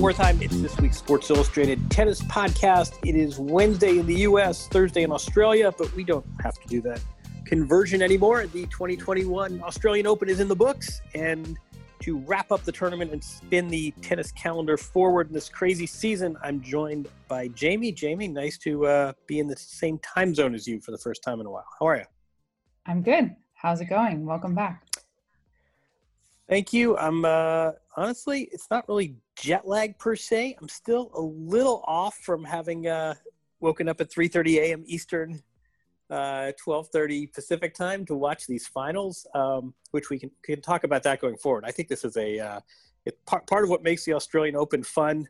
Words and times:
Jon 0.00 0.14
Wertheim. 0.14 0.40
It's 0.40 0.58
this 0.62 0.78
week's 0.78 0.96
Sports 0.96 1.28
Illustrated 1.28 1.90
Tennis 1.90 2.22
Podcast. 2.22 2.94
It 3.06 3.14
is 3.14 3.38
Wednesday 3.38 3.98
in 3.98 4.06
the 4.06 4.20
US, 4.20 4.66
Thursday 4.66 5.02
in 5.02 5.12
Australia, 5.12 5.74
but 5.76 5.94
we 5.94 6.04
don't 6.04 6.24
have 6.42 6.54
to 6.54 6.68
do 6.68 6.80
that 6.82 7.02
conversion 7.44 8.00
anymore. 8.00 8.46
The 8.46 8.62
2021 8.66 9.62
Australian 9.62 10.06
Open 10.06 10.30
is 10.30 10.40
in 10.40 10.48
the 10.48 10.56
books, 10.56 11.02
and 11.14 11.58
to 12.00 12.16
wrap 12.20 12.50
up 12.50 12.64
the 12.64 12.72
tournament 12.72 13.12
and 13.12 13.22
spin 13.22 13.68
the 13.68 13.90
tennis 14.00 14.32
calendar 14.32 14.78
forward 14.78 15.28
in 15.28 15.34
this 15.34 15.50
crazy 15.50 15.86
season, 15.86 16.34
I'm 16.42 16.62
joined 16.62 17.08
by 17.28 17.48
Jamie. 17.48 17.92
Jamie, 17.92 18.28
nice 18.28 18.56
to 18.58 18.86
uh, 18.86 19.12
be 19.26 19.38
in 19.38 19.48
the 19.48 19.56
same 19.56 19.98
time 19.98 20.34
zone 20.34 20.54
as 20.54 20.66
you 20.66 20.80
for 20.80 20.92
the 20.92 20.98
first 20.98 21.22
time 21.22 21.40
in 21.40 21.46
a 21.46 21.50
while. 21.50 21.66
How 21.78 21.86
are 21.88 21.96
you? 21.96 22.06
I'm 22.86 23.02
good. 23.02 23.36
How's 23.52 23.82
it 23.82 23.86
going? 23.86 24.24
Welcome 24.24 24.54
back. 24.54 24.82
Thank 26.48 26.72
you. 26.72 26.96
I'm 26.96 27.24
uh, 27.24 27.72
honestly, 28.00 28.48
it's 28.50 28.68
not 28.70 28.88
really 28.88 29.16
jet 29.36 29.68
lag 29.68 29.98
per 29.98 30.16
se. 30.16 30.56
I'm 30.60 30.68
still 30.68 31.10
a 31.14 31.20
little 31.20 31.84
off 31.86 32.16
from 32.16 32.42
having 32.44 32.86
uh, 32.86 33.14
woken 33.60 33.88
up 33.88 34.00
at 34.00 34.10
3:30 34.10 34.56
a.m. 34.56 34.82
Eastern, 34.86 35.42
uh, 36.08 36.52
12:30 36.66 37.32
Pacific 37.32 37.74
time 37.74 38.06
to 38.06 38.14
watch 38.14 38.46
these 38.46 38.66
finals, 38.66 39.26
um, 39.34 39.74
which 39.90 40.08
we 40.08 40.18
can 40.18 40.30
can 40.42 40.62
talk 40.62 40.84
about 40.84 41.02
that 41.02 41.20
going 41.20 41.36
forward. 41.36 41.64
I 41.66 41.72
think 41.72 41.88
this 41.88 42.04
is 42.04 42.16
a 42.16 42.38
uh, 42.38 42.60
it, 43.04 43.18
part 43.26 43.46
part 43.46 43.64
of 43.64 43.70
what 43.70 43.82
makes 43.82 44.04
the 44.04 44.14
Australian 44.14 44.56
Open 44.56 44.82
fun 44.82 45.28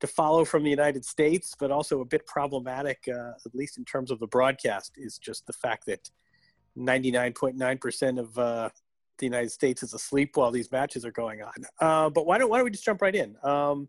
to 0.00 0.06
follow 0.06 0.44
from 0.44 0.64
the 0.64 0.70
United 0.70 1.04
States, 1.04 1.54
but 1.58 1.70
also 1.70 2.00
a 2.00 2.04
bit 2.04 2.26
problematic, 2.26 3.08
uh, 3.08 3.32
at 3.44 3.54
least 3.54 3.78
in 3.78 3.84
terms 3.84 4.10
of 4.10 4.18
the 4.18 4.26
broadcast, 4.28 4.92
is 4.96 5.18
just 5.18 5.46
the 5.46 5.52
fact 5.52 5.86
that 5.86 6.08
99.9% 6.76 8.20
of 8.20 8.38
uh, 8.38 8.70
the 9.18 9.26
United 9.26 9.50
States 9.50 9.82
is 9.82 9.94
asleep 9.94 10.36
while 10.36 10.50
these 10.50 10.70
matches 10.72 11.04
are 11.04 11.12
going 11.12 11.42
on. 11.42 11.52
Uh, 11.80 12.10
but 12.10 12.26
why 12.26 12.38
don't 12.38 12.50
why 12.50 12.58
don't 12.58 12.64
we 12.64 12.70
just 12.70 12.84
jump 12.84 13.02
right 13.02 13.14
in? 13.14 13.36
Um, 13.42 13.88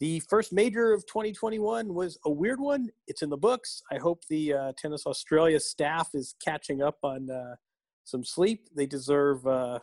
the 0.00 0.20
first 0.28 0.52
major 0.52 0.92
of 0.92 1.06
2021 1.06 1.94
was 1.94 2.18
a 2.24 2.30
weird 2.30 2.60
one. 2.60 2.88
It's 3.06 3.22
in 3.22 3.30
the 3.30 3.36
books. 3.36 3.82
I 3.90 3.98
hope 3.98 4.24
the 4.28 4.52
uh, 4.52 4.72
Tennis 4.76 5.06
Australia 5.06 5.60
staff 5.60 6.10
is 6.14 6.34
catching 6.44 6.82
up 6.82 6.98
on 7.04 7.30
uh, 7.30 7.54
some 8.02 8.24
sleep. 8.24 8.68
They 8.74 8.86
deserve 8.86 9.46
uh, 9.46 9.78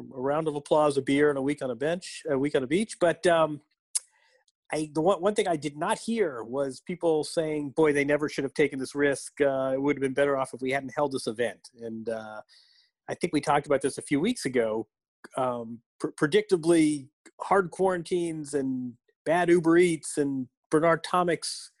a 0.00 0.20
round 0.20 0.48
of 0.48 0.56
applause, 0.56 0.96
a 0.96 1.02
beer, 1.02 1.28
and 1.28 1.38
a 1.38 1.42
week 1.42 1.62
on 1.62 1.70
a 1.70 1.76
bench, 1.76 2.24
a 2.28 2.36
week 2.36 2.56
on 2.56 2.64
a 2.64 2.66
beach. 2.66 2.96
But 3.00 3.24
um, 3.28 3.60
I, 4.72 4.90
the 4.92 5.00
one, 5.00 5.20
one 5.20 5.34
thing 5.34 5.48
I 5.48 5.56
did 5.56 5.76
not 5.76 5.98
hear 5.98 6.42
was 6.42 6.80
people 6.80 7.24
saying, 7.24 7.70
"Boy, 7.70 7.92
they 7.92 8.04
never 8.04 8.28
should 8.28 8.44
have 8.44 8.54
taken 8.54 8.78
this 8.78 8.94
risk. 8.94 9.40
Uh, 9.40 9.72
it 9.74 9.80
would 9.80 9.96
have 9.96 10.02
been 10.02 10.14
better 10.14 10.36
off 10.36 10.54
if 10.54 10.60
we 10.60 10.72
hadn't 10.72 10.94
held 10.96 11.12
this 11.12 11.26
event." 11.26 11.70
And 11.80 12.08
uh, 12.08 12.40
I 13.10 13.14
think 13.14 13.32
we 13.32 13.40
talked 13.40 13.66
about 13.66 13.82
this 13.82 13.98
a 13.98 14.02
few 14.02 14.20
weeks 14.20 14.44
ago. 14.44 14.86
Um, 15.36 15.80
pr- 15.98 16.10
predictably, 16.10 17.08
hard 17.40 17.72
quarantines 17.72 18.54
and 18.54 18.92
bad 19.26 19.48
Uber 19.48 19.78
Eats 19.78 20.16
and 20.16 20.46
Bernard 20.70 21.04
Tomic's 21.04 21.72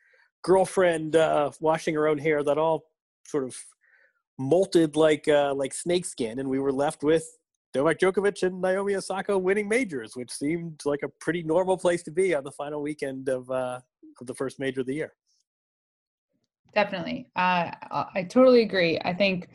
girlfriend 0.42 1.14
uh, 1.14 1.52
washing 1.60 1.94
her 1.94 2.08
own 2.08 2.18
hair 2.18 2.42
that 2.42 2.58
all 2.58 2.82
sort 3.26 3.44
of 3.44 3.56
molted 4.40 4.96
like 4.96 5.28
uh, 5.28 5.54
like 5.54 5.72
snakeskin, 5.72 6.40
and 6.40 6.48
we 6.48 6.58
were 6.58 6.72
left 6.72 7.04
with 7.04 7.24
Novak 7.76 8.00
Djokovic 8.00 8.42
and 8.42 8.60
Naomi 8.60 8.96
Osaka 8.96 9.38
winning 9.38 9.68
majors, 9.68 10.16
which 10.16 10.32
seemed 10.32 10.80
like 10.84 11.00
a 11.04 11.08
pretty 11.20 11.44
normal 11.44 11.78
place 11.78 12.02
to 12.02 12.10
be 12.10 12.34
on 12.34 12.42
the 12.42 12.50
final 12.50 12.82
weekend 12.82 13.28
of 13.28 13.48
uh, 13.50 13.78
of 14.20 14.26
the 14.26 14.34
first 14.34 14.58
major 14.58 14.80
of 14.80 14.86
the 14.86 14.94
year. 14.94 15.12
Definitely, 16.74 17.28
uh, 17.36 17.70
I 18.14 18.26
totally 18.28 18.62
agree. 18.62 18.98
I 19.04 19.14
think 19.14 19.48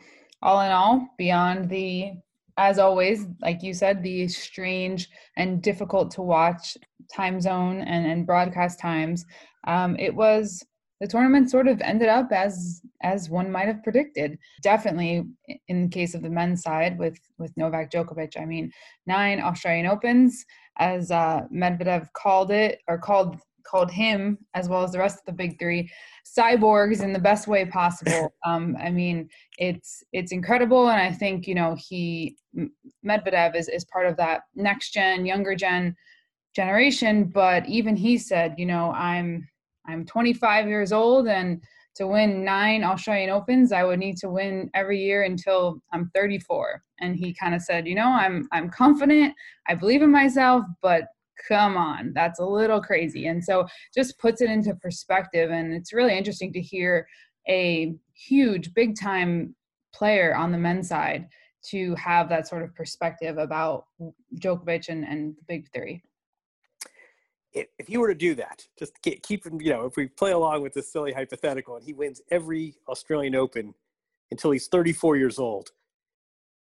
all 0.46 0.60
in 0.60 0.70
all, 0.70 1.08
beyond 1.18 1.68
the, 1.68 2.12
as 2.56 2.78
always, 2.78 3.26
like 3.42 3.64
you 3.64 3.74
said, 3.74 4.00
the 4.00 4.28
strange 4.28 5.08
and 5.36 5.60
difficult 5.60 6.12
to 6.12 6.22
watch 6.22 6.76
time 7.12 7.40
zone 7.40 7.80
and, 7.80 8.06
and 8.06 8.26
broadcast 8.26 8.78
times, 8.78 9.26
um, 9.66 9.96
it 9.98 10.14
was 10.14 10.64
the 11.00 11.06
tournament 11.08 11.50
sort 11.50 11.66
of 11.66 11.80
ended 11.82 12.08
up 12.08 12.30
as 12.32 12.80
as 13.02 13.28
one 13.28 13.50
might 13.50 13.66
have 13.66 13.82
predicted. 13.82 14.38
Definitely, 14.62 15.24
in 15.68 15.82
the 15.82 15.88
case 15.88 16.14
of 16.14 16.22
the 16.22 16.30
men's 16.30 16.62
side 16.62 16.96
with 16.96 17.18
with 17.38 17.52
Novak 17.56 17.90
Djokovic, 17.90 18.40
I 18.40 18.44
mean, 18.46 18.70
nine 19.06 19.40
Australian 19.40 19.86
Opens, 19.86 20.44
as 20.78 21.10
uh, 21.10 21.42
Medvedev 21.52 22.08
called 22.14 22.50
it 22.50 22.78
or 22.88 22.98
called 22.98 23.36
called 23.68 23.90
him 23.90 24.38
as 24.54 24.68
well 24.68 24.82
as 24.82 24.92
the 24.92 24.98
rest 24.98 25.18
of 25.18 25.24
the 25.26 25.32
big 25.32 25.58
three 25.58 25.90
cyborgs 26.24 27.02
in 27.02 27.12
the 27.12 27.18
best 27.18 27.46
way 27.48 27.64
possible. 27.64 28.32
Um, 28.44 28.76
i 28.80 28.90
mean 28.90 29.28
it's 29.58 30.04
it's 30.12 30.30
incredible 30.30 30.88
and 30.90 31.00
i 31.00 31.10
think 31.10 31.48
you 31.48 31.54
know 31.56 31.76
he 31.76 32.36
medvedev 33.04 33.56
is, 33.56 33.68
is 33.68 33.84
part 33.86 34.06
of 34.06 34.16
that 34.18 34.42
next 34.54 34.92
gen 34.92 35.26
younger 35.26 35.56
gen 35.56 35.96
generation 36.54 37.24
but 37.24 37.66
even 37.68 37.96
he 37.96 38.18
said 38.18 38.54
you 38.56 38.66
know 38.66 38.92
i'm 38.92 39.48
i'm 39.88 40.04
25 40.06 40.68
years 40.68 40.92
old 40.92 41.26
and 41.26 41.60
to 41.96 42.06
win 42.06 42.44
nine 42.44 42.84
australian 42.84 43.30
opens 43.30 43.72
i 43.72 43.82
would 43.82 43.98
need 43.98 44.16
to 44.18 44.28
win 44.28 44.70
every 44.74 45.00
year 45.02 45.24
until 45.24 45.82
i'm 45.92 46.08
34 46.14 46.82
and 47.00 47.16
he 47.16 47.34
kind 47.34 47.54
of 47.54 47.62
said 47.62 47.86
you 47.86 47.96
know 47.96 48.08
i'm 48.08 48.46
i'm 48.52 48.70
confident 48.70 49.34
i 49.66 49.74
believe 49.74 50.02
in 50.02 50.10
myself 50.10 50.64
but 50.82 51.08
come 51.48 51.76
on, 51.76 52.12
that's 52.14 52.40
a 52.40 52.44
little 52.44 52.80
crazy. 52.80 53.26
And 53.26 53.42
so 53.42 53.66
just 53.94 54.18
puts 54.18 54.40
it 54.40 54.50
into 54.50 54.74
perspective. 54.74 55.50
And 55.50 55.72
it's 55.72 55.92
really 55.92 56.16
interesting 56.16 56.52
to 56.52 56.60
hear 56.60 57.06
a 57.48 57.94
huge, 58.14 58.74
big 58.74 58.98
time 58.98 59.54
player 59.94 60.34
on 60.34 60.52
the 60.52 60.58
men's 60.58 60.88
side 60.88 61.28
to 61.70 61.94
have 61.96 62.28
that 62.28 62.46
sort 62.46 62.62
of 62.62 62.74
perspective 62.74 63.38
about 63.38 63.86
Djokovic 64.38 64.88
and, 64.88 65.04
and 65.04 65.34
the 65.36 65.42
big 65.48 65.66
three. 65.74 66.02
If 67.52 67.88
you 67.88 68.00
were 68.00 68.08
to 68.08 68.14
do 68.14 68.34
that, 68.34 68.62
just 68.78 68.92
keep, 69.02 69.46
you 69.46 69.70
know, 69.70 69.86
if 69.86 69.96
we 69.96 70.08
play 70.08 70.32
along 70.32 70.62
with 70.62 70.74
this 70.74 70.92
silly 70.92 71.12
hypothetical 71.12 71.76
and 71.76 71.84
he 71.84 71.94
wins 71.94 72.20
every 72.30 72.74
Australian 72.86 73.34
Open 73.34 73.74
until 74.30 74.50
he's 74.50 74.68
34 74.68 75.16
years 75.16 75.38
old, 75.38 75.70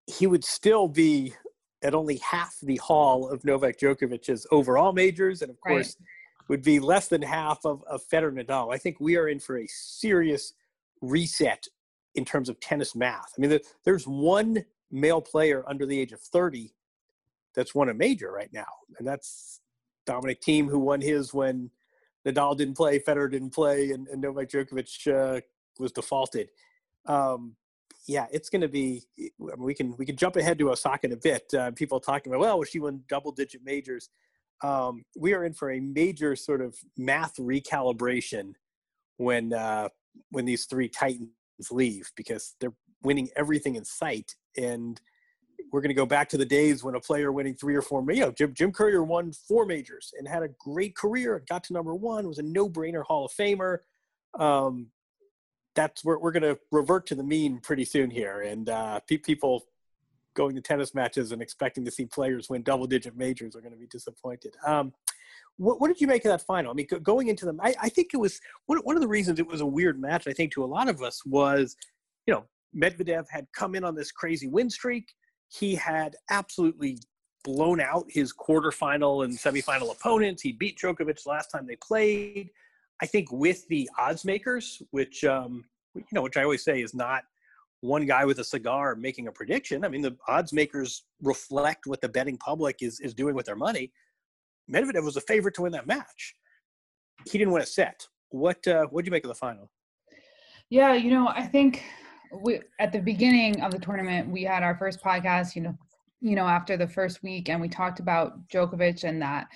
he 0.06 0.26
would 0.26 0.44
still 0.44 0.86
be 0.86 1.34
at 1.82 1.94
only 1.94 2.16
half 2.18 2.56
the 2.62 2.76
haul 2.76 3.28
of 3.28 3.44
Novak 3.44 3.78
Djokovic's 3.78 4.46
overall 4.50 4.92
majors, 4.92 5.42
and 5.42 5.50
of 5.50 5.60
course, 5.60 5.96
right. 5.98 6.06
would 6.48 6.62
be 6.62 6.80
less 6.80 7.08
than 7.08 7.22
half 7.22 7.64
of, 7.64 7.82
of 7.84 8.02
Federer 8.08 8.32
Nadal. 8.32 8.74
I 8.74 8.78
think 8.78 8.98
we 8.98 9.16
are 9.16 9.28
in 9.28 9.38
for 9.38 9.58
a 9.58 9.66
serious 9.68 10.54
reset 11.00 11.66
in 12.14 12.24
terms 12.24 12.48
of 12.48 12.58
tennis 12.60 12.94
math. 12.94 13.32
I 13.36 13.40
mean, 13.40 13.58
there's 13.84 14.06
one 14.06 14.64
male 14.90 15.20
player 15.20 15.64
under 15.66 15.84
the 15.84 15.98
age 15.98 16.12
of 16.12 16.20
30 16.20 16.72
that's 17.54 17.74
won 17.74 17.88
a 17.88 17.94
major 17.94 18.32
right 18.32 18.52
now, 18.52 18.66
and 18.98 19.06
that's 19.06 19.60
Dominic 20.06 20.40
Thiem, 20.42 20.68
who 20.68 20.78
won 20.78 21.00
his 21.00 21.34
when 21.34 21.70
Nadal 22.26 22.56
didn't 22.56 22.76
play, 22.76 22.98
Federer 22.98 23.30
didn't 23.30 23.50
play, 23.50 23.90
and, 23.90 24.08
and 24.08 24.20
Novak 24.20 24.48
Djokovic 24.48 25.12
uh, 25.12 25.40
was 25.78 25.92
defaulted. 25.92 26.48
Um, 27.06 27.54
yeah, 28.06 28.26
it's 28.32 28.48
going 28.48 28.62
to 28.62 28.68
be. 28.68 29.02
We 29.38 29.74
can 29.74 29.96
we 29.96 30.06
can 30.06 30.16
jump 30.16 30.36
ahead 30.36 30.58
to 30.58 30.70
Osaka 30.70 31.06
in 31.06 31.12
a 31.12 31.16
bit. 31.16 31.52
Uh, 31.52 31.70
people 31.72 32.00
talking 32.00 32.32
about 32.32 32.40
well, 32.40 32.62
she 32.64 32.78
won 32.78 33.02
double 33.08 33.32
digit 33.32 33.62
majors. 33.64 34.08
Um, 34.62 35.04
we 35.16 35.34
are 35.34 35.44
in 35.44 35.52
for 35.52 35.70
a 35.70 35.80
major 35.80 36.34
sort 36.36 36.60
of 36.60 36.76
math 36.96 37.36
recalibration 37.36 38.52
when 39.16 39.52
uh, 39.52 39.88
when 40.30 40.44
these 40.44 40.66
three 40.66 40.88
titans 40.88 41.30
leave 41.70 42.10
because 42.16 42.54
they're 42.60 42.74
winning 43.02 43.28
everything 43.36 43.76
in 43.76 43.84
sight 43.84 44.34
and 44.56 45.00
we're 45.72 45.80
going 45.80 45.90
to 45.90 45.94
go 45.94 46.06
back 46.06 46.28
to 46.28 46.36
the 46.36 46.44
days 46.44 46.84
when 46.84 46.94
a 46.94 47.00
player 47.00 47.32
winning 47.32 47.54
three 47.54 47.74
or 47.74 47.82
four, 47.82 48.04
you 48.12 48.20
know, 48.20 48.30
Jim, 48.30 48.54
Jim 48.54 48.72
Courier 48.72 49.02
won 49.02 49.32
four 49.32 49.66
majors 49.66 50.12
and 50.18 50.28
had 50.28 50.42
a 50.42 50.48
great 50.58 50.96
career, 50.96 51.42
got 51.48 51.64
to 51.64 51.72
number 51.72 51.94
one, 51.94 52.26
was 52.26 52.38
a 52.38 52.42
no-brainer 52.42 53.02
Hall 53.04 53.26
of 53.26 53.32
Famer. 53.32 53.78
Um, 54.38 54.88
that's 55.76 56.04
where 56.04 56.18
we're 56.18 56.32
going 56.32 56.42
to 56.42 56.58
revert 56.72 57.06
to 57.06 57.14
the 57.14 57.22
mean 57.22 57.60
pretty 57.60 57.84
soon 57.84 58.10
here, 58.10 58.40
and 58.40 58.68
uh, 58.68 58.98
pe- 59.06 59.18
people 59.18 59.64
going 60.34 60.54
to 60.54 60.60
tennis 60.60 60.94
matches 60.94 61.32
and 61.32 61.40
expecting 61.40 61.84
to 61.84 61.90
see 61.90 62.04
players 62.04 62.50
win 62.50 62.62
double 62.62 62.86
digit 62.86 63.16
majors 63.16 63.54
are 63.54 63.60
going 63.60 63.72
to 63.72 63.78
be 63.78 63.86
disappointed. 63.86 64.54
Um, 64.66 64.92
what, 65.56 65.80
what, 65.80 65.88
did 65.88 66.00
you 66.00 66.06
make 66.06 66.24
of 66.24 66.30
that 66.30 66.42
final? 66.42 66.70
I 66.70 66.74
mean, 66.74 66.86
going 67.02 67.28
into 67.28 67.46
them, 67.46 67.58
I, 67.62 67.74
I 67.80 67.88
think 67.88 68.10
it 68.12 68.18
was 68.18 68.40
one, 68.66 68.78
one 68.78 68.96
of 68.96 69.02
the 69.02 69.08
reasons 69.08 69.38
it 69.38 69.46
was 69.46 69.62
a 69.62 69.66
weird 69.66 70.00
match. 70.00 70.26
I 70.26 70.32
think 70.32 70.52
to 70.52 70.64
a 70.64 70.66
lot 70.66 70.88
of 70.88 71.02
us 71.02 71.24
was, 71.24 71.76
you 72.26 72.34
know, 72.34 72.44
Medvedev 72.76 73.24
had 73.30 73.46
come 73.54 73.74
in 73.74 73.84
on 73.84 73.94
this 73.94 74.12
crazy 74.12 74.48
win 74.48 74.68
streak. 74.68 75.14
He 75.48 75.74
had 75.74 76.16
absolutely 76.30 76.98
blown 77.42 77.80
out 77.80 78.04
his 78.08 78.34
quarterfinal 78.34 79.24
and 79.24 79.32
semifinal 79.32 79.92
opponents. 79.92 80.42
He 80.42 80.52
beat 80.52 80.78
Djokovic 80.78 81.24
last 81.26 81.50
time 81.50 81.66
they 81.66 81.76
played. 81.76 82.50
I 83.02 83.06
think 83.06 83.30
with 83.30 83.66
the 83.68 83.88
odds 83.98 84.24
makers, 84.24 84.82
which 84.90 85.24
um, 85.24 85.64
you 85.94 86.04
know, 86.12 86.22
which 86.22 86.36
I 86.36 86.42
always 86.42 86.64
say 86.64 86.82
is 86.82 86.94
not 86.94 87.22
one 87.80 88.06
guy 88.06 88.24
with 88.24 88.38
a 88.38 88.44
cigar 88.44 88.96
making 88.96 89.28
a 89.28 89.32
prediction. 89.32 89.84
I 89.84 89.88
mean, 89.88 90.02
the 90.02 90.16
odds 90.28 90.52
makers 90.52 91.04
reflect 91.22 91.86
what 91.86 92.00
the 92.00 92.08
betting 92.08 92.38
public 92.38 92.82
is 92.82 93.00
is 93.00 93.14
doing 93.14 93.34
with 93.34 93.46
their 93.46 93.56
money. 93.56 93.92
Medvedev 94.72 95.04
was 95.04 95.16
a 95.16 95.20
favorite 95.22 95.54
to 95.54 95.62
win 95.62 95.72
that 95.72 95.86
match. 95.86 96.34
He 97.30 97.38
didn't 97.38 97.52
win 97.52 97.62
a 97.62 97.66
set. 97.66 98.06
What 98.30 98.66
uh, 98.66 98.86
what 98.90 99.02
did 99.02 99.08
you 99.08 99.12
make 99.12 99.24
of 99.24 99.28
the 99.28 99.34
final? 99.34 99.70
Yeah, 100.70 100.94
you 100.94 101.10
know, 101.10 101.28
I 101.28 101.42
think 101.42 101.84
we 102.42 102.60
at 102.80 102.92
the 102.92 103.00
beginning 103.00 103.60
of 103.62 103.70
the 103.72 103.78
tournament 103.78 104.28
we 104.28 104.42
had 104.42 104.62
our 104.62 104.76
first 104.76 105.02
podcast. 105.02 105.54
You 105.54 105.62
know, 105.62 105.78
you 106.20 106.34
know, 106.34 106.46
after 106.46 106.76
the 106.76 106.88
first 106.88 107.22
week, 107.22 107.48
and 107.48 107.60
we 107.60 107.68
talked 107.68 108.00
about 108.00 108.48
Djokovic 108.48 109.04
and 109.04 109.20
that 109.22 109.46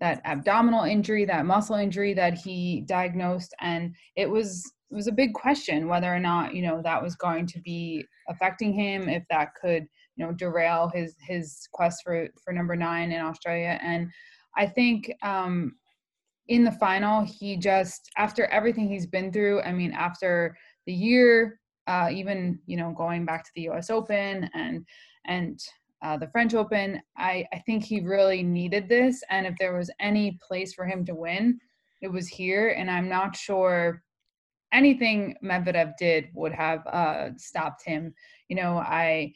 that 0.00 0.20
abdominal 0.24 0.84
injury, 0.84 1.24
that 1.26 1.46
muscle 1.46 1.76
injury 1.76 2.14
that 2.14 2.34
he 2.34 2.82
diagnosed, 2.86 3.54
and 3.60 3.94
it 4.16 4.28
was 4.28 4.64
it 4.90 4.94
was 4.94 5.06
a 5.06 5.12
big 5.12 5.34
question 5.34 5.86
whether 5.86 6.12
or 6.12 6.18
not 6.18 6.54
you 6.54 6.62
know 6.62 6.82
that 6.82 7.02
was 7.02 7.14
going 7.14 7.46
to 7.46 7.60
be 7.60 8.04
affecting 8.28 8.72
him, 8.72 9.08
if 9.08 9.22
that 9.30 9.54
could 9.60 9.86
you 10.16 10.26
know 10.26 10.32
derail 10.32 10.90
his 10.92 11.14
his 11.20 11.68
quest 11.72 12.02
for 12.04 12.28
for 12.42 12.52
number 12.52 12.76
nine 12.76 13.12
in 13.12 13.20
Australia. 13.20 13.78
And 13.82 14.10
I 14.56 14.66
think 14.66 15.12
um, 15.22 15.72
in 16.48 16.64
the 16.64 16.72
final, 16.72 17.24
he 17.24 17.56
just 17.56 18.10
after 18.16 18.46
everything 18.46 18.88
he's 18.88 19.06
been 19.06 19.32
through. 19.32 19.62
I 19.62 19.72
mean, 19.72 19.92
after 19.92 20.56
the 20.86 20.92
year, 20.92 21.60
uh, 21.86 22.08
even 22.12 22.58
you 22.66 22.76
know 22.76 22.92
going 22.96 23.24
back 23.24 23.44
to 23.44 23.50
the 23.54 23.62
U.S. 23.62 23.90
Open 23.90 24.48
and 24.54 24.84
and 25.26 25.60
uh, 26.02 26.16
the 26.16 26.28
French 26.28 26.54
Open. 26.54 27.00
I, 27.16 27.46
I 27.52 27.58
think 27.60 27.84
he 27.84 28.00
really 28.00 28.42
needed 28.42 28.88
this. 28.88 29.22
And 29.30 29.46
if 29.46 29.54
there 29.58 29.76
was 29.76 29.90
any 30.00 30.38
place 30.46 30.72
for 30.72 30.86
him 30.86 31.04
to 31.06 31.14
win, 31.14 31.58
it 32.00 32.08
was 32.08 32.28
here. 32.28 32.70
And 32.70 32.90
I'm 32.90 33.08
not 33.08 33.36
sure 33.36 34.02
anything 34.72 35.36
Medvedev 35.44 35.92
did 35.98 36.28
would 36.34 36.52
have 36.52 36.86
uh, 36.86 37.30
stopped 37.36 37.84
him. 37.84 38.14
You 38.48 38.56
know, 38.56 38.78
I, 38.78 39.32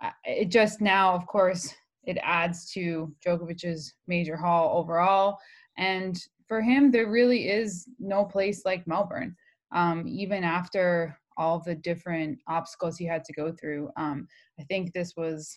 I, 0.00 0.12
it 0.24 0.50
just 0.50 0.80
now, 0.80 1.14
of 1.14 1.26
course, 1.26 1.74
it 2.04 2.18
adds 2.22 2.70
to 2.72 3.14
Djokovic's 3.24 3.94
major 4.06 4.36
haul 4.36 4.78
overall. 4.78 5.38
And 5.78 6.18
for 6.48 6.60
him, 6.60 6.90
there 6.90 7.10
really 7.10 7.48
is 7.48 7.86
no 7.98 8.24
place 8.24 8.62
like 8.64 8.86
Melbourne. 8.86 9.36
Um, 9.72 10.04
even 10.06 10.44
after 10.44 11.16
all 11.38 11.60
the 11.60 11.74
different 11.74 12.38
obstacles 12.46 12.98
he 12.98 13.06
had 13.06 13.24
to 13.24 13.32
go 13.32 13.52
through, 13.52 13.88
um, 13.96 14.26
I 14.60 14.64
think 14.64 14.92
this 14.92 15.14
was 15.16 15.56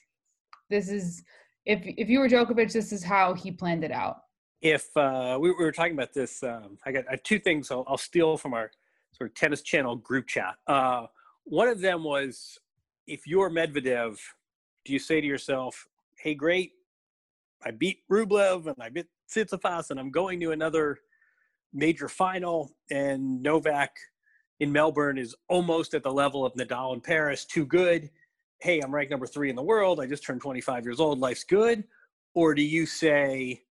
this 0.70 0.90
is 0.90 1.24
if 1.66 1.82
if 1.84 2.10
you 2.10 2.20
were 2.20 2.30
Djokovic, 2.30 2.72
this 2.72 2.92
is 2.92 3.04
how 3.04 3.34
he 3.34 3.52
planned 3.52 3.84
it 3.84 3.92
out. 3.92 4.18
If 4.62 4.96
uh, 4.96 5.38
we, 5.40 5.50
we 5.50 5.64
were 5.64 5.72
talking 5.72 5.94
about 5.94 6.14
this, 6.14 6.42
um, 6.44 6.78
I 6.86 6.92
got 6.92 7.06
I 7.10 7.18
two 7.18 7.40
things 7.40 7.72
I'll, 7.72 7.84
I'll, 7.88 7.98
steal 7.98 8.38
from 8.38 8.54
our 8.54 8.72
sort 9.12 9.30
of 9.30 9.36
tennis 9.36 9.62
channel 9.62 9.96
group 9.96 10.28
chat. 10.28 10.56
Uh, 10.68 11.06
one 11.44 11.68
of 11.68 11.82
them 11.82 12.04
was, 12.04 12.58
if 13.06 13.28
you're 13.28 13.50
Medvedev, 13.50 14.18
do 14.86 14.94
you 14.94 15.00
say 15.00 15.22
to 15.22 15.28
yourself, 15.28 15.88
"Hey, 16.18 16.36
great, 16.36 16.72
I 17.64 17.72
beat 17.72 18.00
Rublev 18.12 18.68
and 18.68 18.76
I 18.80 18.90
beat 18.90 19.08
Tsitsipas, 19.30 19.92
and 19.92 20.00
I'm 20.00 20.12
going 20.12 20.40
to 20.42 20.52
another 20.52 21.00
major 21.74 22.08
final, 22.08 22.76
and 22.90 23.42
Novak 23.42 23.92
in 24.60 24.72
Melbourne 24.72 25.18
is 25.18 25.36
almost 25.50 25.94
at 25.94 26.04
the 26.04 26.12
level 26.12 26.46
of 26.46 26.54
Nadal 26.54 26.94
in 26.94 27.02
Paris, 27.02 27.46
too 27.46 27.66
good." 27.66 28.10
Hey, 28.66 28.80
I'm 28.80 28.94
ranked 28.94 29.12
number 29.12 29.28
three 29.28 29.52
in 29.52 29.56
the 29.56 29.62
world. 29.62 30.00
I 30.00 30.08
just 30.08 30.24
turned 30.24 30.42
25 30.42 30.86
years 30.86 31.00
old. 31.00 31.20
Life's 31.20 31.44
good. 31.44 31.84
Or 32.34 32.56
do 32.56 32.64
you 32.64 32.88
say, 32.88 33.62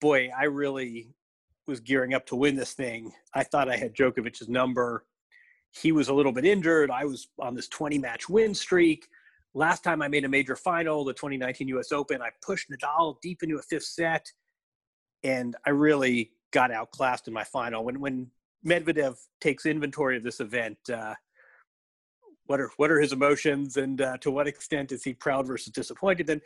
boy, 0.00 0.30
I 0.38 0.44
really 0.44 1.12
was 1.66 1.80
gearing 1.80 2.14
up 2.14 2.24
to 2.26 2.36
win 2.36 2.54
this 2.54 2.72
thing. 2.72 3.12
I 3.34 3.42
thought 3.42 3.68
I 3.68 3.76
had 3.76 3.96
Djokovic's 3.96 4.48
number. 4.48 5.06
He 5.72 5.90
was 5.90 6.06
a 6.06 6.14
little 6.14 6.30
bit 6.30 6.44
injured. 6.44 6.88
I 6.88 7.04
was 7.04 7.30
on 7.40 7.56
this 7.56 7.66
20 7.66 7.98
match 7.98 8.28
win 8.28 8.54
streak. 8.54 9.08
Last 9.54 9.82
time 9.82 10.00
I 10.00 10.06
made 10.06 10.24
a 10.24 10.28
major 10.28 10.54
final, 10.54 11.04
the 11.04 11.14
2019 11.14 11.66
US 11.68 11.90
Open, 11.90 12.22
I 12.22 12.28
pushed 12.46 12.70
Nadal 12.70 13.16
deep 13.22 13.42
into 13.42 13.56
a 13.56 13.62
fifth 13.62 13.84
set, 13.86 14.30
and 15.24 15.56
I 15.66 15.70
really 15.70 16.30
got 16.52 16.70
outclassed 16.70 17.26
in 17.26 17.34
my 17.34 17.44
final. 17.44 17.84
When 17.84 17.98
when 17.98 18.30
Medvedev 18.64 19.16
takes 19.40 19.66
inventory 19.66 20.16
of 20.16 20.22
this 20.22 20.38
event, 20.38 20.78
uh, 20.92 21.14
what 22.46 22.60
are 22.60 22.70
what 22.76 22.90
are 22.90 23.00
his 23.00 23.12
emotions 23.12 23.76
and 23.76 24.00
uh, 24.00 24.16
to 24.18 24.30
what 24.30 24.46
extent 24.46 24.92
is 24.92 25.04
he 25.04 25.12
proud 25.12 25.46
versus 25.46 25.72
disappointed? 25.72 26.30
And 26.30 26.40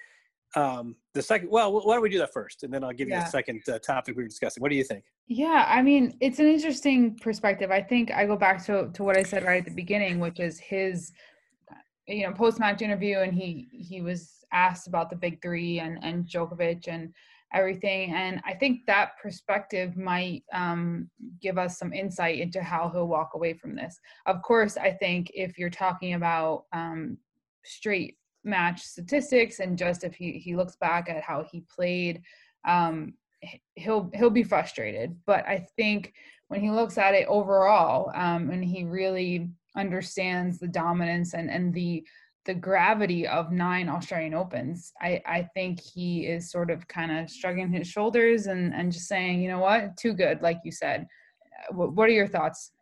um, 0.54 0.96
the 1.14 1.22
second 1.22 1.50
well 1.50 1.72
why 1.72 1.94
don't 1.94 2.02
we 2.02 2.10
do 2.10 2.19
that 2.19 2.32
first? 2.32 2.62
And 2.62 2.72
then 2.72 2.84
i'll 2.84 2.93
give 2.93 3.08
you 3.08 3.14
yeah. 3.14 3.25
the 3.25 3.31
second 3.31 3.62
uh, 3.69 3.78
topic 3.78 4.16
we 4.16 4.22
were 4.22 4.28
discussing. 4.28 4.60
What 4.60 4.70
do 4.70 4.76
you 4.76 4.84
think? 4.84 5.04
Yeah 5.26 5.64
i 5.69 5.82
mean 5.82 6.16
it's 6.20 6.38
an 6.38 6.46
interesting 6.46 7.16
perspective. 7.16 7.70
I 7.70 7.82
think 7.82 8.10
i 8.10 8.26
go 8.26 8.37
back 8.37 8.64
to 8.66 8.90
to 8.93 9.02
what 9.02 9.16
i 9.16 9.22
said 9.22 9.44
right 9.44 9.58
at 9.58 9.64
the 9.64 9.75
beginning 9.75 10.20
which 10.20 10.40
is 10.40 10.58
his 10.58 11.12
you 12.06 12.26
know 12.26 12.32
post 12.32 12.60
match 12.60 12.82
interview 12.82 13.19
and 13.19 13.34
he 13.34 13.69
he 13.72 14.00
was 14.00 14.44
asked 14.52 14.87
about 14.87 15.10
the 15.10 15.16
big 15.16 15.42
three 15.42 15.81
and 15.81 15.99
and 16.02 16.26
Djokovic 16.26 16.88
and 16.88 17.12
everything. 17.52 18.12
And 18.12 18.40
I 18.44 18.54
think 18.54 18.81
that 18.87 19.12
perspective 19.22 19.96
might 19.96 20.43
um, 20.52 21.08
give 21.40 21.58
us 21.58 21.78
some 21.78 21.93
insight 21.93 22.40
into 22.40 22.62
how 22.62 22.88
he'll 22.88 23.08
walk 23.08 23.31
away 23.34 23.54
from 23.54 23.75
this. 23.75 23.98
Of 24.26 24.43
course, 24.43 24.76
I 24.76 24.90
think 24.90 25.31
if 25.34 25.58
you're 25.58 25.70
talking 25.70 26.14
about 26.14 26.64
um, 26.72 27.19
straight 27.64 28.16
match 28.44 28.82
statistics 28.82 29.60
and 29.60 29.78
just 29.78 30.04
if 30.04 30.14
he, 30.14 30.32
he 30.32 30.56
looks 30.56 30.76
back 30.76 31.08
at 31.08 31.22
how 31.22 31.44
he 31.50 31.64
played, 31.75 32.22
um, 32.66 33.14
he'll 33.75 34.10
he'll 34.14 34.31
be 34.31 34.42
frustrated. 34.42 35.16
But 35.26 35.46
I 35.46 35.66
think 35.76 36.14
when 36.49 36.60
he 36.60 36.70
looks 36.70 36.99
at 36.99 37.14
it 37.14 37.26
overall, 37.28 38.10
um, 38.14 38.50
and 38.50 38.64
he 38.64 38.84
really 38.84 39.49
understands 39.76 40.58
the 40.58 40.69
dominance 40.69 41.34
and 41.34 41.50
and 41.50 41.72
the 41.72 42.04
the 42.46 42.54
gravity 42.54 43.26
of 43.26 43.52
nine 43.52 43.88
Australian 43.88 44.32
Opens, 44.34 44.93
I, 45.00 45.20
I 45.26 45.43
think 45.54 45.81
he 45.81 46.26
is 46.26 46.50
sort 46.50 46.70
of 46.70 46.87
kind 46.88 47.12
of 47.12 47.31
shrugging 47.31 47.70
his 47.70 47.87
shoulders 47.87 48.47
and, 48.47 48.73
and 48.73 48.92
just 48.92 49.09
saying, 49.09 49.42
you 49.42 49.49
know 49.49 49.59
what, 49.59 49.97
too 49.97 50.14
good, 50.14 50.40
like 50.42 50.61
you 50.64 50.73
said. 50.73 51.06
Uh, 51.42 51.75
what, 51.75 51.92
what 51.92 52.09
are 52.09 52.12
your 52.12 52.28
thoughts? 52.28 52.73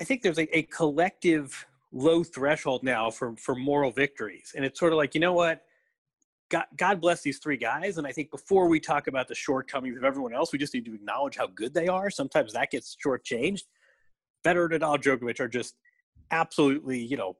I 0.00 0.04
think 0.04 0.22
there's 0.22 0.38
a, 0.38 0.58
a 0.58 0.62
collective 0.64 1.66
low 1.92 2.22
threshold 2.24 2.82
now 2.82 3.10
for, 3.10 3.36
for 3.36 3.54
moral 3.54 3.92
victories. 3.92 4.52
And 4.56 4.64
it's 4.64 4.78
sort 4.78 4.92
of 4.92 4.98
like, 4.98 5.14
you 5.14 5.20
know 5.20 5.32
what? 5.32 5.62
God, 6.50 6.64
God 6.76 7.00
bless 7.00 7.22
these 7.22 7.38
three 7.38 7.56
guys. 7.56 7.98
And 7.98 8.06
I 8.06 8.12
think 8.12 8.30
before 8.30 8.68
we 8.68 8.80
talk 8.80 9.06
about 9.06 9.28
the 9.28 9.34
shortcomings 9.34 9.96
of 9.96 10.04
everyone 10.04 10.34
else, 10.34 10.52
we 10.52 10.58
just 10.58 10.74
need 10.74 10.84
to 10.86 10.94
acknowledge 10.94 11.36
how 11.36 11.46
good 11.46 11.72
they 11.72 11.88
are. 11.88 12.10
Sometimes 12.10 12.52
that 12.54 12.70
gets 12.70 12.96
shortchanged. 13.04 13.62
Federer, 14.44 14.70
Nadal, 14.70 14.98
Djokovic 14.98 15.40
are 15.40 15.48
just 15.48 15.76
absolutely, 16.30 16.98
you 16.98 17.16
know, 17.16 17.36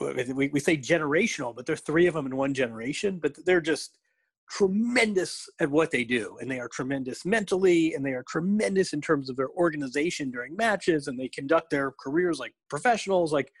we, 0.00 0.48
we 0.48 0.60
say 0.60 0.76
generational, 0.76 1.54
but 1.54 1.66
there's 1.66 1.80
three 1.80 2.06
of 2.06 2.14
them 2.14 2.26
in 2.26 2.36
one 2.36 2.54
generation, 2.54 3.18
but 3.22 3.34
they're 3.44 3.60
just 3.60 3.98
tremendous 4.50 5.48
at 5.60 5.70
what 5.70 5.90
they 5.90 6.04
do. 6.04 6.36
And 6.40 6.50
they 6.50 6.60
are 6.60 6.68
tremendous 6.68 7.24
mentally, 7.24 7.94
and 7.94 8.04
they 8.04 8.12
are 8.12 8.24
tremendous 8.28 8.92
in 8.92 9.00
terms 9.00 9.30
of 9.30 9.36
their 9.36 9.50
organization 9.50 10.30
during 10.30 10.56
matches, 10.56 11.08
and 11.08 11.18
they 11.18 11.28
conduct 11.28 11.70
their 11.70 11.92
careers 12.00 12.38
like 12.38 12.54
professionals. 12.68 13.32
Like, 13.32 13.52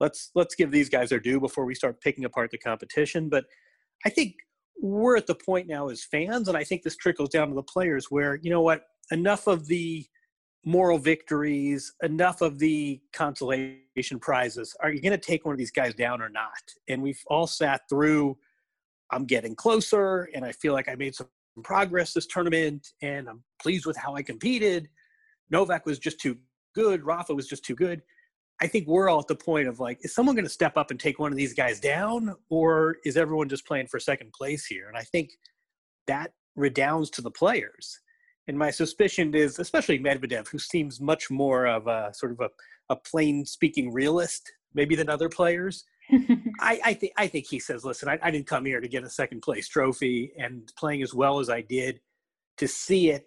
let's 0.00 0.30
let's 0.34 0.54
give 0.54 0.70
these 0.70 0.88
guys 0.88 1.10
their 1.10 1.20
due 1.20 1.40
before 1.40 1.64
we 1.64 1.74
start 1.74 2.00
picking 2.00 2.24
apart 2.24 2.50
the 2.50 2.58
competition. 2.58 3.28
But 3.28 3.44
I 4.04 4.10
think 4.10 4.34
we're 4.80 5.16
at 5.16 5.26
the 5.26 5.34
point 5.34 5.68
now 5.68 5.88
as 5.88 6.04
fans, 6.04 6.48
and 6.48 6.56
I 6.56 6.64
think 6.64 6.82
this 6.82 6.96
trickles 6.96 7.28
down 7.28 7.48
to 7.48 7.54
the 7.54 7.62
players 7.62 8.10
where, 8.10 8.38
you 8.42 8.50
know 8.50 8.62
what, 8.62 8.84
enough 9.10 9.46
of 9.46 9.66
the 9.66 10.06
moral 10.64 10.98
victories, 10.98 11.92
enough 12.02 12.42
of 12.42 12.58
the 12.58 13.00
consolation 13.12 14.18
prizes. 14.20 14.76
Are 14.80 14.92
you 14.92 15.00
going 15.00 15.12
to 15.12 15.18
take 15.18 15.44
one 15.44 15.54
of 15.54 15.58
these 15.58 15.70
guys 15.70 15.94
down 15.94 16.20
or 16.20 16.28
not? 16.28 16.50
And 16.88 17.02
we've 17.02 17.22
all 17.28 17.46
sat 17.46 17.82
through, 17.88 18.36
I'm 19.10 19.24
getting 19.24 19.54
closer, 19.54 20.28
and 20.34 20.44
I 20.44 20.52
feel 20.52 20.72
like 20.72 20.88
I 20.88 20.94
made 20.94 21.14
some 21.14 21.28
progress 21.64 22.12
this 22.12 22.26
tournament, 22.26 22.88
and 23.02 23.28
I'm 23.28 23.42
pleased 23.60 23.86
with 23.86 23.96
how 23.96 24.14
I 24.14 24.22
competed. 24.22 24.88
Novak 25.50 25.86
was 25.86 25.98
just 25.98 26.20
too 26.20 26.36
good. 26.74 27.04
Rafa 27.04 27.34
was 27.34 27.48
just 27.48 27.64
too 27.64 27.74
good. 27.74 28.02
I 28.62 28.66
think 28.66 28.86
we're 28.86 29.08
all 29.08 29.20
at 29.20 29.26
the 29.26 29.34
point 29.34 29.66
of 29.66 29.80
like, 29.80 29.98
is 30.02 30.14
someone 30.14 30.36
going 30.36 30.44
to 30.44 30.50
step 30.50 30.76
up 30.76 30.90
and 30.90 31.00
take 31.00 31.18
one 31.18 31.32
of 31.32 31.38
these 31.38 31.54
guys 31.54 31.80
down, 31.80 32.34
or 32.50 32.98
is 33.06 33.16
everyone 33.16 33.48
just 33.48 33.66
playing 33.66 33.86
for 33.86 33.98
second 33.98 34.32
place 34.32 34.66
here? 34.66 34.88
And 34.88 34.96
I 34.98 35.02
think 35.02 35.30
that 36.06 36.32
redounds 36.54 37.08
to 37.10 37.22
the 37.22 37.30
players. 37.30 37.98
And 38.48 38.58
my 38.58 38.70
suspicion 38.70 39.34
is, 39.34 39.58
especially 39.58 39.98
Medvedev, 39.98 40.48
who 40.48 40.58
seems 40.58 41.00
much 41.00 41.30
more 41.30 41.66
of 41.66 41.86
a 41.86 42.10
sort 42.12 42.32
of 42.32 42.40
a, 42.40 42.50
a 42.88 42.96
plain 42.96 43.44
speaking 43.44 43.92
realist, 43.92 44.50
maybe 44.74 44.96
than 44.96 45.08
other 45.08 45.28
players. 45.28 45.84
I, 46.60 46.80
I 46.84 46.94
think 46.94 47.12
I 47.16 47.26
think 47.28 47.46
he 47.46 47.58
says, 47.58 47.84
"Listen, 47.84 48.08
I, 48.08 48.18
I 48.22 48.30
didn't 48.30 48.46
come 48.46 48.64
here 48.64 48.80
to 48.80 48.88
get 48.88 49.04
a 49.04 49.10
second 49.10 49.42
place 49.42 49.68
trophy, 49.68 50.32
and 50.36 50.70
playing 50.76 51.02
as 51.02 51.14
well 51.14 51.38
as 51.38 51.48
I 51.48 51.60
did, 51.60 52.00
to 52.56 52.66
see 52.66 53.10
it 53.10 53.26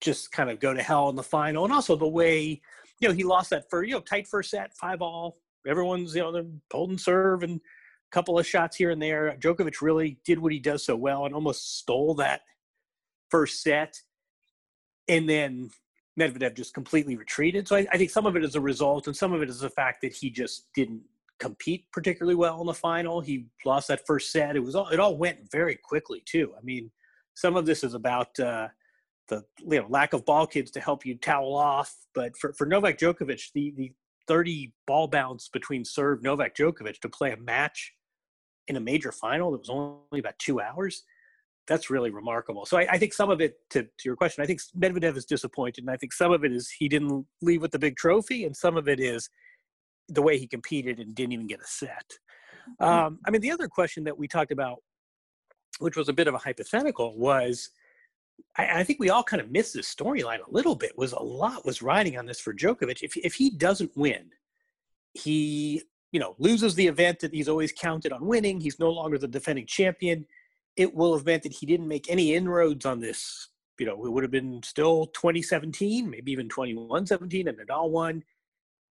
just 0.00 0.30
kind 0.30 0.48
of 0.50 0.60
go 0.60 0.72
to 0.72 0.82
hell 0.82 1.08
in 1.08 1.16
the 1.16 1.22
final, 1.22 1.64
and 1.64 1.72
also 1.72 1.96
the 1.96 2.06
way 2.06 2.60
you 3.00 3.08
know 3.08 3.14
he 3.14 3.24
lost 3.24 3.50
that 3.50 3.68
for 3.68 3.82
you 3.82 3.94
know 3.94 4.00
tight 4.00 4.28
first 4.28 4.50
set, 4.50 4.76
five 4.76 5.02
all. 5.02 5.38
Everyone's 5.66 6.14
you 6.14 6.22
know 6.22 6.30
they're 6.30 6.46
holding 6.72 6.98
serve 6.98 7.42
and 7.42 7.56
a 7.56 8.10
couple 8.12 8.38
of 8.38 8.46
shots 8.46 8.76
here 8.76 8.90
and 8.90 9.02
there. 9.02 9.36
Djokovic 9.40 9.80
really 9.82 10.18
did 10.24 10.38
what 10.38 10.52
he 10.52 10.60
does 10.60 10.84
so 10.84 10.96
well 10.96 11.26
and 11.26 11.34
almost 11.34 11.78
stole 11.78 12.14
that 12.16 12.42
first 13.30 13.62
set, 13.62 14.00
and 15.08 15.28
then 15.28 15.70
Medvedev 16.18 16.56
just 16.56 16.74
completely 16.74 17.16
retreated. 17.16 17.68
So 17.68 17.76
I, 17.76 17.86
I, 17.92 17.96
think 17.96 18.10
some 18.10 18.26
of 18.26 18.36
it 18.36 18.44
is 18.44 18.56
a 18.56 18.60
result, 18.60 19.06
and 19.06 19.16
some 19.16 19.32
of 19.32 19.42
it 19.42 19.48
is 19.48 19.60
the 19.60 19.70
fact 19.70 20.02
that 20.02 20.12
he 20.12 20.30
just 20.30 20.66
didn't 20.74 21.02
compete 21.38 21.86
particularly 21.92 22.34
well 22.34 22.60
in 22.60 22.66
the 22.66 22.74
final. 22.74 23.20
He 23.20 23.46
lost 23.64 23.88
that 23.88 24.06
first 24.06 24.32
set. 24.32 24.56
It 24.56 24.60
was 24.60 24.74
all 24.74 24.88
it 24.88 25.00
all 25.00 25.16
went 25.16 25.50
very 25.50 25.76
quickly 25.76 26.22
too. 26.26 26.52
I 26.58 26.62
mean, 26.62 26.90
some 27.34 27.56
of 27.56 27.66
this 27.66 27.84
is 27.84 27.94
about 27.94 28.38
uh, 28.40 28.68
the 29.28 29.44
you 29.58 29.80
know 29.80 29.86
lack 29.88 30.12
of 30.12 30.24
ball 30.24 30.46
kids 30.46 30.70
to 30.72 30.80
help 30.80 31.06
you 31.06 31.16
towel 31.16 31.54
off, 31.54 31.94
but 32.14 32.36
for 32.36 32.52
for 32.52 32.66
Novak 32.66 32.98
Djokovic, 32.98 33.52
the 33.54 33.72
the 33.76 33.92
30 34.26 34.74
ball 34.86 35.08
bounce 35.08 35.48
between 35.48 35.84
serve 35.84 36.22
Novak 36.22 36.54
Djokovic 36.54 37.00
to 37.00 37.08
play 37.08 37.32
a 37.32 37.36
match 37.36 37.94
in 38.66 38.76
a 38.76 38.80
major 38.80 39.10
final 39.10 39.50
that 39.52 39.58
was 39.58 39.70
only 39.70 40.20
about 40.20 40.38
two 40.38 40.60
hours 40.60 41.04
that's 41.68 41.90
really 41.90 42.10
remarkable. 42.10 42.66
So 42.66 42.78
I, 42.78 42.86
I, 42.92 42.98
think 42.98 43.12
some 43.12 43.30
of 43.30 43.40
it, 43.40 43.58
to, 43.70 43.82
to 43.82 44.04
your 44.04 44.16
question, 44.16 44.42
I 44.42 44.46
think 44.46 44.60
Medvedev 44.76 45.16
is 45.16 45.24
disappointed, 45.24 45.84
and 45.84 45.90
I 45.90 45.96
think 45.96 46.12
some 46.12 46.32
of 46.32 46.44
it 46.44 46.52
is 46.52 46.70
he 46.70 46.88
didn't 46.88 47.26
leave 47.42 47.62
with 47.62 47.70
the 47.70 47.78
big 47.78 47.96
trophy, 47.96 48.44
and 48.44 48.56
some 48.56 48.76
of 48.76 48.88
it 48.88 48.98
is 48.98 49.28
the 50.08 50.22
way 50.22 50.38
he 50.38 50.46
competed 50.46 50.98
and 50.98 51.14
didn't 51.14 51.32
even 51.32 51.46
get 51.46 51.60
a 51.60 51.66
set. 51.66 52.10
Mm-hmm. 52.80 52.84
Um, 52.84 53.18
I 53.26 53.30
mean, 53.30 53.42
the 53.42 53.52
other 53.52 53.68
question 53.68 54.04
that 54.04 54.18
we 54.18 54.26
talked 54.26 54.50
about, 54.50 54.78
which 55.78 55.96
was 55.96 56.08
a 56.08 56.12
bit 56.12 56.26
of 56.26 56.34
a 56.34 56.38
hypothetical, 56.38 57.16
was 57.16 57.70
I, 58.56 58.80
I 58.80 58.84
think 58.84 58.98
we 58.98 59.10
all 59.10 59.22
kind 59.22 59.40
of 59.40 59.50
missed 59.50 59.74
this 59.74 59.94
storyline 59.94 60.40
a 60.40 60.50
little 60.50 60.74
bit. 60.74 60.96
Was 60.96 61.12
a 61.12 61.22
lot 61.22 61.66
was 61.66 61.82
riding 61.82 62.18
on 62.18 62.26
this 62.26 62.40
for 62.40 62.54
Djokovic. 62.54 63.02
If 63.02 63.16
if 63.18 63.34
he 63.34 63.50
doesn't 63.50 63.96
win, 63.96 64.30
he 65.12 65.82
you 66.12 66.20
know 66.20 66.34
loses 66.38 66.74
the 66.74 66.86
event 66.86 67.20
that 67.20 67.34
he's 67.34 67.48
always 67.48 67.72
counted 67.72 68.12
on 68.12 68.24
winning. 68.24 68.60
He's 68.60 68.78
no 68.78 68.90
longer 68.90 69.18
the 69.18 69.28
defending 69.28 69.66
champion 69.66 70.26
it 70.78 70.94
will 70.94 71.14
have 71.16 71.26
meant 71.26 71.42
that 71.42 71.52
he 71.52 71.66
didn't 71.66 71.88
make 71.88 72.08
any 72.08 72.34
inroads 72.34 72.86
on 72.86 73.00
this. 73.00 73.48
You 73.78 73.86
know, 73.86 74.06
it 74.06 74.10
would 74.10 74.22
have 74.22 74.30
been 74.30 74.62
still 74.62 75.06
2017, 75.08 76.08
maybe 76.08 76.32
even 76.32 76.48
21-17, 76.48 77.48
and 77.48 77.58
Nadal 77.58 77.90
won. 77.90 78.22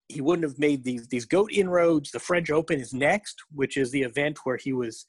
He 0.10 0.22
wouldn't 0.22 0.48
have 0.48 0.60
made 0.60 0.84
these 0.84 1.08
these 1.08 1.25
goat 1.25 1.51
inroads. 1.51 2.12
The 2.12 2.20
French 2.20 2.50
Open 2.50 2.79
is 2.79 2.94
next, 2.94 3.44
which 3.51 3.75
is 3.75 3.91
the 3.91 4.03
event 4.03 4.39
where 4.44 4.56
he 4.56 4.72
was, 4.72 5.06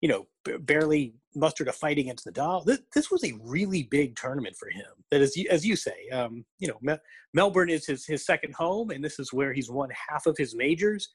you 0.00 0.08
know, 0.08 0.26
b- 0.44 0.56
barely 0.58 1.14
mustered 1.36 1.68
a 1.68 1.72
fight 1.72 1.98
against 1.98 2.26
Nadal. 2.26 2.64
This, 2.64 2.80
this, 2.92 3.10
was 3.12 3.22
a 3.22 3.38
really 3.42 3.84
big 3.84 4.16
tournament 4.16 4.56
for 4.56 4.68
him. 4.68 4.90
That 5.12 5.20
is, 5.20 5.38
as 5.48 5.64
you 5.64 5.76
say, 5.76 6.08
um, 6.10 6.44
you 6.58 6.66
know, 6.66 6.78
Me- 6.82 6.98
Melbourne 7.32 7.70
is 7.70 7.86
his 7.86 8.04
his 8.06 8.26
second 8.26 8.54
home, 8.54 8.90
and 8.90 9.04
this 9.04 9.20
is 9.20 9.32
where 9.32 9.52
he's 9.52 9.70
won 9.70 9.90
half 10.08 10.26
of 10.26 10.36
his 10.36 10.56
majors. 10.56 11.10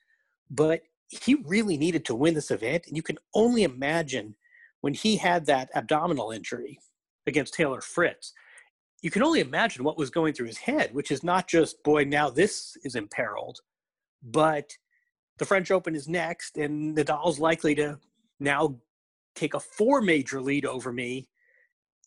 But 0.50 0.84
he 1.10 1.36
really 1.46 1.76
needed 1.76 2.06
to 2.06 2.16
win 2.16 2.36
this 2.36 2.52
event, 2.52 2.86
and 2.88 2.96
you 2.96 3.04
can 3.04 3.18
only 3.34 3.64
imagine 3.64 4.36
when 4.82 4.94
he 4.94 5.18
had 5.18 5.46
that 5.46 5.70
abdominal 5.76 6.32
injury 6.32 6.80
against 7.28 7.54
Taylor 7.54 7.82
Fritz, 7.82 8.34
you 9.02 9.12
can 9.12 9.24
only 9.24 9.40
imagine 9.40 9.84
what 9.84 9.98
was 9.98 10.10
going 10.10 10.34
through 10.34 10.48
his 10.48 10.58
head, 10.58 10.94
which 10.94 11.12
is 11.12 11.24
not 11.24 11.48
just, 11.48 11.84
boy, 11.84 12.06
now 12.06 12.30
this 12.30 12.78
is 12.84 12.96
imperiled, 12.96 13.60
but 14.24 14.72
the 15.38 15.46
French 15.46 15.70
Open 15.72 15.96
is 15.96 16.08
next, 16.08 16.58
and 16.58 16.96
Nadal's 16.96 17.40
likely 17.40 17.76
to 17.76 18.00
now 18.40 18.78
take 19.36 19.54
a 19.54 19.60
four 19.60 20.02
major 20.02 20.42
lead 20.42 20.66
over 20.66 20.92
me. 20.92 21.28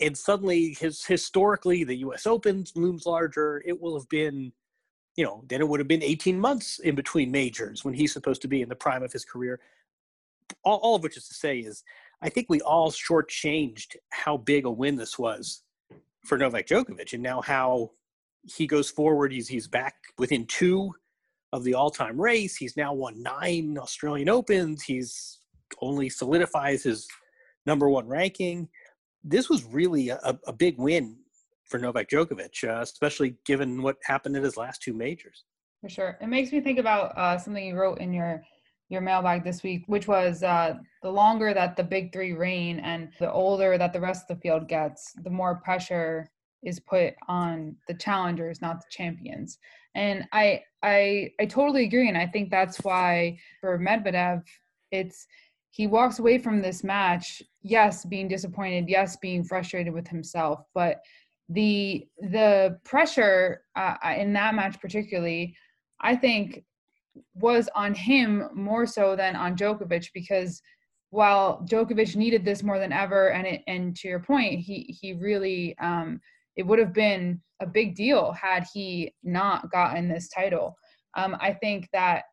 And 0.01 0.17
suddenly, 0.17 0.77
his 0.79 1.05
historically, 1.05 1.85
the 1.85 1.99
U.S. 1.99 2.27
Open 2.27 2.65
looms 2.75 3.05
larger. 3.05 3.63
It 3.67 3.81
will 3.81 3.99
have 3.99 4.09
been, 4.09 4.53
you 5.17 5.25
know, 5.25 5.45
then 5.49 5.61
it 5.61 5.69
would 5.69 5.81
have 5.81 5.89
been 5.89 6.03
18 6.03 6.39
months 6.39 6.79
in 6.79 6.95
between 6.95 7.31
majors 7.31 7.85
when 7.85 7.95
he's 7.95 8.13
supposed 8.13 8.43
to 8.43 8.49
be 8.49 8.63
in 8.63 8.69
the 8.69 8.77
prime 8.77 9.03
of 9.03 9.13
his 9.13 9.25
career. 9.25 9.61
All, 10.65 10.79
all 10.79 10.97
of 10.97 11.03
which 11.03 11.17
is 11.17 11.29
to 11.29 11.35
say 11.35 11.59
is 11.59 11.85
I 12.23 12.29
think 12.29 12.47
we 12.49 12.61
all 12.61 12.91
shortchanged 12.91 13.97
how 14.11 14.37
big 14.37 14.65
a 14.65 14.71
win 14.71 14.97
this 14.97 15.19
was 15.19 15.63
for 16.25 16.37
Novak 16.37 16.67
Djokovic, 16.67 17.13
and 17.13 17.23
now 17.23 17.41
how 17.41 17.93
he 18.45 18.67
goes 18.67 18.91
forward. 18.91 19.33
He's 19.33 19.49
he's 19.49 19.69
back 19.69 19.95
within 20.19 20.47
two 20.47 20.93
of 21.53 21.65
the 21.65 21.75
all-time 21.75 22.21
race. 22.21 22.57
He's 22.57 22.77
now 22.77 22.93
won 22.93 23.23
nine 23.23 23.79
Australian 23.79 24.29
Opens. 24.29 24.83
He's 24.83 25.41
only 25.81 26.09
solidifies 26.09 26.83
his 26.83 27.07
number 27.67 27.89
one 27.89 28.07
ranking. 28.07 28.69
This 29.25 29.49
was 29.49 29.65
really 29.65 30.11
a, 30.11 30.39
a 30.47 30.53
big 30.53 30.79
win 30.79 31.17
for 31.65 31.79
Novak 31.79 32.09
Djokovic, 32.09 32.65
uh, 32.65 32.81
especially 32.81 33.37
given 33.45 33.83
what 33.83 33.97
happened 34.05 34.37
in 34.37 34.43
his 34.43 34.57
last 34.57 34.83
two 34.83 34.93
majors. 34.93 35.45
For 35.81 35.89
sure, 35.89 36.19
it 36.21 36.27
makes 36.27 36.51
me 36.51 36.61
think 36.61 36.79
about 36.79 37.17
uh, 37.17 37.39
something 37.39 37.65
you 37.65 37.77
wrote 37.77 37.99
in 37.99 38.13
your 38.13 38.43
your 38.89 39.01
mailbag 39.01 39.45
this 39.45 39.63
week, 39.63 39.85
which 39.87 40.09
was 40.09 40.43
uh, 40.43 40.75
the 41.03 41.11
longer 41.11 41.53
that 41.53 41.77
the 41.77 41.85
big 41.85 42.13
three 42.13 42.33
reign 42.33 42.81
and 42.81 43.11
the 43.19 43.31
older 43.31 43.77
that 43.77 43.93
the 43.93 44.01
rest 44.01 44.31
of 44.31 44.37
the 44.37 44.41
field 44.41 44.69
gets, 44.69 45.13
the 45.25 45.31
more 45.31 45.57
pressure 45.57 46.31
is 46.63 46.81
put 46.81 47.15
on 47.29 47.77
the 47.87 47.95
challengers, 47.95 48.61
not 48.61 48.81
the 48.81 48.87
champions. 48.91 49.59
And 49.95 50.27
I 50.33 50.63
I 50.83 51.31
I 51.41 51.47
totally 51.47 51.85
agree, 51.85 52.09
and 52.09 52.19
I 52.19 52.27
think 52.27 52.51
that's 52.51 52.79
why 52.79 53.39
for 53.61 53.79
Medvedev, 53.79 54.43
it's 54.91 55.27
he 55.71 55.87
walks 55.87 56.19
away 56.19 56.39
from 56.39 56.61
this 56.61 56.83
match, 56.83 57.43
yes, 57.63 58.05
being 58.05 58.27
disappointed, 58.27 58.89
yes, 58.89 59.17
being 59.17 59.45
frustrated 59.45 59.93
with 59.93 60.09
himself, 60.09 60.65
but 60.75 61.01
the 61.49 62.07
the 62.21 62.79
pressure 62.85 63.63
uh, 63.77 63.95
in 64.17 64.33
that 64.35 64.55
match 64.55 64.81
particularly, 64.81 65.55
I 66.01 66.17
think 66.17 66.65
was 67.35 67.69
on 67.75 67.95
him 67.95 68.49
more 68.55 68.87
so 68.87 69.17
than 69.17 69.37
on 69.37 69.57
Djokovic 69.57 70.09
because 70.15 70.63
while 71.11 71.65
Djokovic 71.69 72.17
needed 72.17 72.45
this 72.45 72.63
more 72.63 72.79
than 72.79 72.93
ever, 72.93 73.31
and 73.31 73.47
it, 73.47 73.63
and 73.67 73.97
to 73.97 74.09
your 74.09 74.21
point, 74.21 74.61
he 74.61 74.97
he 75.01 75.15
really 75.15 75.77
um, 75.79 76.21
it 76.57 76.67
would 76.67 76.79
have 76.79 76.93
been 76.93 77.41
a 77.61 77.67
big 77.67 77.95
deal 77.95 78.33
had 78.33 78.67
he 78.73 79.13
not 79.23 79.71
gotten 79.71 80.09
this 80.09 80.29
title. 80.29 80.77
Um, 81.17 81.37
I 81.41 81.55
think 81.55 81.89
that 81.93 82.25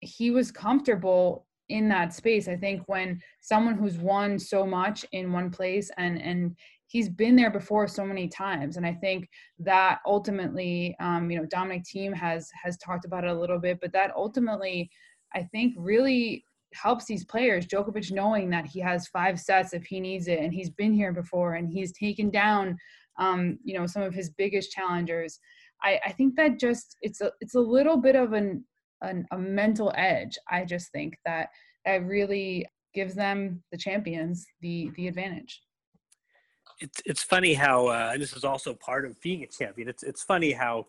he 0.00 0.30
was 0.30 0.50
comfortable 0.50 1.46
in 1.68 1.88
that 1.88 2.14
space. 2.14 2.48
I 2.48 2.56
think 2.56 2.82
when 2.86 3.20
someone 3.40 3.74
who's 3.76 3.98
won 3.98 4.38
so 4.38 4.66
much 4.66 5.04
in 5.12 5.32
one 5.32 5.50
place 5.50 5.90
and 5.98 6.20
and 6.20 6.56
he's 6.90 7.08
been 7.08 7.36
there 7.36 7.50
before 7.50 7.86
so 7.86 8.04
many 8.04 8.28
times. 8.28 8.76
And 8.76 8.84
i 8.86 8.92
think 8.92 9.28
that 9.58 10.00
ultimately 10.06 10.96
um, 11.00 11.30
you 11.30 11.38
know 11.38 11.46
dominic 11.46 11.84
Thiem 11.84 12.14
has 12.14 12.50
has 12.62 12.76
talked 12.78 13.04
about 13.04 13.24
it 13.24 13.30
a 13.30 13.40
little 13.40 13.58
bit 13.58 13.78
but 13.80 13.92
that 13.92 14.12
ultimately 14.16 14.90
i 15.34 15.42
think 15.42 15.74
really 15.76 16.44
helps 16.72 17.04
these 17.06 17.24
players 17.24 17.66
Djokovic 17.66 18.12
knowing 18.12 18.50
that 18.50 18.66
he 18.66 18.80
has 18.80 19.08
five 19.08 19.40
sets 19.40 19.72
if 19.72 19.84
he 19.84 20.00
needs 20.00 20.28
it 20.28 20.40
and 20.40 20.52
he's 20.52 20.70
been 20.70 20.92
here 20.92 21.12
before 21.12 21.54
and 21.54 21.68
he's 21.68 21.92
taken 21.92 22.30
down 22.30 22.76
um, 23.18 23.58
you 23.64 23.78
know 23.78 23.86
some 23.86 24.02
of 24.02 24.14
his 24.14 24.30
biggest 24.30 24.72
challengers. 24.72 25.38
I, 25.82 26.00
I 26.06 26.12
think 26.12 26.36
that 26.36 26.58
just 26.58 26.96
it's 27.02 27.20
a 27.20 27.30
it's 27.40 27.54
a 27.54 27.60
little 27.60 27.96
bit 27.96 28.16
of 28.16 28.32
an, 28.32 28.64
an 29.02 29.26
a 29.30 29.38
mental 29.38 29.92
edge 29.96 30.38
I 30.50 30.64
just 30.64 30.90
think 30.92 31.16
that 31.24 31.48
that 31.84 32.04
really 32.04 32.66
gives 32.94 33.14
them 33.14 33.62
the 33.72 33.78
champions 33.78 34.46
the 34.60 34.90
the 34.96 35.08
advantage 35.08 35.62
it's 36.80 37.02
it's 37.04 37.22
funny 37.22 37.54
how 37.54 37.88
uh, 37.88 38.10
and 38.12 38.22
this 38.22 38.36
is 38.36 38.44
also 38.44 38.74
part 38.74 39.04
of 39.04 39.20
being 39.20 39.42
a 39.42 39.46
champion. 39.46 39.88
It's 39.88 40.02
it's 40.02 40.22
funny 40.22 40.52
how 40.52 40.86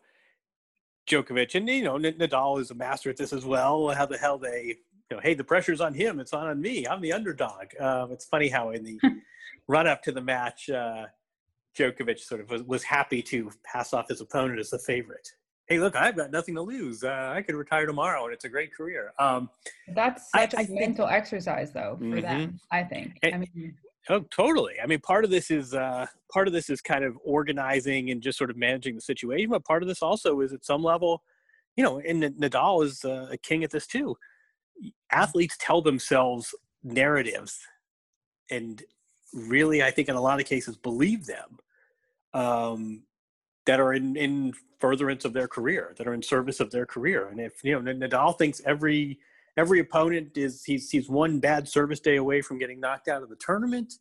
Djokovic 1.08 1.56
and 1.56 1.68
you 1.68 1.84
know 1.84 1.98
Nadal 1.98 2.60
is 2.60 2.72
a 2.72 2.76
master 2.76 3.10
at 3.10 3.18
this 3.18 3.34
as 3.34 3.46
well. 3.46 3.90
How 3.90 4.06
the 4.06 4.18
hell 4.18 4.38
they 4.38 4.78
you 5.10 5.18
know 5.18 5.20
hey 5.22 5.34
the 5.34 5.44
pressure's 5.44 5.82
on 5.82 5.94
him, 5.94 6.20
it's 6.20 6.32
not 6.32 6.48
on 6.48 6.62
me. 6.62 6.88
I'm 6.88 7.02
the 7.02 7.14
underdog. 7.14 7.80
Um, 7.80 8.12
it's 8.12 8.26
funny 8.26 8.48
how 8.48 8.72
in 8.72 8.84
the 8.84 9.00
run 9.68 9.88
up 9.88 10.02
to 10.04 10.12
the 10.12 10.22
match, 10.22 10.70
uh, 10.70 11.06
Djokovic 11.78 12.20
sort 12.20 12.42
of 12.42 12.50
was, 12.50 12.64
was 12.64 12.84
happy 12.84 13.22
to 13.24 13.52
pass 13.64 13.94
off 13.94 14.10
his 14.10 14.22
opponent 14.22 14.60
as 14.60 14.70
the 14.70 14.80
favorite. 14.80 15.30
Hey, 15.68 15.80
look, 15.80 15.96
I've 15.96 16.18
got 16.18 16.32
nothing 16.32 16.56
to 16.56 16.62
lose. 16.62 17.04
Uh, 17.04 17.32
I 17.34 17.42
could 17.42 17.56
retire 17.56 17.86
tomorrow, 17.86 18.26
and 18.26 18.34
it's 18.34 18.44
a 18.44 18.50
great 18.50 18.76
career. 18.76 19.14
Um, 19.20 19.50
That's 19.88 20.30
such 20.32 20.54
I, 20.54 20.64
a 20.64 20.66
I 20.66 20.68
mental 20.70 21.08
think, 21.08 21.18
exercise, 21.18 21.72
though, 21.72 21.96
for 21.98 22.06
mm-hmm. 22.06 22.22
them. 22.22 22.60
I 22.72 22.84
think. 22.84 23.20
And, 23.24 23.36
I 23.36 23.38
mean, 23.38 23.76
Oh, 24.10 24.22
totally. 24.32 24.76
I 24.84 24.88
mean, 24.88 25.00
part 25.00 25.24
of 25.24 25.30
this 25.30 25.52
is 25.52 25.74
uh, 25.74 26.08
part 26.32 26.48
of 26.48 26.54
this 26.54 26.70
is 26.70 26.82
kind 26.82 27.04
of 27.04 27.18
organizing 27.24 28.10
and 28.10 28.22
just 28.22 28.38
sort 28.38 28.50
of 28.50 28.58
managing 28.58 28.96
the 28.96 29.02
situation, 29.02 29.50
but 29.52 29.64
part 29.64 29.84
of 29.84 29.88
this 29.88 30.02
also 30.02 30.42
is 30.42 30.54
at 30.54 30.66
some 30.66 30.84
level, 30.84 31.24
you 31.76 31.84
know, 31.84 32.00
and 32.00 32.24
Nadal 32.24 32.84
is 32.84 33.06
uh, 33.06 33.28
a 33.32 33.38
king 33.38 33.64
at 33.64 33.70
this 33.72 33.86
too. 33.86 34.18
Athletes 35.12 35.56
tell 35.60 35.82
themselves 35.82 36.56
narratives, 36.84 37.60
and 38.50 38.84
really, 39.34 39.84
I 39.84 39.92
think 39.92 40.10
in 40.10 40.16
a 40.16 40.22
lot 40.22 40.40
of 40.40 40.48
cases, 40.48 40.76
believe 40.78 41.28
them 41.28 41.60
um, 42.34 43.04
that 43.68 43.80
are 43.80 43.94
in 43.94 44.16
in 44.16 44.54
furtherance 44.80 45.26
of 45.26 45.34
their 45.34 45.48
career, 45.48 45.94
that 45.98 46.08
are 46.08 46.16
in 46.16 46.24
service 46.24 46.60
of 46.60 46.72
their 46.72 46.88
career. 46.88 47.28
And 47.28 47.40
if 47.40 47.64
you 47.64 47.80
know 47.80 47.94
Nadal 47.94 48.36
thinks 48.36 48.62
every 48.66 49.20
every 49.58 49.80
opponent 49.80 50.38
is 50.38 50.64
he's 50.64 50.90
he's 50.90 51.10
one 51.10 51.40
bad 51.40 51.68
service 51.68 52.00
day 52.00 52.18
away 52.18 52.42
from 52.42 52.58
getting 52.58 52.80
knocked 52.80 53.08
out 53.08 53.24
of 53.24 53.30
the 53.30 53.36
tournament, 53.36 53.96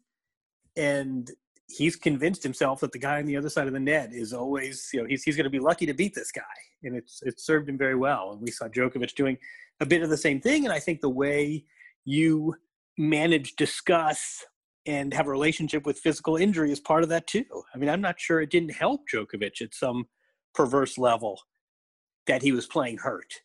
and 0.77 1.31
he's 1.69 1.97
convinced 1.97 2.43
himself 2.43 2.81
that 2.81 2.93
the 2.93 2.99
guy 2.99 3.19
on 3.19 3.27
the 3.27 3.37
other 3.37 3.49
side 3.49 3.67
of 3.67 3.73
the 3.73 3.81
net 3.81 4.11
is 4.13 4.33
always 4.33 4.89
you 4.93 5.01
know 5.01 5.07
he's 5.07 5.23
he's 5.23 5.37
going 5.37 5.45
to 5.45 5.51
be 5.51 5.59
lucky 5.59 5.87
to 5.87 5.95
beat 5.95 6.15
this 6.15 6.33
guy, 6.33 6.43
and 6.83 6.97
it's 6.97 7.23
it's 7.23 7.45
served 7.45 7.69
him 7.69 7.79
very 7.79 7.97
well. 7.97 8.33
And 8.33 8.41
we 8.41 8.51
saw 8.51 8.69
Djokovic 8.69 9.15
doing 9.15 9.39
a 9.81 9.87
bit 9.87 10.03
of 10.03 10.11
the 10.11 10.17
same 10.17 10.41
thing, 10.41 10.65
and 10.65 10.73
I 10.73 10.79
think 10.79 11.01
the 11.01 11.09
way 11.09 11.65
you 12.05 12.55
manage, 12.99 13.57
discuss, 13.57 14.45
and 14.87 15.13
have 15.15 15.27
a 15.27 15.31
relationship 15.31 15.87
with 15.87 15.99
physical 15.99 16.37
injury 16.37 16.73
is 16.73 16.81
part 16.81 17.03
of 17.03 17.09
that 17.09 17.27
too. 17.27 17.45
I 17.75 17.79
mean, 17.79 17.89
I'm 17.89 18.01
not 18.01 18.21
sure 18.21 18.41
it 18.41 18.51
didn't 18.51 18.75
help 18.75 19.03
Djokovic 19.13 19.61
at 19.63 19.75
some 19.75 20.07
perverse 20.55 20.99
level 20.99 21.41
that 22.27 22.43
he 22.43 22.53
was 22.53 22.67
playing 22.67 22.99
hurt 22.99 23.41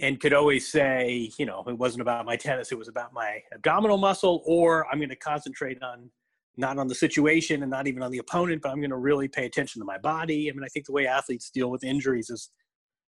and 0.00 0.20
could 0.20 0.32
always 0.32 0.70
say, 0.70 1.30
you 1.38 1.46
know, 1.46 1.64
it 1.66 1.78
wasn't 1.78 2.02
about 2.02 2.26
my 2.26 2.36
tennis, 2.36 2.72
it 2.72 2.78
was 2.78 2.88
about 2.88 3.12
my 3.12 3.42
abdominal 3.52 3.98
muscle, 3.98 4.42
or 4.46 4.86
I'm 4.90 4.98
going 4.98 5.08
to 5.08 5.16
concentrate 5.16 5.82
on 5.82 6.10
not 6.56 6.78
on 6.78 6.88
the 6.88 6.94
situation 6.94 7.62
and 7.62 7.70
not 7.70 7.86
even 7.86 8.02
on 8.02 8.10
the 8.10 8.18
opponent, 8.18 8.62
but 8.62 8.70
I'm 8.70 8.80
going 8.80 8.90
to 8.90 8.96
really 8.96 9.28
pay 9.28 9.46
attention 9.46 9.80
to 9.80 9.86
my 9.86 9.98
body. 9.98 10.50
I 10.50 10.52
mean, 10.52 10.64
I 10.64 10.68
think 10.68 10.86
the 10.86 10.92
way 10.92 11.06
athletes 11.06 11.50
deal 11.50 11.70
with 11.70 11.84
injuries 11.84 12.30
is 12.30 12.50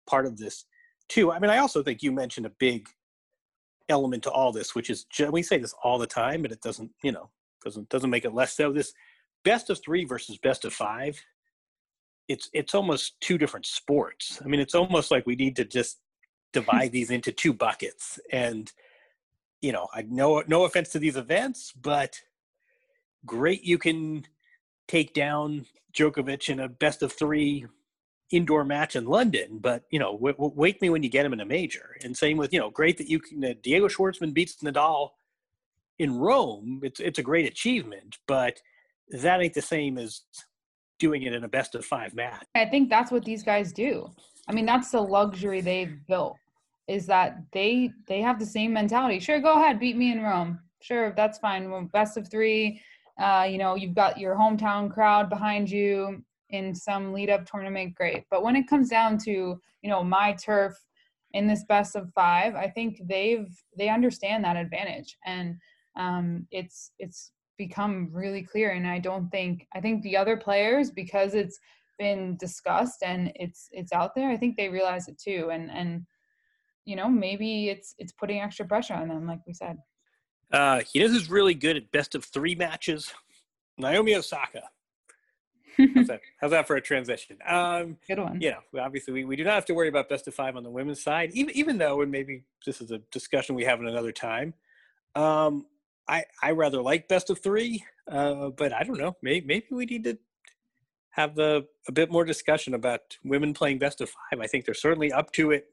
part 0.07 0.27
of 0.27 0.37
this 0.37 0.67
too. 1.09 1.33
I 1.33 1.39
mean, 1.39 1.51
I 1.51 1.59
also 1.59 1.83
think 1.83 2.03
you 2.03 2.13
mentioned 2.13 2.47
a 2.47 2.53
big 2.59 2.87
element 3.89 4.23
to 4.25 4.31
all 4.31 4.53
this, 4.53 4.75
which 4.75 4.91
is 4.91 5.07
we 5.31 5.43
say 5.43 5.59
this 5.59 5.75
all 5.83 5.99
the 5.99 6.07
time, 6.07 6.43
but 6.43 6.53
it 6.53 6.61
doesn't, 6.61 6.91
you 7.03 7.13
know, 7.13 7.31
doesn't 7.65 7.89
doesn't 7.89 8.11
make 8.11 8.25
it 8.25 8.35
less 8.35 8.55
so. 8.55 8.73
This 8.73 8.93
best 9.45 9.71
of 9.71 9.81
three 9.83 10.05
versus 10.05 10.39
best 10.39 10.65
of 10.65 10.73
five, 10.73 11.21
it's 12.29 12.49
it's 12.53 12.75
almost 12.75 13.21
two 13.21 13.39
different 13.39 13.67
sports. 13.67 14.41
I 14.45 14.49
mean, 14.49 14.61
it's 14.61 14.75
almost 14.75 15.11
like 15.11 15.27
we 15.27 15.37
need 15.37 15.57
to 15.57 15.65
just 15.65 15.99
divide 16.52 16.92
these 16.92 17.11
into 17.11 17.33
two 17.33 17.52
buckets. 17.52 18.19
And 18.33 18.71
you 19.61 19.73
know, 19.73 19.88
I 19.92 20.02
no 20.02 20.42
no 20.47 20.64
offense 20.64 20.90
to 20.90 20.99
these 20.99 21.16
events, 21.16 21.73
but 21.73 22.21
great 23.26 23.62
you 23.62 23.78
can 23.78 24.26
take 24.88 25.12
down 25.14 25.66
Djokovic 25.92 26.49
in 26.49 26.61
a 26.61 26.69
best 26.69 27.02
of 27.02 27.12
three 27.12 27.66
indoor 28.30 28.64
match 28.64 28.97
in 28.97 29.07
London, 29.07 29.59
but 29.61 29.85
you 29.90 29.99
know, 29.99 30.12
w- 30.12 30.35
w- 30.35 30.52
wake 30.54 30.80
me 30.80 30.88
when 30.88 31.02
you 31.02 31.09
get 31.09 31.26
him 31.26 31.33
in 31.33 31.40
a 31.40 31.45
major. 31.45 31.97
And 32.04 32.16
same 32.16 32.37
with 32.37 32.52
you 32.52 32.61
know, 32.61 32.71
great 32.71 32.97
that 32.99 33.09
you 33.09 33.19
can. 33.19 33.45
Uh, 33.45 33.54
Diego 33.62 33.88
Schwartzman 33.88 34.33
beats 34.33 34.57
Nadal 34.62 35.11
in 35.99 36.16
Rome. 36.16 36.80
It's 36.83 37.00
it's 37.00 37.19
a 37.19 37.23
great 37.23 37.47
achievement, 37.47 38.19
but 38.26 38.61
that 39.11 39.40
ain't 39.40 39.54
the 39.54 39.62
same 39.62 39.99
as 39.99 40.23
doing 40.99 41.23
it 41.23 41.33
in 41.33 41.45
a 41.45 41.49
best 41.49 41.75
of 41.75 41.85
five 41.85 42.14
match. 42.14 42.45
I 42.54 42.66
think 42.66 42.88
that's 42.88 43.11
what 43.11 43.25
these 43.25 43.42
guys 43.42 43.73
do. 43.73 44.11
I 44.49 44.52
mean, 44.52 44.66
that's 44.66 44.90
the 44.90 45.00
luxury 45.00 45.61
they've 45.61 45.97
built 46.07 46.37
is 46.90 47.06
that 47.06 47.38
they 47.52 47.92
they 48.09 48.20
have 48.20 48.38
the 48.40 48.47
same 48.47 48.73
mentality. 48.73 49.20
Sure, 49.20 49.40
go 49.40 49.54
ahead, 49.54 49.78
beat 49.78 49.97
me 49.97 50.11
in 50.11 50.23
Rome. 50.23 50.59
Sure, 50.80 51.14
that's 51.16 51.38
fine. 51.38 51.88
best 51.92 52.16
of 52.16 52.28
three. 52.28 52.82
Uh, 53.18 53.47
you 53.49 53.59
know, 53.59 53.76
you've 53.76 53.94
got 53.94 54.18
your 54.18 54.35
hometown 54.35 54.92
crowd 54.92 55.30
behind 55.30 55.70
you 55.70 56.25
in 56.49 56.75
some 56.75 57.12
lead 57.12 57.30
up 57.30 57.47
tournament, 57.47 57.94
great. 57.94 58.25
But 58.30 58.42
when 58.42 58.56
it 58.56 58.66
comes 58.66 58.88
down 58.88 59.18
to, 59.18 59.30
you 59.82 59.90
know, 59.90 60.02
my 60.02 60.32
turf 60.32 60.75
in 61.32 61.47
this 61.47 61.64
best 61.68 61.94
of 61.94 62.11
five, 62.12 62.56
I 62.56 62.68
think 62.68 63.00
they've 63.04 63.47
they 63.78 63.88
understand 63.88 64.42
that 64.42 64.56
advantage. 64.56 65.16
And 65.25 65.56
um, 65.97 66.47
it's 66.50 66.90
it's 66.99 67.30
become 67.56 68.09
really 68.11 68.42
clear. 68.42 68.70
And 68.70 68.87
I 68.87 68.99
don't 68.99 69.30
think 69.30 69.68
I 69.75 69.80
think 69.80 70.02
the 70.02 70.16
other 70.16 70.37
players, 70.37 70.90
because 70.90 71.35
it's 71.35 71.61
been 72.00 72.37
discussed 72.38 73.04
and 73.04 73.30
it's 73.37 73.68
it's 73.70 73.92
out 73.92 74.16
there, 74.16 74.28
I 74.28 74.37
think 74.37 74.56
they 74.56 74.68
realize 74.68 75.06
it 75.06 75.20
too. 75.20 75.50
And 75.52 75.70
and 75.70 76.04
you 76.85 76.97
know, 76.97 77.09
maybe 77.09 77.69
it's 77.69 77.95
it's 77.99 78.13
putting 78.13 78.41
extra 78.41 78.67
pressure 78.67 78.95
on 78.95 79.09
them, 79.09 79.27
like 79.27 79.41
we 79.47 79.53
said. 79.53 79.79
Uh, 80.53 80.81
he 80.93 81.01
who's 81.01 81.31
really 81.31 81.55
good 81.55 81.77
at 81.77 81.91
best 81.93 82.15
of 82.15 82.25
three 82.25 82.55
matches. 82.55 83.13
Naomi 83.79 84.15
Osaka. 84.15 84.63
How's 85.95 86.09
that? 86.09 86.21
How's 86.41 86.51
that 86.51 86.67
for 86.67 86.77
a 86.77 86.81
transition? 86.81 87.39
Um, 87.47 87.97
Good 88.07 88.19
one. 88.19 88.40
Yeah, 88.40 88.57
obviously 88.79 89.12
we, 89.12 89.25
we 89.25 89.37
do 89.37 89.45
not 89.45 89.55
have 89.55 89.64
to 89.66 89.75
worry 89.75 89.88
about 89.88 90.09
best 90.09 90.29
of 90.29 90.35
five 90.35 90.57
on 90.57 90.62
the 90.62 90.71
women's 90.71 91.03
side, 91.03 91.31
even 91.33 91.57
even 91.57 91.79
though, 91.79 92.01
and 92.03 92.11
maybe 92.11 92.45
this 92.66 92.81
is 92.81 92.90
a 92.90 92.99
discussion 93.11 93.55
we 93.55 93.64
have 93.64 93.81
in 93.81 93.87
another 93.87 94.12
time. 94.12 94.55
Um, 95.14 95.66
I 96.09 96.25
I 96.43 96.53
rather 96.53 96.83
like 96.83 97.09
best 97.09 97.31
of 97.31 97.40
three, 97.40 97.85
uh, 98.11 98.51
but 98.51 98.73
I 98.73 98.83
don't 98.83 98.99
know. 98.99 99.16
Maybe 99.23 99.47
maybe 99.47 99.66
we 99.71 99.87
need 99.87 100.05
to 100.05 100.19
have 101.11 101.38
a, 101.38 101.64
a 101.88 101.93
bit 101.93 102.11
more 102.11 102.25
discussion 102.25 102.75
about 102.75 103.01
women 103.25 103.53
playing 103.53 103.79
best 103.79 104.01
of 104.01 104.11
five. 104.11 104.40
I 104.40 104.47
think 104.47 104.64
they're 104.64 104.75
certainly 104.75 105.12
up 105.12 105.33
to 105.33 105.51
it 105.51 105.66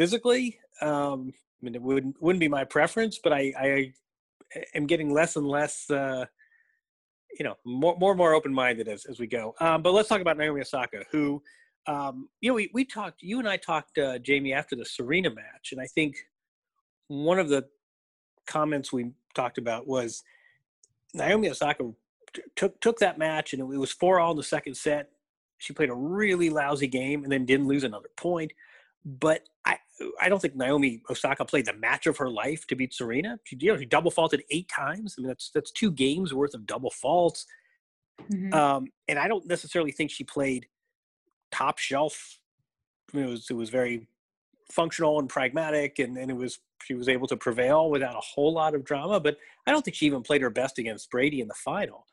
physically. 0.00 0.58
Um, 0.80 1.30
I 1.30 1.60
mean, 1.60 1.74
it 1.74 1.82
wouldn't 1.82 2.16
wouldn't 2.22 2.40
be 2.40 2.48
my 2.48 2.64
preference, 2.64 3.20
but 3.22 3.34
I, 3.34 3.52
I 3.60 3.92
am 4.74 4.86
getting 4.86 5.12
less 5.12 5.36
and 5.36 5.46
less, 5.46 5.90
uh, 5.90 6.24
you 7.38 7.44
know, 7.44 7.56
more 7.66 7.98
more 7.98 8.12
and 8.12 8.18
more 8.18 8.32
open 8.32 8.54
minded 8.54 8.88
as 8.88 9.04
as 9.04 9.20
we 9.20 9.26
go. 9.26 9.54
Um, 9.60 9.82
but 9.82 9.92
let's 9.92 10.08
talk 10.08 10.22
about 10.22 10.38
Naomi 10.38 10.62
Osaka, 10.62 11.04
who, 11.10 11.42
um, 11.86 12.30
you 12.40 12.48
know, 12.50 12.54
we 12.54 12.70
we 12.72 12.86
talked, 12.86 13.22
you 13.22 13.40
and 13.40 13.46
I 13.46 13.58
talked, 13.58 13.98
uh, 13.98 14.18
Jamie, 14.20 14.54
after 14.54 14.74
the 14.74 14.86
Serena 14.86 15.28
match, 15.28 15.72
and 15.72 15.80
I 15.82 15.86
think 15.86 16.16
one 17.08 17.38
of 17.38 17.50
the 17.50 17.66
comments 18.46 18.90
we 18.94 19.10
talked 19.34 19.58
about 19.58 19.86
was 19.86 20.22
Naomi 21.12 21.50
Osaka 21.50 21.90
took 22.56 22.80
took 22.80 23.00
that 23.00 23.18
match, 23.18 23.52
and 23.52 23.60
it 23.60 23.66
was 23.66 23.92
four 23.92 24.18
all 24.18 24.30
in 24.30 24.38
the 24.38 24.42
second 24.42 24.78
set. 24.78 25.10
She 25.58 25.74
played 25.74 25.90
a 25.90 25.94
really 25.94 26.48
lousy 26.48 26.86
game 26.86 27.22
and 27.22 27.30
then 27.30 27.44
didn't 27.44 27.68
lose 27.68 27.84
another 27.84 28.08
point. 28.16 28.50
But 29.04 29.42
I, 29.64 29.78
I 30.20 30.28
don't 30.28 30.40
think 30.40 30.56
Naomi 30.56 31.02
Osaka 31.10 31.44
played 31.44 31.66
the 31.66 31.74
match 31.74 32.06
of 32.06 32.16
her 32.18 32.30
life 32.30 32.66
to 32.68 32.76
beat 32.76 32.94
Serena. 32.94 33.38
She, 33.44 33.56
you 33.60 33.72
know, 33.72 33.78
she 33.78 33.86
double 33.86 34.10
faulted 34.10 34.42
eight 34.50 34.68
times. 34.68 35.16
I 35.18 35.22
mean, 35.22 35.28
that's 35.28 35.50
that's 35.54 35.70
two 35.70 35.90
games 35.90 36.32
worth 36.32 36.54
of 36.54 36.66
double 36.66 36.90
faults. 36.90 37.46
Mm-hmm. 38.30 38.54
Um, 38.54 38.86
and 39.08 39.18
I 39.18 39.28
don't 39.28 39.46
necessarily 39.46 39.92
think 39.92 40.10
she 40.10 40.24
played 40.24 40.66
top 41.50 41.78
shelf. 41.78 42.38
I 43.12 43.16
mean, 43.16 43.26
it 43.26 43.30
was 43.30 43.50
it 43.50 43.54
was 43.54 43.70
very 43.70 44.08
functional 44.70 45.18
and 45.18 45.28
pragmatic, 45.28 45.98
and, 45.98 46.16
and 46.16 46.30
it 46.30 46.36
was 46.36 46.60
she 46.82 46.94
was 46.94 47.08
able 47.08 47.26
to 47.26 47.36
prevail 47.36 47.90
without 47.90 48.16
a 48.16 48.20
whole 48.20 48.52
lot 48.52 48.74
of 48.74 48.84
drama. 48.84 49.20
But 49.20 49.36
I 49.66 49.70
don't 49.70 49.84
think 49.84 49.96
she 49.96 50.06
even 50.06 50.22
played 50.22 50.42
her 50.42 50.50
best 50.50 50.78
against 50.78 51.10
Brady 51.10 51.40
in 51.40 51.48
the 51.48 51.54
final. 51.54 52.06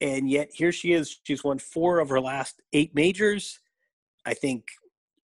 And 0.00 0.30
yet 0.30 0.50
here 0.52 0.72
she 0.72 0.92
is. 0.92 1.20
She's 1.24 1.42
won 1.42 1.58
four 1.58 1.98
of 1.98 2.08
her 2.08 2.20
last 2.20 2.62
eight 2.72 2.94
majors. 2.94 3.58
I 4.24 4.34
think 4.34 4.64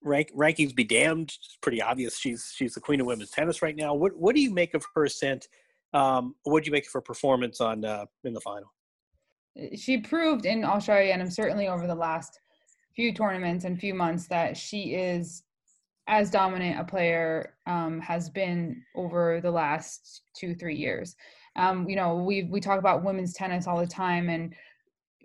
rank, 0.04 0.30
rankings 0.36 0.74
be 0.74 0.84
damned. 0.84 1.30
It's 1.44 1.58
pretty 1.60 1.82
obvious 1.82 2.18
she's 2.18 2.52
she's 2.54 2.74
the 2.74 2.80
queen 2.80 3.00
of 3.00 3.06
women's 3.06 3.30
tennis 3.30 3.62
right 3.62 3.76
now. 3.76 3.94
What 3.94 4.16
what 4.16 4.34
do 4.34 4.40
you 4.40 4.52
make 4.52 4.74
of 4.74 4.84
her 4.94 5.04
ascent? 5.04 5.48
Um, 5.92 6.34
what 6.44 6.62
do 6.62 6.68
you 6.68 6.72
make 6.72 6.86
of 6.86 6.92
her 6.92 7.00
performance 7.00 7.60
on 7.60 7.84
uh, 7.84 8.06
in 8.24 8.34
the 8.34 8.40
final? 8.40 8.72
She 9.76 9.98
proved 9.98 10.46
in 10.46 10.64
Australia 10.64 11.12
and 11.12 11.32
certainly 11.32 11.68
over 11.68 11.86
the 11.86 11.94
last 11.94 12.40
few 12.96 13.12
tournaments 13.12 13.64
and 13.64 13.78
few 13.78 13.94
months 13.94 14.26
that 14.28 14.56
she 14.56 14.94
is 14.94 15.44
as 16.06 16.30
dominant 16.30 16.78
a 16.78 16.84
player 16.84 17.54
um, 17.66 18.00
has 18.00 18.28
been 18.28 18.82
over 18.94 19.40
the 19.40 19.50
last 19.50 20.22
two 20.36 20.54
three 20.54 20.76
years. 20.76 21.16
Um, 21.56 21.88
you 21.88 21.96
know, 21.96 22.16
we 22.16 22.44
we 22.44 22.60
talk 22.60 22.78
about 22.78 23.04
women's 23.04 23.32
tennis 23.32 23.66
all 23.66 23.78
the 23.78 23.86
time, 23.86 24.28
and 24.28 24.54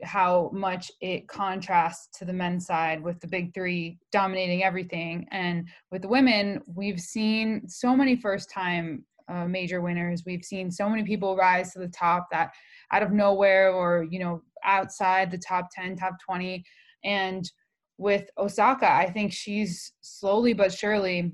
how 0.03 0.49
much 0.53 0.91
it 1.01 1.27
contrasts 1.27 2.17
to 2.17 2.25
the 2.25 2.33
men's 2.33 2.65
side 2.65 3.01
with 3.01 3.19
the 3.19 3.27
big 3.27 3.53
three 3.53 3.97
dominating 4.11 4.63
everything. 4.63 5.27
And 5.31 5.67
with 5.91 6.03
the 6.03 6.07
women, 6.07 6.61
we've 6.67 6.99
seen 6.99 7.67
so 7.67 7.95
many 7.95 8.15
first 8.15 8.49
time 8.49 9.05
uh, 9.27 9.45
major 9.45 9.81
winners. 9.81 10.23
We've 10.25 10.43
seen 10.43 10.71
so 10.71 10.89
many 10.89 11.03
people 11.03 11.35
rise 11.35 11.71
to 11.73 11.79
the 11.79 11.87
top 11.87 12.27
that 12.31 12.51
out 12.91 13.03
of 13.03 13.11
nowhere 13.11 13.71
or, 13.71 14.07
you 14.09 14.19
know, 14.19 14.41
outside 14.63 15.29
the 15.29 15.37
top 15.37 15.67
10, 15.71 15.95
top 15.95 16.15
20. 16.25 16.63
And 17.03 17.49
with 17.97 18.29
Osaka, 18.37 18.91
I 18.91 19.09
think 19.09 19.31
she's 19.31 19.93
slowly 20.01 20.53
but 20.53 20.73
surely 20.73 21.31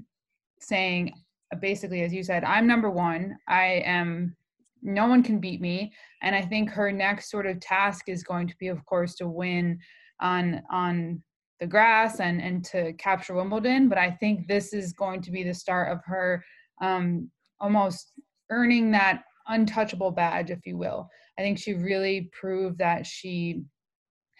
saying, 0.60 1.14
basically, 1.62 2.02
as 2.02 2.14
you 2.14 2.24
said, 2.24 2.44
I'm 2.44 2.68
number 2.68 2.90
one. 2.90 3.38
I 3.48 3.84
am 3.86 4.36
no 4.82 5.08
one 5.08 5.24
can 5.24 5.40
beat 5.40 5.62
me. 5.62 5.94
And 6.22 6.36
i 6.36 6.42
think 6.42 6.70
her 6.70 6.92
next 6.92 7.30
sort 7.30 7.46
of 7.46 7.60
task 7.60 8.06
is 8.08 8.24
going 8.24 8.48
to 8.48 8.56
be 8.60 8.68
of 8.68 8.86
course 8.86 9.16
to 9.16 9.28
win 9.28 9.80
on 10.20 10.62
on 10.72 11.22
the 11.60 11.68
grass 11.68 12.20
and 12.20 12.42
and 12.42 12.64
to 12.66 12.94
capture 12.94 13.34
wimbledon. 13.36 13.90
But 13.90 13.98
i 13.98 14.12
think 14.12 14.48
this 14.48 14.74
is 14.74 14.94
going 14.94 15.22
to 15.22 15.32
be 15.32 15.44
the 15.44 15.54
start 15.54 15.92
of 15.92 16.00
her 16.06 16.44
um 16.82 17.30
almost 17.60 18.14
earning 18.50 18.92
that 18.92 19.24
untouchable 19.48 20.12
badge 20.12 20.52
if 20.52 20.66
you 20.66 20.78
will. 20.78 21.08
I 21.38 21.42
think 21.42 21.58
she 21.58 21.74
really 21.74 22.30
proved 22.40 22.78
that 22.80 23.06
she 23.06 23.64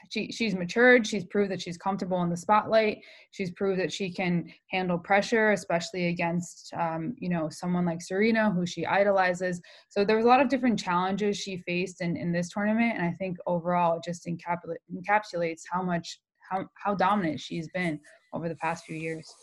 she 0.10 0.32
she's 0.32 0.56
matured 0.56 1.06
she's 1.06 1.26
proved 1.26 1.52
that 1.52 1.62
she's 1.62 1.78
comfortable 1.78 2.22
in 2.24 2.30
the 2.30 2.38
spotlight 2.38 3.00
she's 3.32 3.52
proved 3.52 3.80
that 3.80 3.92
she 3.92 4.12
can 4.12 4.52
handle 4.72 4.98
pressure 4.98 5.52
especially 5.52 6.08
against 6.08 6.74
um, 6.74 7.16
you 7.18 7.30
know 7.30 7.50
someone 7.50 7.86
like 7.86 8.02
serena 8.02 8.52
who 8.52 8.66
she 8.66 8.86
idolizes 8.86 9.62
so 9.90 10.04
there 10.04 10.18
was 10.18 10.26
a 10.26 10.28
lot 10.28 10.42
of 10.42 10.50
different 10.50 10.80
challenges 10.80 11.38
she 11.38 11.58
faced 11.58 12.02
in, 12.02 12.16
in 12.18 12.32
this 12.32 12.50
tournament 12.50 12.94
and 12.96 13.04
i 13.04 13.12
think 13.14 13.38
overall 13.48 13.98
it 13.98 14.04
just 14.04 14.28
encapsulates 14.28 15.62
how 15.72 15.82
much 15.82 16.20
how, 16.50 16.66
how 16.76 16.94
dominant 16.94 17.40
she's 17.40 17.68
been 17.74 18.00
over 18.34 18.48
the 18.50 18.56
past 18.56 18.86
few 18.86 18.96
years 18.96 19.34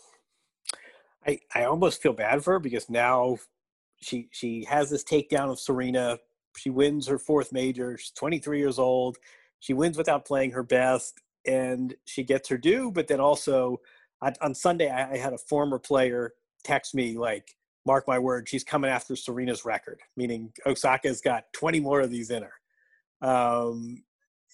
I, 1.25 1.39
I 1.55 1.63
almost 1.65 2.01
feel 2.01 2.13
bad 2.13 2.43
for 2.43 2.53
her 2.53 2.59
because 2.59 2.89
now 2.89 3.37
she 4.01 4.27
she 4.31 4.65
has 4.65 4.89
this 4.89 5.03
takedown 5.03 5.49
of 5.49 5.59
Serena. 5.59 6.17
She 6.57 6.69
wins 6.69 7.07
her 7.07 7.17
fourth 7.17 7.51
major. 7.51 7.97
She's 7.97 8.11
23 8.11 8.59
years 8.59 8.77
old. 8.77 9.17
She 9.63 9.73
wins 9.73 9.97
without 9.97 10.25
playing 10.25 10.51
her 10.51 10.61
best, 10.61 11.21
and 11.47 11.95
she 12.05 12.23
gets 12.23 12.49
her 12.49 12.57
due. 12.57 12.91
But 12.91 13.07
then 13.07 13.21
also 13.21 13.79
on, 14.21 14.33
on 14.41 14.53
Sunday, 14.53 14.89
I, 14.89 15.13
I 15.13 15.17
had 15.17 15.31
a 15.31 15.37
former 15.37 15.79
player 15.79 16.33
text 16.65 16.93
me 16.93 17.17
like, 17.17 17.55
"Mark 17.85 18.05
my 18.05 18.19
word, 18.19 18.49
she's 18.49 18.65
coming 18.65 18.91
after 18.91 19.15
Serena's 19.15 19.63
record," 19.63 20.01
meaning 20.17 20.51
Osaka's 20.65 21.21
got 21.21 21.45
20 21.53 21.79
more 21.79 22.01
of 22.01 22.11
these 22.11 22.29
in 22.29 22.43
her. 22.43 23.27
Um, 23.27 24.03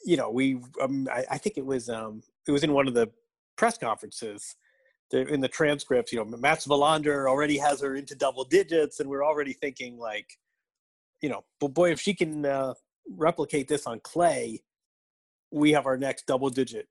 you 0.06 0.16
know, 0.16 0.30
we 0.30 0.60
um, 0.80 1.08
I, 1.12 1.26
I, 1.32 1.38
think 1.40 1.58
it 1.58 1.66
was 1.66 1.90
um, 1.90 2.22
it 2.48 2.52
was 2.52 2.64
in 2.64 2.72
one 2.72 2.88
of 2.88 2.94
the 2.94 3.10
press 3.58 3.80
conferences 3.80 4.56
in 5.12 5.42
the 5.42 5.48
transcripts, 5.48 6.14
you 6.14 6.24
know, 6.24 6.38
Mats 6.38 6.68
Wilander 6.68 7.28
already 7.28 7.58
has 7.58 7.82
her 7.82 7.96
into 7.96 8.14
double 8.14 8.44
digits, 8.44 9.00
and 9.00 9.10
we're 9.10 9.26
already 9.26 9.54
thinking 9.54 9.98
like, 9.98 10.28
you 11.22 11.30
know, 11.30 11.44
but 11.60 11.70
boy, 11.70 11.92
if 11.92 12.00
she 12.00 12.14
can 12.14 12.46
uh, 12.46 12.76
replicate 13.18 13.68
this 13.68 13.88
on 13.88 14.00
clay, 14.02 14.62
we 15.52 15.72
have 15.72 15.86
our 15.86 15.98
next 15.98 16.26
double 16.26 16.50
digit 16.50 16.88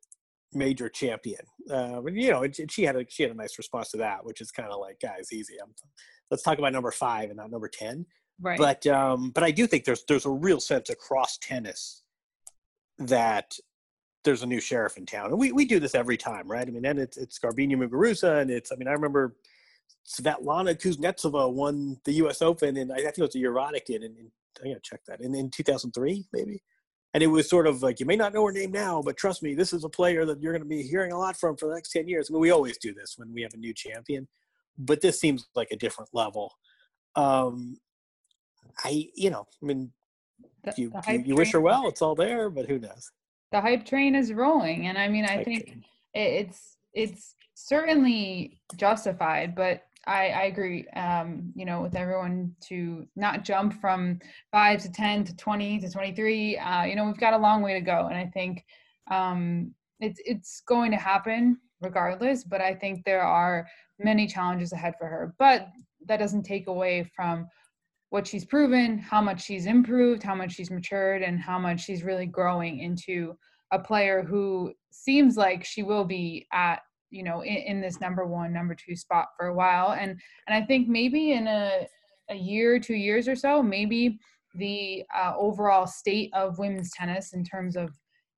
major 0.53 0.89
champion. 0.89 1.41
Uh, 1.71 2.03
you 2.07 2.31
know, 2.31 2.43
it, 2.43 2.59
it, 2.59 2.71
she 2.71 2.83
had 2.83 2.97
a 2.97 3.05
she 3.09 3.23
had 3.23 3.33
a 3.33 3.35
nice 3.35 3.59
response 3.59 3.91
to 3.91 3.99
that, 3.99 4.25
which 4.25 4.41
is 4.41 4.51
kind 4.51 4.71
of 4.71 4.81
like, 4.81 4.99
guys, 5.01 5.33
easy. 5.33 5.55
I'm, 5.63 5.75
let's 6.31 6.43
talk 6.43 6.59
about 6.59 6.73
number 6.73 6.91
five 6.91 7.31
and 7.31 7.37
not 7.37 7.51
number 7.51 7.69
ten. 7.69 8.07
Right. 8.41 8.59
But 8.59 8.87
um, 8.87 9.31
but 9.31 9.45
I 9.45 9.51
do 9.51 9.67
think 9.67 9.85
there's 9.85 10.05
there's 10.09 10.27
a 10.27 10.31
real 10.31 10.61
sense 10.61 10.91
across 10.91 11.39
tennis 11.39 12.03
that 12.99 13.55
there's 14.25 14.43
a 14.43 14.47
new 14.47 14.61
sheriff 14.61 14.97
in 14.97 15.07
town. 15.07 15.31
And 15.31 15.39
we, 15.39 15.53
we 15.53 15.65
do 15.65 15.81
this 15.81 15.95
every 15.95 16.17
time, 16.17 16.49
right? 16.49 16.67
I 16.67 16.71
mean, 16.71 16.85
and 16.85 16.99
it's, 16.99 17.17
it's 17.17 17.39
Garbiñe 17.39 17.77
Muguruza, 17.77 18.43
and 18.43 18.51
it's, 18.51 18.73
I 18.73 18.77
mean, 18.77 18.89
I 18.89 18.93
remember 18.93 19.37
Svetlana 20.07 20.75
Kuznetsova 20.79 21.53
won 21.53 21.99
the 22.05 22.13
U.S. 22.15 22.43
Open, 22.43 22.77
and 22.77 22.93
I, 22.93 22.97
I 22.97 23.01
think 23.03 23.19
it 23.19 23.23
was 23.23 23.37
a 23.37 23.39
Erotic 23.39 23.87
did, 23.87 24.03
and, 24.03 24.17
and 24.19 24.31
I 24.63 24.69
gotta 24.69 24.81
check 24.81 25.01
that, 25.07 25.21
in, 25.21 25.35
in 25.35 25.51
2003, 25.51 26.27
maybe. 26.33 26.63
And 27.15 27.23
it 27.23 27.27
was 27.27 27.49
sort 27.49 27.67
of 27.67 27.83
like, 27.83 28.01
you 28.01 28.07
may 28.07 28.17
not 28.17 28.35
know 28.35 28.45
her 28.45 28.53
name 28.53 28.71
now, 28.71 29.01
but 29.03 29.17
trust 29.17 29.43
me, 29.43 29.55
this 29.55 29.73
is 29.73 29.85
a 29.85 29.89
player 29.89 30.27
that 30.27 30.43
you're 30.43 30.53
going 30.53 30.63
to 30.63 30.69
be 30.69 30.83
hearing 30.83 31.13
a 31.13 31.19
lot 31.19 31.37
from 31.37 31.57
for 31.57 31.69
the 31.69 31.75
next 31.75 31.91
10 31.91 32.07
years. 32.07 32.29
I 32.29 32.33
mean, 32.33 32.41
we 32.41 32.51
always 32.51 32.77
do 32.77 32.93
this 32.93 33.15
when 33.17 33.33
we 33.33 33.43
have 33.43 33.55
a 33.55 33.59
new 33.59 33.73
champion, 33.73 34.29
but 34.77 35.01
this 35.01 35.19
seems 35.19 35.49
like 35.55 35.69
a 35.71 35.77
different 35.77 36.11
level. 36.13 36.53
Um, 37.17 37.79
I, 38.85 39.09
you 39.15 39.31
know, 39.31 39.47
I 39.63 39.67
mean, 39.67 39.91
the, 40.65 40.75
you, 40.77 40.93
you, 41.09 41.23
you 41.27 41.35
wish 41.35 41.53
her 41.53 41.61
well, 41.61 41.89
it's 41.89 42.03
all 42.03 42.15
there, 42.15 42.51
but 42.51 42.67
who 42.67 42.79
knows? 42.79 43.11
the 43.53 43.61
hype 43.61 43.85
train 43.85 44.15
is 44.15 44.33
rolling 44.33 44.87
and 44.87 44.99
i 44.99 45.09
mean 45.09 45.25
i 45.25 45.43
think 45.43 45.79
it's 46.15 46.77
it's 46.93 47.35
certainly 47.55 48.61
justified 48.77 49.55
but 49.55 49.83
I, 50.09 50.29
I 50.29 50.43
agree, 50.45 50.89
um, 50.97 51.53
you 51.55 51.67
know, 51.67 51.83
with 51.83 51.95
everyone 51.95 52.55
to 52.69 53.07
not 53.15 53.45
jump 53.45 53.79
from 53.79 54.19
five 54.51 54.81
to 54.83 54.91
10 54.91 55.25
to 55.25 55.37
20 55.37 55.81
to 55.81 55.93
23. 55.93 56.57
Uh, 56.57 56.85
you 56.85 56.97
know, 56.97 57.05
we've 57.05 57.21
got 57.21 57.35
a 57.35 57.39
long 57.39 57.61
way 57.61 57.75
to 57.75 57.81
go. 57.83 58.07
And 58.07 58.17
I 58.17 58.27
think 58.33 58.65
um, 59.11 59.75
it's, 60.01 60.19
it's 60.25 60.63
going 60.67 60.91
to 60.93 60.97
happen 60.97 61.59
regardless, 61.83 62.43
but 62.43 62.63
I 62.63 62.75
think 62.75 63.05
there 63.05 63.23
are 63.23 63.69
many 63.99 64.27
challenges 64.27 64.73
ahead 64.73 64.95
for 64.99 65.07
her. 65.07 65.35
But 65.39 65.69
that 66.07 66.19
doesn't 66.19 66.45
take 66.45 66.69
away 66.69 67.11
from 67.15 67.47
what 68.09 68.27
she's 68.27 68.47
proven, 68.47 68.99
how 68.99 69.21
much 69.21 69.45
she's 69.45 69.67
improved, 69.67 70.23
how 70.23 70.35
much 70.35 70.53
she's 70.53 70.71
matured, 70.71 71.23
and 71.23 71.39
how 71.39 71.59
much 71.59 71.85
she's 71.85 72.03
really 72.03 72.25
growing 72.25 72.79
into 72.79 73.37
a 73.73 73.79
player 73.79 74.23
who 74.23 74.73
seems 74.91 75.37
like 75.37 75.65
she 75.65 75.83
will 75.83 76.07
be 76.07 76.47
at 76.51 76.81
you 77.11 77.23
know 77.23 77.43
in, 77.43 77.57
in 77.57 77.81
this 77.81 78.01
number 78.01 78.27
one, 78.27 78.53
number 78.53 78.75
two 78.75 78.97
spot 78.97 79.29
for 79.37 79.47
a 79.47 79.55
while. 79.55 79.93
And 79.93 80.21
and 80.47 80.63
I 80.63 80.67
think 80.67 80.89
maybe 80.89 81.33
in 81.33 81.47
a 81.47 81.87
a 82.31 82.35
year, 82.35 82.79
two 82.79 82.95
years 82.95 83.27
or 83.27 83.37
so, 83.37 83.63
maybe 83.63 84.19
the 84.55 85.05
uh, 85.17 85.35
overall 85.37 85.87
state 85.87 86.31
of 86.35 86.59
women's 86.59 86.91
tennis 86.93 87.33
in 87.33 87.45
terms 87.45 87.77
of 87.77 87.91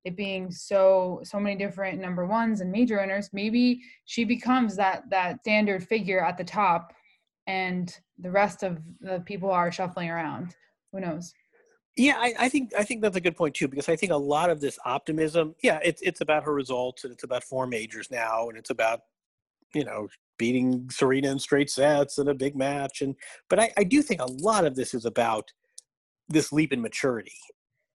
it 0.05 0.17
being 0.17 0.51
so 0.51 1.21
so 1.25 1.39
many 1.39 1.57
different 1.57 2.01
number 2.01 2.27
ones 2.27 2.63
and 2.63 2.73
major 2.73 2.97
winners 2.97 3.29
maybe 3.35 3.83
she 4.07 4.25
becomes 4.25 4.75
that 4.75 5.03
that 5.11 5.39
standard 5.41 5.87
figure 5.87 6.25
at 6.25 6.39
the 6.39 6.45
top 6.45 6.95
and 7.47 7.99
the 8.19 8.31
rest 8.31 8.63
of 8.63 8.79
the 9.01 9.21
people 9.27 9.51
are 9.51 9.73
shuffling 9.73 10.09
around. 10.09 10.55
Who 10.93 11.01
knows? 11.01 11.33
Yeah, 11.97 12.17
I, 12.19 12.35
I, 12.39 12.49
think 12.49 12.73
I 12.79 12.85
think 12.85 13.03
that's 13.03 13.17
a 13.17 13.21
good 13.21 13.37
point 13.37 13.55
too 13.55 13.69
because 13.69 13.89
I 13.89 13.97
think 13.97 14.13
a 14.13 14.17
lot 14.17 14.49
of 14.49 14.61
this 14.61 14.79
optimism, 14.85 15.55
yeah, 15.63 15.81
it's 15.85 16.01
it's 16.03 16.21
about 16.21 16.45
her 16.45 16.55
results 16.55 17.05
and 17.05 17.13
it's 17.13 17.25
about 17.25 17.45
four 17.45 17.67
majors 17.67 18.11
now 18.11 18.49
and 18.49 18.57
it's 18.57 18.71
about 18.71 19.01
you 19.75 19.85
know 19.85 20.09
beating 20.39 20.89
Serena 20.91 21.31
in 21.31 21.39
straight 21.39 21.69
sets 21.69 22.19
and 22.19 22.29
a 22.29 22.35
big 22.35 22.57
match 22.57 23.03
and 23.03 23.15
but 23.49 23.61
I, 23.61 23.73
I 23.77 23.85
do 23.85 24.03
think 24.03 24.23
a 24.23 24.31
lot 24.31 24.65
of 24.65 24.75
this 24.77 24.95
is 24.95 25.05
about 25.05 25.53
this 26.29 26.53
leap 26.53 26.73
in 26.73 26.81
maturity 26.81 27.37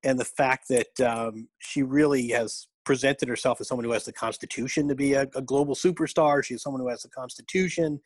and 0.03 0.19
the 0.19 0.25
fact 0.25 0.67
that 0.69 1.01
um, 1.01 1.47
she 1.59 1.81
really 1.81 2.27
has 2.29 2.67
presented 2.85 3.27
herself 3.27 3.59
as 3.59 3.67
someone 3.67 3.83
who 3.83 3.91
has 3.91 4.05
the 4.05 4.13
constitution 4.13 4.87
to 4.87 4.95
be 4.95 5.13
a, 5.13 5.23
a 5.35 5.41
global 5.41 5.73
superstar. 5.73 6.43
She's 6.43 6.61
someone 6.61 6.81
who 6.81 6.89
has 6.89 7.01
the 7.01 7.09
constitution 7.09 7.99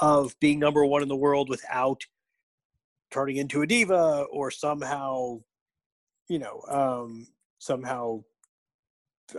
of 0.00 0.34
being 0.40 0.58
number 0.58 0.84
one 0.84 1.02
in 1.02 1.08
the 1.08 1.16
world 1.16 1.48
without 1.48 2.02
turning 3.10 3.36
into 3.36 3.62
a 3.62 3.66
diva 3.66 4.26
or 4.30 4.50
somehow, 4.50 5.40
you 6.28 6.38
know, 6.38 6.62
um, 6.68 7.28
somehow 7.58 8.22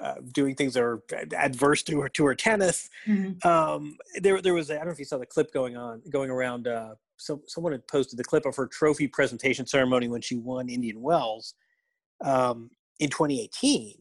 uh, 0.01 0.15
doing 0.33 0.55
things 0.55 0.73
that 0.73 0.83
are 0.83 1.01
adverse 1.35 1.83
to 1.83 2.01
her 2.01 2.09
to 2.09 2.25
her 2.25 2.35
tennis. 2.35 2.89
Mm-hmm. 3.05 3.47
Um, 3.47 3.97
there, 4.15 4.41
there 4.41 4.53
was 4.53 4.69
I 4.69 4.75
don't 4.75 4.87
know 4.87 4.91
if 4.91 4.99
you 4.99 5.05
saw 5.05 5.17
the 5.17 5.25
clip 5.25 5.53
going 5.53 5.77
on 5.77 6.01
going 6.09 6.29
around. 6.29 6.67
Uh, 6.67 6.95
so 7.17 7.41
someone 7.47 7.71
had 7.71 7.87
posted 7.87 8.19
the 8.19 8.23
clip 8.23 8.45
of 8.45 8.55
her 8.55 8.67
trophy 8.67 9.07
presentation 9.07 9.65
ceremony 9.65 10.07
when 10.07 10.21
she 10.21 10.35
won 10.35 10.69
Indian 10.69 11.01
Wells 11.01 11.53
um, 12.21 12.69
in 12.99 13.09
2018, 13.09 13.95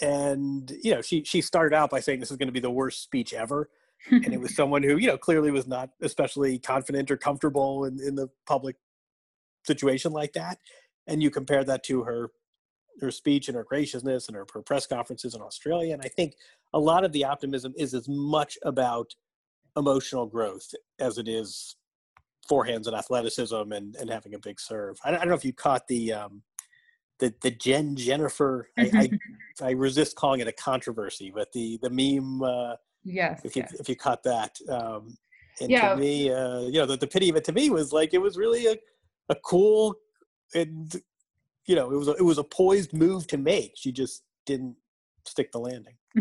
and 0.00 0.72
you 0.82 0.94
know 0.94 1.02
she 1.02 1.22
she 1.24 1.40
started 1.40 1.74
out 1.74 1.90
by 1.90 2.00
saying 2.00 2.20
this 2.20 2.30
is 2.30 2.36
going 2.36 2.48
to 2.48 2.52
be 2.52 2.60
the 2.60 2.70
worst 2.70 3.02
speech 3.02 3.32
ever 3.32 3.70
and 4.10 4.32
it 4.32 4.40
was 4.40 4.54
someone 4.54 4.82
who 4.82 4.96
you 4.96 5.06
know 5.06 5.18
clearly 5.18 5.50
was 5.50 5.66
not 5.66 5.90
especially 6.02 6.58
confident 6.58 7.10
or 7.10 7.16
comfortable 7.16 7.84
in, 7.84 7.98
in 8.00 8.14
the 8.14 8.28
public 8.46 8.76
situation 9.64 10.12
like 10.12 10.32
that. 10.34 10.58
And 11.06 11.22
you 11.22 11.30
compare 11.30 11.64
that 11.64 11.84
to 11.84 12.02
her 12.02 12.30
her 13.00 13.10
speech 13.10 13.48
and 13.48 13.56
her 13.56 13.64
graciousness 13.64 14.28
and 14.28 14.36
her, 14.36 14.46
her 14.54 14.62
press 14.62 14.86
conferences 14.86 15.34
in 15.34 15.42
australia. 15.42 15.92
And 15.92 16.02
i 16.02 16.08
think 16.08 16.34
a 16.72 16.78
lot 16.78 17.04
of 17.04 17.12
the 17.12 17.24
optimism 17.24 17.74
is 17.76 17.94
as 17.94 18.08
much 18.08 18.58
about 18.62 19.14
emotional 19.76 20.26
growth 20.26 20.74
as 20.98 21.18
it 21.18 21.28
is 21.28 21.76
forehands 22.50 22.86
and 22.86 22.96
athleticism 22.96 23.72
and, 23.72 23.96
and 23.96 24.10
having 24.10 24.34
a 24.34 24.38
big 24.38 24.60
serve. 24.60 24.98
I, 25.04 25.10
I 25.10 25.12
don't 25.12 25.28
know 25.28 25.34
if 25.34 25.44
you 25.44 25.52
caught 25.52 25.86
the 25.88 26.12
um, 26.12 26.42
the 27.18 27.34
the 27.42 27.50
Jen 27.50 27.96
Jennifer. 27.96 28.68
I, 28.78 28.90
I, 29.62 29.66
I 29.66 29.70
resist 29.72 30.16
calling 30.16 30.40
it 30.40 30.48
a 30.48 30.52
controversy, 30.52 31.32
but 31.34 31.52
the 31.52 31.78
the 31.82 31.90
meme 31.90 32.42
uh, 32.42 32.76
Yes. 33.06 33.40
If 33.44 33.56
you 33.56 33.62
yes. 33.62 33.74
if 33.80 33.88
you 33.88 33.96
caught 33.96 34.22
that. 34.24 34.58
Um, 34.68 35.16
and 35.60 35.70
yeah. 35.70 35.94
to 35.94 35.96
me, 35.96 36.30
uh, 36.30 36.60
you 36.62 36.80
know, 36.80 36.86
the, 36.86 36.96
the 36.96 37.06
pity 37.06 37.30
of 37.30 37.36
it 37.36 37.44
to 37.44 37.52
me 37.52 37.70
was 37.70 37.92
like 37.92 38.12
it 38.12 38.18
was 38.18 38.36
really 38.36 38.66
a, 38.66 38.76
a 39.30 39.34
cool 39.36 39.94
and 40.54 41.00
you 41.66 41.74
know 41.74 41.90
it 41.90 41.96
was 41.96 42.08
a, 42.08 42.12
it 42.12 42.22
was 42.22 42.38
a 42.38 42.44
poised 42.44 42.92
move 42.92 43.26
to 43.28 43.38
make. 43.38 43.72
She 43.76 43.92
just 43.92 44.22
didn't 44.44 44.76
stick 45.24 45.52
the 45.52 45.58
landing. 45.58 45.94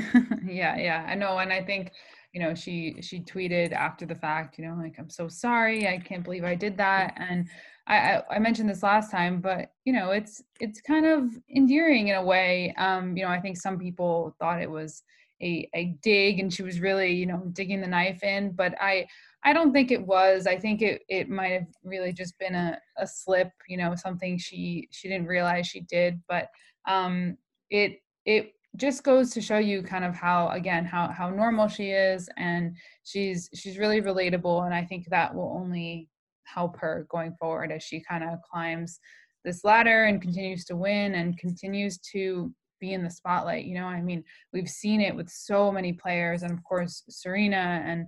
yeah, 0.45 0.78
yeah, 0.78 1.06
I 1.08 1.15
know, 1.15 1.38
and 1.39 1.52
I 1.54 1.62
think 1.63 1.91
you 2.34 2.41
know 2.41 2.54
she 2.56 2.98
she 3.02 3.19
tweeted 3.19 3.71
after 3.71 4.06
the 4.06 4.15
fact, 4.15 4.58
you 4.58 4.67
know, 4.67 4.76
like 4.76 4.95
I'm 4.98 5.10
so 5.10 5.28
sorry, 5.28 5.88
I 5.88 5.98
can't 5.98 6.24
believe 6.24 6.43
I 6.43 6.56
did 6.56 6.78
that, 6.78 7.13
and 7.17 7.48
I, 7.88 7.98
I, 7.98 8.24
I 8.32 8.39
mentioned 8.39 8.69
this 8.69 8.84
last 8.84 9.12
time, 9.12 9.41
but 9.41 9.71
you 9.86 9.93
know, 9.93 10.12
it's 10.12 10.41
it's 10.60 10.82
kind 10.82 11.06
of 11.06 11.30
endearing 11.56 12.10
in 12.10 12.15
a 12.15 12.24
way. 12.24 12.74
Um, 12.78 13.15
you 13.15 13.24
know, 13.24 13.30
I 13.30 13.39
think 13.39 13.58
some 13.58 13.78
people 13.78 14.36
thought 14.39 14.62
it 14.62 14.69
was 14.69 15.04
a, 15.41 15.69
a 15.74 15.95
dig 16.02 16.39
and 16.39 16.54
she 16.54 16.63
was 16.63 16.80
really 16.80 17.12
you 17.12 17.26
know 17.26 17.43
digging 17.54 17.82
the 17.82 17.88
knife 17.88 18.24
in 18.24 18.52
but 18.52 18.74
i 18.80 19.06
i 19.43 19.54
don't 19.54 19.74
think 19.74 19.91
it 19.91 20.06
was. 20.06 20.48
I 20.48 20.58
think 20.58 20.82
it 20.82 21.04
it 21.08 21.30
might 21.30 21.52
have 21.52 21.67
really 21.84 22.13
just 22.13 22.38
been 22.39 22.56
a, 22.56 22.80
a 22.98 23.06
slip 23.06 23.52
you 23.67 23.78
know 23.78 23.95
something 23.95 24.38
she 24.38 24.88
she 24.91 25.08
didn't 25.08 25.28
realize 25.28 25.67
she 25.67 25.82
did 25.82 26.21
but 26.28 26.50
um 26.88 27.38
it 27.69 28.00
it 28.26 28.54
just 28.78 29.04
goes 29.04 29.30
to 29.32 29.41
show 29.41 29.58
you 29.58 29.82
kind 29.82 30.04
of 30.04 30.15
how 30.15 30.50
again 30.50 30.84
how 30.86 31.08
how 31.10 31.30
normal 31.30 31.67
she 31.67 31.91
is 31.91 32.30
and 32.38 32.76
she's 33.04 33.50
she's 33.54 33.78
really 33.78 34.02
relatable 34.02 34.65
and 34.65 34.74
i 34.74 34.84
think 34.84 35.08
that 35.10 35.34
will 35.34 35.56
only 35.58 36.10
help 36.43 36.78
her 36.78 37.08
going 37.10 37.34
forward 37.39 37.71
as 37.71 37.84
she 37.84 38.02
kind 38.02 38.24
of 38.24 38.39
climbs 38.41 39.00
this 39.45 39.63
ladder 39.63 40.06
and 40.06 40.21
continues 40.21 40.65
to 40.65 40.76
win 40.76 41.15
and 41.15 41.38
continues 41.38 42.00
to 42.00 42.52
be 42.79 42.93
in 42.93 43.03
the 43.03 43.09
spotlight. 43.09 43.65
You 43.65 43.75
know, 43.75 43.85
I 43.85 44.01
mean, 44.01 44.23
we've 44.53 44.69
seen 44.69 45.01
it 45.01 45.15
with 45.15 45.29
so 45.29 45.71
many 45.71 45.93
players, 45.93 46.43
and 46.43 46.51
of 46.51 46.63
course 46.63 47.03
Serena 47.09 47.83
and 47.85 48.05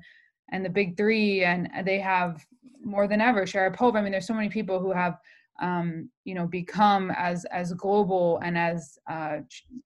and 0.52 0.64
the 0.64 0.70
big 0.70 0.96
three, 0.96 1.44
and 1.44 1.70
they 1.86 2.00
have 2.00 2.46
more 2.84 3.08
than 3.08 3.22
ever. 3.22 3.44
Sharapova. 3.44 3.96
I 3.96 4.02
mean, 4.02 4.12
there's 4.12 4.28
so 4.28 4.34
many 4.34 4.50
people 4.50 4.80
who 4.80 4.92
have 4.92 5.18
um, 5.62 6.10
you 6.24 6.36
know 6.36 6.48
become 6.48 7.12
as 7.16 7.46
as 7.46 7.74
global 7.74 8.40
and 8.44 8.58
as 8.58 8.98
uh, 9.10 9.38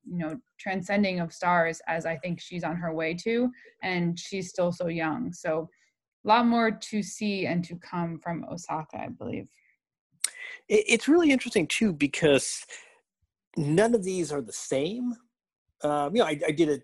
you 0.05 0.17
know 0.17 0.37
transcending 0.59 1.19
of 1.19 1.33
stars 1.33 1.81
as 1.87 2.05
I 2.05 2.17
think 2.17 2.39
she's 2.39 2.63
on 2.63 2.75
her 2.75 2.93
way 2.93 3.13
to, 3.23 3.49
and 3.83 4.19
she's 4.19 4.49
still 4.49 4.71
so 4.71 4.87
young. 4.87 5.33
So 5.33 5.69
a 6.23 6.27
lot 6.27 6.45
more 6.45 6.71
to 6.71 7.01
see 7.01 7.47
and 7.47 7.63
to 7.65 7.75
come 7.77 8.19
from 8.19 8.45
Osaka, 8.51 9.01
I 9.01 9.07
believe. 9.09 9.47
It's 10.69 11.07
really 11.07 11.31
interesting 11.31 11.67
too 11.67 11.91
because 11.91 12.65
none 13.57 13.93
of 13.93 14.03
these 14.03 14.31
are 14.31 14.41
the 14.41 14.53
same. 14.53 15.15
Um, 15.83 16.15
you 16.15 16.21
know, 16.21 16.27
I, 16.27 16.39
I, 16.47 16.51
did 16.51 16.69
a 16.69 16.79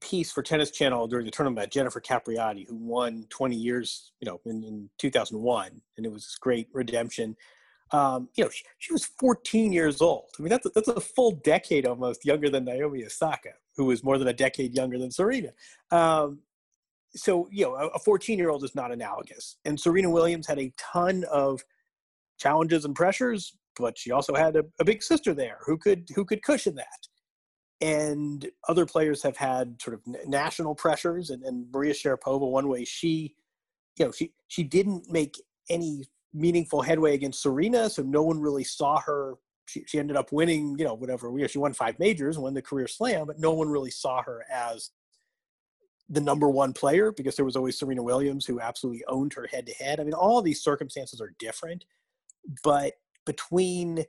piece 0.00 0.32
for 0.32 0.42
Tennis 0.42 0.70
Channel 0.70 1.06
during 1.06 1.26
the 1.26 1.30
tournament 1.30 1.70
Jennifer 1.70 2.00
Capriati, 2.00 2.66
who 2.66 2.76
won 2.76 3.26
20 3.28 3.56
years, 3.56 4.12
you 4.20 4.26
know, 4.26 4.40
in, 4.46 4.64
in 4.64 4.88
2001, 4.98 5.82
and 5.96 6.06
it 6.06 6.10
was 6.10 6.22
this 6.22 6.38
great 6.38 6.68
redemption. 6.72 7.36
Um, 7.92 8.28
you 8.36 8.44
know, 8.44 8.50
she, 8.50 8.64
she, 8.78 8.92
was 8.92 9.04
14 9.04 9.72
years 9.72 10.00
old. 10.00 10.24
I 10.38 10.42
mean, 10.42 10.50
that's 10.50 10.66
a, 10.66 10.70
that's 10.70 10.88
a 10.88 11.00
full 11.00 11.32
decade 11.32 11.86
almost 11.86 12.24
younger 12.24 12.50
than 12.50 12.64
Naomi 12.64 13.04
Osaka, 13.04 13.50
who 13.76 13.84
was 13.84 14.02
more 14.02 14.18
than 14.18 14.28
a 14.28 14.32
decade 14.32 14.74
younger 14.74 14.98
than 14.98 15.10
Serena. 15.10 15.50
Um, 15.92 16.40
so, 17.14 17.48
you 17.52 17.64
know, 17.64 17.74
a 17.74 17.98
14 17.98 18.38
year 18.38 18.50
old 18.50 18.64
is 18.64 18.74
not 18.74 18.90
analogous. 18.90 19.56
And 19.64 19.78
Serena 19.78 20.10
Williams 20.10 20.46
had 20.46 20.58
a 20.58 20.72
ton 20.76 21.24
of 21.30 21.62
challenges 22.38 22.84
and 22.84 22.94
pressures, 22.94 23.56
but 23.78 23.98
she 23.98 24.10
also 24.10 24.34
had 24.34 24.56
a, 24.56 24.64
a 24.80 24.84
big 24.84 25.02
sister 25.02 25.34
there 25.34 25.58
who 25.64 25.76
could 25.76 26.08
who 26.14 26.24
could 26.24 26.42
cushion 26.42 26.74
that. 26.76 27.08
And 27.82 28.48
other 28.68 28.86
players 28.86 29.22
have 29.22 29.36
had 29.36 29.80
sort 29.82 29.94
of 29.94 30.00
national 30.26 30.74
pressures, 30.74 31.30
and, 31.30 31.42
and 31.42 31.66
Maria 31.70 31.92
Sharapova, 31.92 32.50
one 32.50 32.68
way 32.68 32.84
she, 32.84 33.34
you 33.98 34.06
know, 34.06 34.12
she 34.12 34.32
she 34.48 34.62
didn't 34.62 35.10
make 35.10 35.36
any 35.68 36.04
meaningful 36.32 36.82
headway 36.82 37.14
against 37.14 37.42
Serena, 37.42 37.90
so 37.90 38.02
no 38.02 38.22
one 38.22 38.40
really 38.40 38.64
saw 38.64 39.00
her. 39.00 39.34
She, 39.66 39.84
she 39.86 39.98
ended 39.98 40.16
up 40.16 40.32
winning, 40.32 40.76
you 40.78 40.84
know, 40.84 40.94
whatever. 40.94 41.30
She 41.48 41.58
won 41.58 41.72
five 41.72 41.98
majors 41.98 42.38
won 42.38 42.54
the 42.54 42.62
career 42.62 42.86
slam, 42.86 43.26
but 43.26 43.40
no 43.40 43.52
one 43.52 43.68
really 43.68 43.90
saw 43.90 44.22
her 44.22 44.44
as 44.50 44.90
the 46.08 46.20
number 46.20 46.48
one 46.48 46.72
player 46.72 47.10
because 47.10 47.34
there 47.36 47.44
was 47.44 47.56
always 47.56 47.78
Serena 47.78 48.02
Williams 48.02 48.46
who 48.46 48.60
absolutely 48.60 49.02
owned 49.08 49.32
her 49.34 49.48
head 49.50 49.66
to 49.66 49.72
head. 49.72 49.98
I 49.98 50.04
mean, 50.04 50.14
all 50.14 50.40
these 50.40 50.62
circumstances 50.62 51.20
are 51.20 51.34
different, 51.38 51.84
but 52.62 52.94
between 53.26 54.04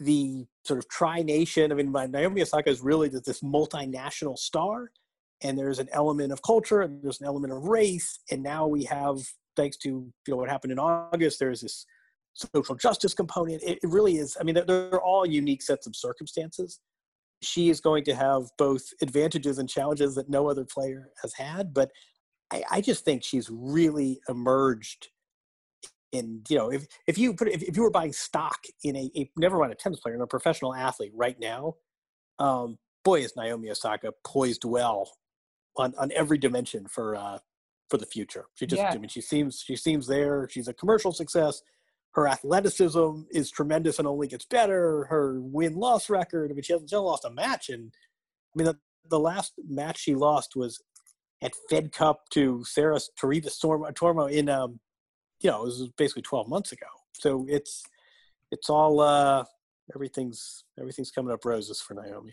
the 0.00 0.46
sort 0.64 0.78
of 0.78 0.88
tri 0.88 1.22
nation, 1.22 1.72
I 1.72 1.74
mean, 1.74 1.90
Naomi 1.92 2.42
Osaka 2.42 2.70
is 2.70 2.80
really 2.80 3.08
this 3.08 3.40
multinational 3.40 4.36
star, 4.36 4.90
and 5.42 5.58
there's 5.58 5.78
an 5.78 5.88
element 5.92 6.32
of 6.32 6.42
culture, 6.42 6.82
and 6.82 7.02
there's 7.02 7.20
an 7.20 7.26
element 7.26 7.52
of 7.52 7.64
race, 7.64 8.20
and 8.30 8.42
now 8.42 8.66
we 8.66 8.84
have 8.84 9.18
thanks 9.56 9.76
to 9.78 9.88
you 9.88 10.12
know 10.28 10.36
what 10.36 10.48
happened 10.48 10.72
in 10.72 10.78
August, 10.78 11.38
there's 11.38 11.60
this 11.60 11.84
social 12.34 12.76
justice 12.76 13.14
component. 13.14 13.62
It, 13.62 13.78
it 13.82 13.88
really 13.88 14.16
is. 14.16 14.36
I 14.40 14.44
mean, 14.44 14.54
they're, 14.54 14.64
they're 14.64 15.00
all 15.00 15.26
unique 15.26 15.62
sets 15.62 15.86
of 15.86 15.96
circumstances. 15.96 16.78
She 17.42 17.68
is 17.68 17.80
going 17.80 18.04
to 18.04 18.14
have 18.14 18.44
both 18.56 18.84
advantages 19.02 19.58
and 19.58 19.68
challenges 19.68 20.14
that 20.14 20.30
no 20.30 20.48
other 20.48 20.64
player 20.64 21.10
has 21.22 21.34
had, 21.34 21.74
but 21.74 21.90
I, 22.50 22.62
I 22.70 22.80
just 22.80 23.04
think 23.04 23.22
she's 23.24 23.50
really 23.50 24.20
emerged 24.28 25.08
in 26.12 26.42
you 26.48 26.56
know 26.56 26.70
if, 26.70 26.86
if 27.06 27.18
you 27.18 27.34
put 27.34 27.48
if, 27.48 27.62
if 27.62 27.76
you 27.76 27.82
were 27.82 27.90
buying 27.90 28.12
stock 28.12 28.64
in 28.82 28.96
a, 28.96 29.10
a 29.14 29.30
never 29.36 29.58
mind 29.58 29.72
a 29.72 29.74
tennis 29.74 30.00
player 30.00 30.14
in 30.14 30.22
a 30.22 30.26
professional 30.26 30.74
athlete 30.74 31.12
right 31.14 31.38
now 31.38 31.74
um 32.38 32.78
boy 33.04 33.20
is 33.20 33.36
naomi 33.36 33.70
osaka 33.70 34.12
poised 34.24 34.64
well 34.64 35.10
on 35.76 35.94
on 35.98 36.10
every 36.14 36.38
dimension 36.38 36.86
for 36.88 37.14
uh 37.14 37.38
for 37.88 37.96
the 37.96 38.06
future. 38.06 38.46
She 38.54 38.66
just, 38.66 38.82
yeah. 38.82 38.90
I 38.92 38.98
mean, 38.98 39.08
she 39.08 39.20
seems 39.20 39.62
she 39.66 39.76
seems 39.76 40.06
there. 40.06 40.48
She's 40.50 40.68
a 40.68 40.74
commercial 40.74 41.12
success. 41.12 41.62
Her 42.12 42.28
athleticism 42.28 43.22
is 43.30 43.50
tremendous 43.50 43.98
and 43.98 44.08
only 44.08 44.26
gets 44.28 44.44
better. 44.44 45.04
Her 45.04 45.40
win 45.40 45.74
loss 45.74 46.10
record. 46.10 46.50
I 46.50 46.54
mean, 46.54 46.62
she 46.62 46.72
hasn't, 46.72 46.90
she 46.90 46.96
hasn't 46.96 47.06
lost 47.06 47.24
a 47.24 47.30
match, 47.30 47.68
and 47.68 47.92
I 48.54 48.58
mean, 48.58 48.66
the, 48.66 48.78
the 49.08 49.20
last 49.20 49.52
match 49.68 49.98
she 49.98 50.14
lost 50.14 50.56
was 50.56 50.82
at 51.42 51.52
Fed 51.70 51.92
Cup 51.92 52.28
to 52.30 52.64
Sara 52.64 52.96
Sorribes 52.96 53.58
Tormo 53.60 54.30
in, 54.30 54.48
um, 54.48 54.80
you 55.40 55.50
know, 55.50 55.62
it 55.62 55.66
was 55.66 55.88
basically 55.96 56.22
12 56.22 56.48
months 56.48 56.72
ago. 56.72 56.86
So 57.12 57.46
it's 57.48 57.84
it's 58.50 58.70
all 58.70 59.00
uh, 59.00 59.44
everything's 59.94 60.64
everything's 60.78 61.10
coming 61.10 61.32
up 61.32 61.44
roses 61.44 61.80
for 61.80 61.94
Naomi. 61.94 62.32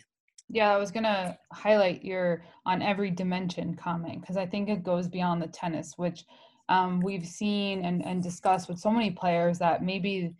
Yeah, 0.50 0.74
I 0.74 0.78
was 0.78 0.91
gonna 0.91 1.38
highlight 1.52 2.04
your 2.04 2.44
on 2.65 2.82
every 2.82 3.12
dimension 3.12 3.76
comment 3.76 4.22
because 4.22 4.38
I 4.38 4.46
think 4.46 4.70
it 4.70 4.84
goes 4.84 5.08
beyond 5.08 5.41
the 5.41 5.48
tennis, 5.48 5.94
which 5.98 6.26
um, 6.70 7.00
we've 7.02 7.26
seen 7.26 7.84
and, 7.84 8.04
and 8.06 8.24
discussed 8.24 8.70
with 8.70 8.80
so 8.80 8.91
many 8.91 9.12
players 9.12 9.60
that 9.60 9.84
maybe 9.84 10.34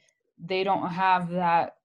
they 0.44 0.64
don't 0.64 0.90
have 0.90 1.30
that 1.32 1.78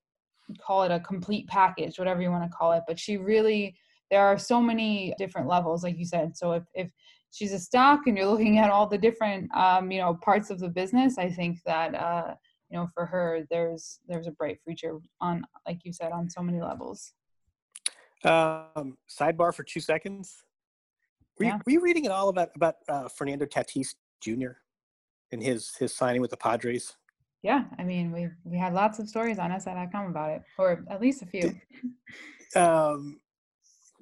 call 0.61 0.83
it 0.83 0.91
a 0.91 1.01
complete 1.01 1.47
package, 1.47 1.99
whatever 1.99 2.21
you 2.21 2.31
want 2.31 2.51
to 2.51 2.57
call 2.57 2.73
it. 2.73 2.83
But 2.87 2.99
she 2.99 3.17
really 3.17 3.77
there 4.11 4.27
are 4.27 4.39
so 4.39 4.61
many 4.61 5.15
different 5.19 5.47
levels, 5.47 5.85
like 5.85 5.97
you 5.97 6.05
said. 6.05 6.37
So 6.37 6.53
if 6.53 6.65
if 6.75 6.91
she's 7.31 7.53
a 7.53 7.59
stock 7.59 8.07
and 8.07 8.17
you're 8.17 8.27
looking 8.27 8.59
at 8.59 8.71
all 8.71 8.87
the 8.87 8.99
different 8.99 9.55
um, 9.57 9.91
you 9.91 10.01
know 10.01 10.15
parts 10.15 10.51
of 10.51 10.61
the 10.61 10.69
business, 10.69 11.19
I 11.19 11.31
think 11.31 11.59
that 11.67 11.95
uh, 11.95 12.35
you 12.71 12.79
know 12.79 12.89
for 12.95 13.07
her 13.07 13.47
there's 13.51 14.01
there's 14.09 14.27
a 14.27 14.33
bright 14.33 14.59
future 14.65 14.99
on 15.21 15.45
like 15.67 15.79
you 15.85 15.93
said 15.93 16.13
on 16.13 16.29
so 16.29 16.43
many 16.43 16.61
levels. 16.61 17.13
Um, 18.25 18.99
sidebar 19.09 19.55
for 19.55 19.63
two 19.63 19.81
seconds. 19.81 20.45
Were, 21.39 21.47
yeah. 21.47 21.55
you, 21.55 21.61
were 21.65 21.73
you 21.73 21.81
reading 21.81 22.07
at 22.07 22.13
all 22.13 22.29
about 22.29 22.51
about 22.55 22.77
uh, 22.89 23.09
Fernando 23.09 23.47
Tatis 23.47 23.95
Jr. 24.21 24.53
and 25.33 25.43
his 25.43 25.75
his 25.77 25.95
signing 25.95 26.21
with 26.21 26.31
the 26.31 26.37
Padres? 26.37 26.97
Yeah, 27.43 27.65
I 27.79 27.85
mean 27.85 28.13
we 28.13 28.29
we 28.45 28.59
had 28.59 28.75
lots 28.75 28.99
of 28.99 29.09
stories 29.09 29.39
on 29.39 29.59
SI.com 29.59 30.07
about 30.07 30.31
it, 30.31 30.43
or 30.59 30.85
at 30.91 31.01
least 31.01 31.23
a 31.23 31.27
few. 31.27 31.55
Um, 32.57 33.21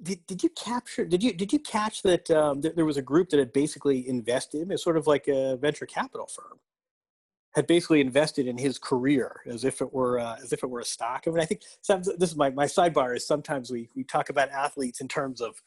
did, 0.01 0.25
did 0.27 0.43
you 0.43 0.49
capture? 0.49 1.05
Did 1.05 1.23
you 1.23 1.33
did 1.33 1.51
you 1.51 1.59
catch 1.59 2.01
that 2.03 2.29
um, 2.31 2.61
th- 2.61 2.75
there 2.75 2.85
was 2.85 2.97
a 2.97 3.01
group 3.01 3.29
that 3.29 3.39
had 3.39 3.53
basically 3.53 4.07
invested? 4.07 4.71
It's 4.71 4.83
sort 4.83 4.97
of 4.97 5.07
like 5.07 5.27
a 5.27 5.57
venture 5.57 5.85
capital 5.85 6.27
firm 6.27 6.59
had 7.55 7.65
basically 7.65 7.99
invested 7.99 8.47
in 8.47 8.57
his 8.57 8.77
career 8.77 9.41
as 9.47 9.63
if 9.63 9.81
it 9.81 9.91
were 9.91 10.19
uh, 10.19 10.37
as 10.41 10.53
if 10.53 10.63
it 10.63 10.69
were 10.69 10.79
a 10.79 10.85
stock. 10.85 11.23
I 11.25 11.31
mean, 11.31 11.39
I 11.39 11.45
think 11.45 11.61
this 11.87 12.29
is 12.29 12.35
my, 12.35 12.49
my 12.51 12.65
sidebar 12.65 13.15
is 13.15 13.25
sometimes 13.25 13.71
we 13.71 13.89
we 13.95 14.03
talk 14.03 14.29
about 14.29 14.49
athletes 14.49 15.01
in 15.01 15.07
terms 15.07 15.41
of 15.41 15.61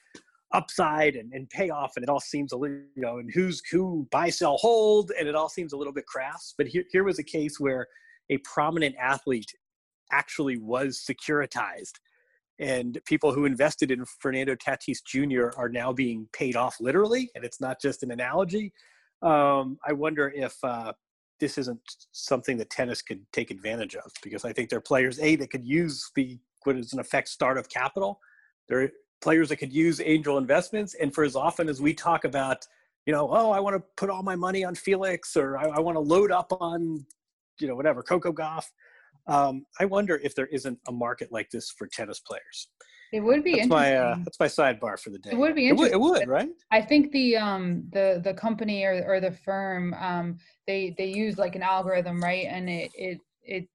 upside 0.52 1.16
and, 1.16 1.32
and 1.32 1.48
payoff, 1.50 1.92
and 1.96 2.02
it 2.02 2.08
all 2.08 2.20
seems 2.20 2.52
a 2.52 2.56
little 2.56 2.76
you 2.94 3.02
know, 3.02 3.18
and 3.18 3.30
who's 3.32 3.62
who 3.70 4.06
buy 4.10 4.30
sell 4.30 4.56
hold, 4.58 5.12
and 5.18 5.28
it 5.28 5.34
all 5.34 5.48
seems 5.48 5.72
a 5.72 5.76
little 5.76 5.92
bit 5.92 6.06
crass. 6.06 6.54
But 6.56 6.68
here 6.68 6.84
here 6.92 7.04
was 7.04 7.18
a 7.18 7.24
case 7.24 7.58
where 7.58 7.88
a 8.30 8.38
prominent 8.38 8.94
athlete 9.00 9.52
actually 10.12 10.58
was 10.58 11.04
securitized. 11.08 11.94
And 12.62 13.00
people 13.06 13.32
who 13.32 13.44
invested 13.44 13.90
in 13.90 14.04
Fernando 14.20 14.54
Tatis 14.54 15.02
Jr. 15.04 15.48
are 15.58 15.68
now 15.68 15.92
being 15.92 16.28
paid 16.32 16.54
off 16.54 16.76
literally, 16.80 17.28
and 17.34 17.44
it's 17.44 17.60
not 17.60 17.80
just 17.80 18.04
an 18.04 18.12
analogy. 18.12 18.72
Um, 19.20 19.78
I 19.84 19.92
wonder 19.92 20.32
if 20.32 20.54
uh, 20.62 20.92
this 21.40 21.58
isn't 21.58 21.80
something 22.12 22.56
that 22.58 22.70
tennis 22.70 23.02
could 23.02 23.20
take 23.32 23.50
advantage 23.50 23.96
of 23.96 24.12
because 24.22 24.44
I 24.44 24.52
think 24.52 24.70
there 24.70 24.78
are 24.78 24.82
players 24.82 25.18
a 25.18 25.34
that 25.36 25.50
could 25.50 25.66
use 25.66 26.08
the 26.14 26.38
what 26.62 26.76
is 26.76 26.92
in 26.92 27.00
effect 27.00 27.28
start 27.30 27.58
of 27.58 27.68
capital. 27.68 28.20
There 28.68 28.82
are 28.82 28.90
players 29.20 29.48
that 29.48 29.56
could 29.56 29.72
use 29.72 30.00
angel 30.00 30.38
investments, 30.38 30.94
and 30.94 31.12
for 31.12 31.24
as 31.24 31.34
often 31.34 31.68
as 31.68 31.82
we 31.82 31.92
talk 31.92 32.24
about, 32.24 32.64
you 33.06 33.12
know, 33.12 33.28
oh, 33.32 33.50
I 33.50 33.58
want 33.58 33.74
to 33.74 33.82
put 33.96 34.08
all 34.08 34.22
my 34.22 34.36
money 34.36 34.62
on 34.62 34.76
Felix 34.76 35.36
or 35.36 35.58
I, 35.58 35.64
I 35.64 35.80
want 35.80 35.96
to 35.96 36.00
load 36.00 36.30
up 36.30 36.52
on, 36.60 37.04
you 37.58 37.66
know, 37.66 37.74
whatever 37.74 38.04
Coco 38.04 38.32
Gauff. 38.32 38.66
Um, 39.26 39.64
I 39.80 39.84
wonder 39.84 40.20
if 40.22 40.34
there 40.34 40.46
isn't 40.46 40.78
a 40.88 40.92
market 40.92 41.30
like 41.30 41.50
this 41.50 41.70
for 41.70 41.86
tennis 41.86 42.20
players. 42.20 42.68
It 43.12 43.20
would 43.20 43.44
be 43.44 43.52
that's 43.52 43.64
interesting. 43.64 43.92
My, 43.92 43.96
uh, 43.96 44.16
that's 44.24 44.40
my 44.40 44.46
sidebar 44.46 44.98
for 44.98 45.10
the 45.10 45.18
day. 45.18 45.30
It 45.32 45.38
would 45.38 45.54
be 45.54 45.68
interesting. 45.68 45.92
It 45.94 46.00
would, 46.00 46.22
it 46.22 46.26
would 46.26 46.28
right? 46.28 46.48
I 46.70 46.80
think 46.80 47.12
the 47.12 47.36
um 47.36 47.88
the 47.92 48.20
the 48.24 48.32
company 48.32 48.84
or 48.84 49.04
or 49.06 49.20
the 49.20 49.32
firm 49.32 49.94
um 49.94 50.38
they 50.66 50.94
they 50.96 51.06
use 51.06 51.36
like 51.36 51.54
an 51.54 51.62
algorithm 51.62 52.22
right 52.22 52.46
and 52.48 52.70
it 52.70 52.90
it 52.94 53.18
it 53.42 53.68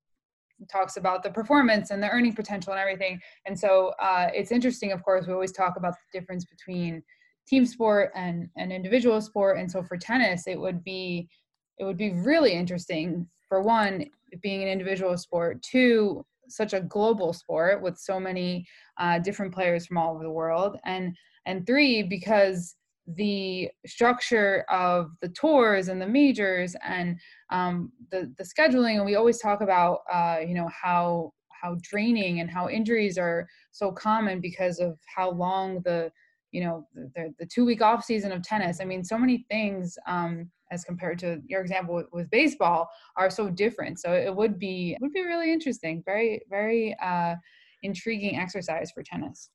talks 0.71 0.97
about 0.97 1.23
the 1.23 1.29
performance 1.29 1.91
and 1.91 2.01
the 2.01 2.09
earning 2.09 2.33
potential 2.33 2.73
and 2.73 2.79
everything. 2.79 3.19
And 3.45 3.57
so 3.57 3.93
uh, 4.01 4.29
it's 4.33 4.51
interesting. 4.51 4.91
Of 4.91 5.03
course, 5.03 5.27
we 5.27 5.33
always 5.33 5.51
talk 5.51 5.75
about 5.77 5.93
the 5.93 6.19
difference 6.19 6.45
between 6.45 7.03
team 7.47 7.65
sport 7.65 8.11
and 8.15 8.49
and 8.57 8.73
individual 8.73 9.21
sport. 9.21 9.59
And 9.59 9.71
so 9.71 9.83
for 9.83 9.97
tennis, 9.97 10.47
it 10.47 10.59
would 10.59 10.83
be 10.83 11.29
it 11.77 11.83
would 11.83 11.97
be 11.97 12.11
really 12.11 12.53
interesting 12.53 13.27
for 13.47 13.61
one 13.61 14.05
being 14.41 14.61
an 14.61 14.69
individual 14.69 15.17
sport 15.17 15.61
two 15.61 16.25
such 16.49 16.73
a 16.73 16.81
global 16.81 17.33
sport 17.33 17.81
with 17.81 17.97
so 17.97 18.19
many 18.19 18.65
uh, 18.97 19.19
different 19.19 19.53
players 19.53 19.85
from 19.85 19.97
all 19.97 20.13
over 20.13 20.23
the 20.23 20.31
world. 20.31 20.77
And 20.85 21.15
and 21.45 21.65
three 21.65 22.03
because 22.03 22.75
the 23.15 23.69
structure 23.85 24.65
of 24.69 25.11
the 25.21 25.29
tours 25.29 25.87
and 25.87 26.01
the 26.01 26.07
majors 26.07 26.75
and 26.85 27.17
um, 27.51 27.91
the 28.11 28.33
the 28.37 28.43
scheduling 28.43 28.95
and 28.95 29.05
we 29.05 29.15
always 29.15 29.39
talk 29.39 29.61
about 29.61 29.99
uh, 30.11 30.39
you 30.45 30.53
know 30.53 30.69
how 30.69 31.31
how 31.61 31.77
draining 31.81 32.41
and 32.41 32.51
how 32.51 32.69
injuries 32.69 33.17
are 33.17 33.47
so 33.71 33.91
common 33.91 34.39
because 34.41 34.79
of 34.79 34.97
how 35.15 35.31
long 35.31 35.81
the 35.85 36.11
you 36.51 36.63
know 36.63 36.87
the, 36.93 37.33
the 37.39 37.45
two 37.45 37.65
week 37.65 37.81
off 37.81 38.03
season 38.03 38.31
of 38.31 38.43
tennis. 38.43 38.79
I 38.81 38.85
mean 38.85 39.03
so 39.03 39.17
many 39.17 39.45
things 39.49 39.97
um, 40.07 40.49
as 40.71 40.83
compared 40.83 41.17
to 41.19 41.41
your 41.47 41.61
example 41.61 41.95
with, 41.95 42.07
with, 42.11 42.29
baseball 42.29 42.89
are 43.15 43.29
so 43.29 43.49
different 43.49 43.99
so 43.99 44.13
it 44.13 44.33
would 44.33 44.59
be 44.59 44.97
would 45.01 45.13
be 45.13 45.23
really 45.23 45.51
interesting 45.51 46.01
very 46.05 46.41
very 46.49 46.95
uh, 47.01 47.35
intriguing 47.83 48.37
exercise 48.37 48.91
for 48.91 49.03
tennis 49.03 49.49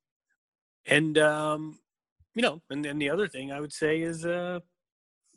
and 0.87 1.18
um 1.18 1.79
you 2.35 2.42
know 2.42 2.61
and 2.70 2.85
then 2.85 2.98
the 2.98 3.11
other 3.11 3.29
thing 3.29 3.53
i 3.53 3.61
would 3.61 3.72
say 3.72 4.01
is 4.01 4.25
uh 4.25 4.59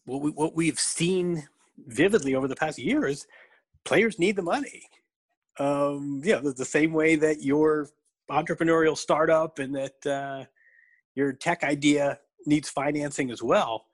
what, 0.05 0.21
we, 0.21 0.31
what 0.31 0.55
we've 0.55 0.79
seen 0.79 1.47
vividly 1.87 2.35
over 2.35 2.47
the 2.47 2.55
past 2.55 2.79
year 2.79 3.05
is 3.05 3.27
players 3.83 4.19
need 4.19 4.35
the 4.35 4.41
money. 4.41 4.83
Um, 5.59 6.21
you 6.23 6.33
know, 6.33 6.51
the 6.51 6.65
same 6.65 6.93
way 6.93 7.15
that 7.15 7.41
your 7.41 7.89
entrepreneurial 8.29 8.97
startup 8.97 9.59
and 9.59 9.75
that 9.75 10.05
uh, 10.05 10.45
your 11.15 11.33
tech 11.33 11.63
idea 11.63 12.19
needs 12.45 12.69
financing 12.69 13.31
as 13.31 13.41
well. 13.41 13.85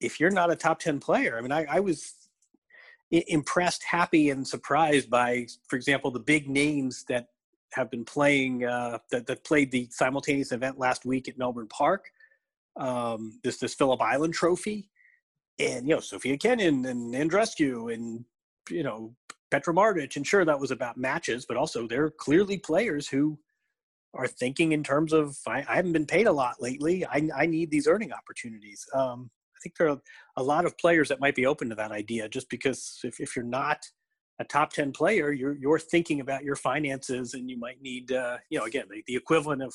If 0.00 0.18
you're 0.18 0.30
not 0.30 0.50
a 0.50 0.56
top 0.56 0.80
10 0.80 1.00
player, 1.00 1.36
I 1.36 1.40
mean, 1.40 1.52
I, 1.52 1.66
I 1.68 1.80
was 1.80 2.14
impressed, 3.10 3.82
happy, 3.84 4.30
and 4.30 4.46
surprised 4.46 5.10
by, 5.10 5.46
for 5.66 5.76
example, 5.76 6.10
the 6.10 6.20
big 6.20 6.48
names 6.48 7.04
that 7.08 7.28
have 7.72 7.90
been 7.90 8.04
playing 8.04 8.64
uh, 8.64 8.98
that, 9.10 9.26
that 9.26 9.44
played 9.44 9.70
the 9.70 9.88
simultaneous 9.90 10.52
event 10.52 10.78
last 10.78 11.04
week 11.04 11.28
at 11.28 11.38
Melbourne 11.38 11.68
Park. 11.68 12.10
Um, 12.76 13.40
this 13.42 13.58
this 13.58 13.74
Phillip 13.74 14.00
Island 14.00 14.34
Trophy, 14.34 14.90
and 15.58 15.88
you 15.88 15.94
know 15.94 16.00
Sofia 16.00 16.38
Kenin 16.38 16.86
and 16.86 17.14
Andreescu 17.14 17.92
and 17.92 18.24
you 18.70 18.82
know 18.82 19.14
Petra 19.50 19.74
Martic, 19.74 20.16
and 20.16 20.26
sure 20.26 20.44
that 20.44 20.58
was 20.58 20.70
about 20.70 20.96
matches, 20.96 21.46
but 21.46 21.56
also 21.56 21.86
they're 21.86 22.10
clearly 22.10 22.58
players 22.58 23.08
who 23.08 23.38
are 24.14 24.26
thinking 24.26 24.72
in 24.72 24.82
terms 24.82 25.12
of 25.12 25.36
I, 25.46 25.64
I 25.68 25.76
haven't 25.76 25.92
been 25.92 26.06
paid 26.06 26.26
a 26.26 26.32
lot 26.32 26.60
lately. 26.60 27.04
I, 27.06 27.28
I 27.36 27.46
need 27.46 27.70
these 27.70 27.88
earning 27.88 28.12
opportunities. 28.12 28.86
Um, 28.94 29.30
think 29.62 29.76
there 29.76 29.88
are 29.88 30.00
a 30.36 30.42
lot 30.42 30.64
of 30.64 30.76
players 30.78 31.08
that 31.08 31.20
might 31.20 31.34
be 31.34 31.46
open 31.46 31.68
to 31.70 31.74
that 31.76 31.92
idea, 31.92 32.28
just 32.28 32.48
because 32.48 33.00
if, 33.04 33.20
if 33.20 33.36
you're 33.36 33.44
not 33.44 33.84
a 34.38 34.44
top 34.44 34.72
10 34.72 34.92
player, 34.92 35.32
you're, 35.32 35.56
you're 35.56 35.78
thinking 35.78 36.20
about 36.20 36.44
your 36.44 36.56
finances 36.56 37.34
and 37.34 37.50
you 37.50 37.58
might 37.58 37.80
need, 37.82 38.12
uh, 38.12 38.38
you 38.48 38.58
know, 38.58 38.64
again, 38.64 38.86
the, 38.90 39.02
the 39.06 39.16
equivalent 39.16 39.62
of 39.62 39.74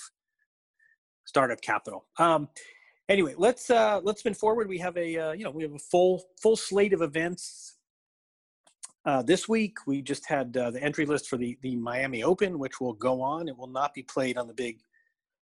startup 1.25 1.61
capital. 1.61 2.05
Um, 2.17 2.49
anyway, 3.09 3.35
let's, 3.37 3.69
uh, 3.69 4.01
let's 4.03 4.21
spin 4.21 4.33
forward. 4.33 4.67
We 4.67 4.79
have 4.79 4.97
a, 4.97 5.17
uh, 5.17 5.31
you 5.33 5.43
know, 5.43 5.51
we 5.51 5.63
have 5.63 5.73
a 5.73 5.79
full, 5.79 6.23
full 6.41 6.55
slate 6.55 6.93
of 6.93 7.01
events 7.01 7.75
uh, 9.05 9.21
this 9.21 9.47
week, 9.47 9.77
we 9.85 10.01
just 10.01 10.27
had 10.27 10.57
uh, 10.57 10.71
the 10.71 10.81
entry 10.81 11.05
list 11.05 11.27
for 11.29 11.37
the, 11.37 11.57
the 11.61 11.75
Miami 11.75 12.23
Open, 12.23 12.57
which 12.57 12.81
will 12.81 12.93
go 12.93 13.21
on. 13.21 13.47
It 13.47 13.55
will 13.55 13.67
not 13.67 13.93
be 13.93 14.01
played 14.01 14.35
on 14.35 14.47
the 14.47 14.53
big 14.53 14.79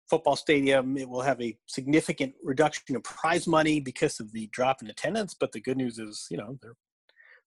football 0.08 0.36
stadium. 0.36 0.96
It 0.96 1.08
will 1.08 1.22
have 1.22 1.40
a 1.40 1.56
significant 1.66 2.34
reduction 2.42 2.96
of 2.96 3.04
prize 3.04 3.46
money 3.46 3.80
because 3.80 4.20
of 4.20 4.32
the 4.32 4.48
drop 4.48 4.82
in 4.82 4.88
attendance. 4.88 5.34
But 5.38 5.52
the 5.52 5.60
good 5.60 5.76
news 5.76 5.98
is, 5.98 6.26
you 6.30 6.36
know, 6.36 6.58
there 6.62 6.74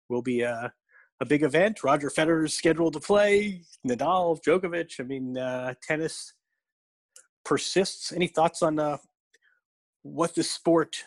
will 0.09 0.21
be 0.21 0.41
a, 0.41 0.71
a 1.19 1.25
big 1.25 1.43
event. 1.43 1.83
Roger 1.83 2.09
Federer 2.09 2.45
is 2.45 2.53
scheduled 2.53 2.93
to 2.93 2.99
play. 2.99 3.61
Nadal, 3.87 4.39
Djokovic. 4.41 4.99
I 4.99 5.03
mean, 5.03 5.37
uh, 5.37 5.73
tennis 5.81 6.33
persists. 7.43 8.11
Any 8.11 8.27
thoughts 8.27 8.61
on 8.61 8.79
uh, 8.79 8.97
what 10.03 10.35
the 10.35 10.43
sport 10.43 11.03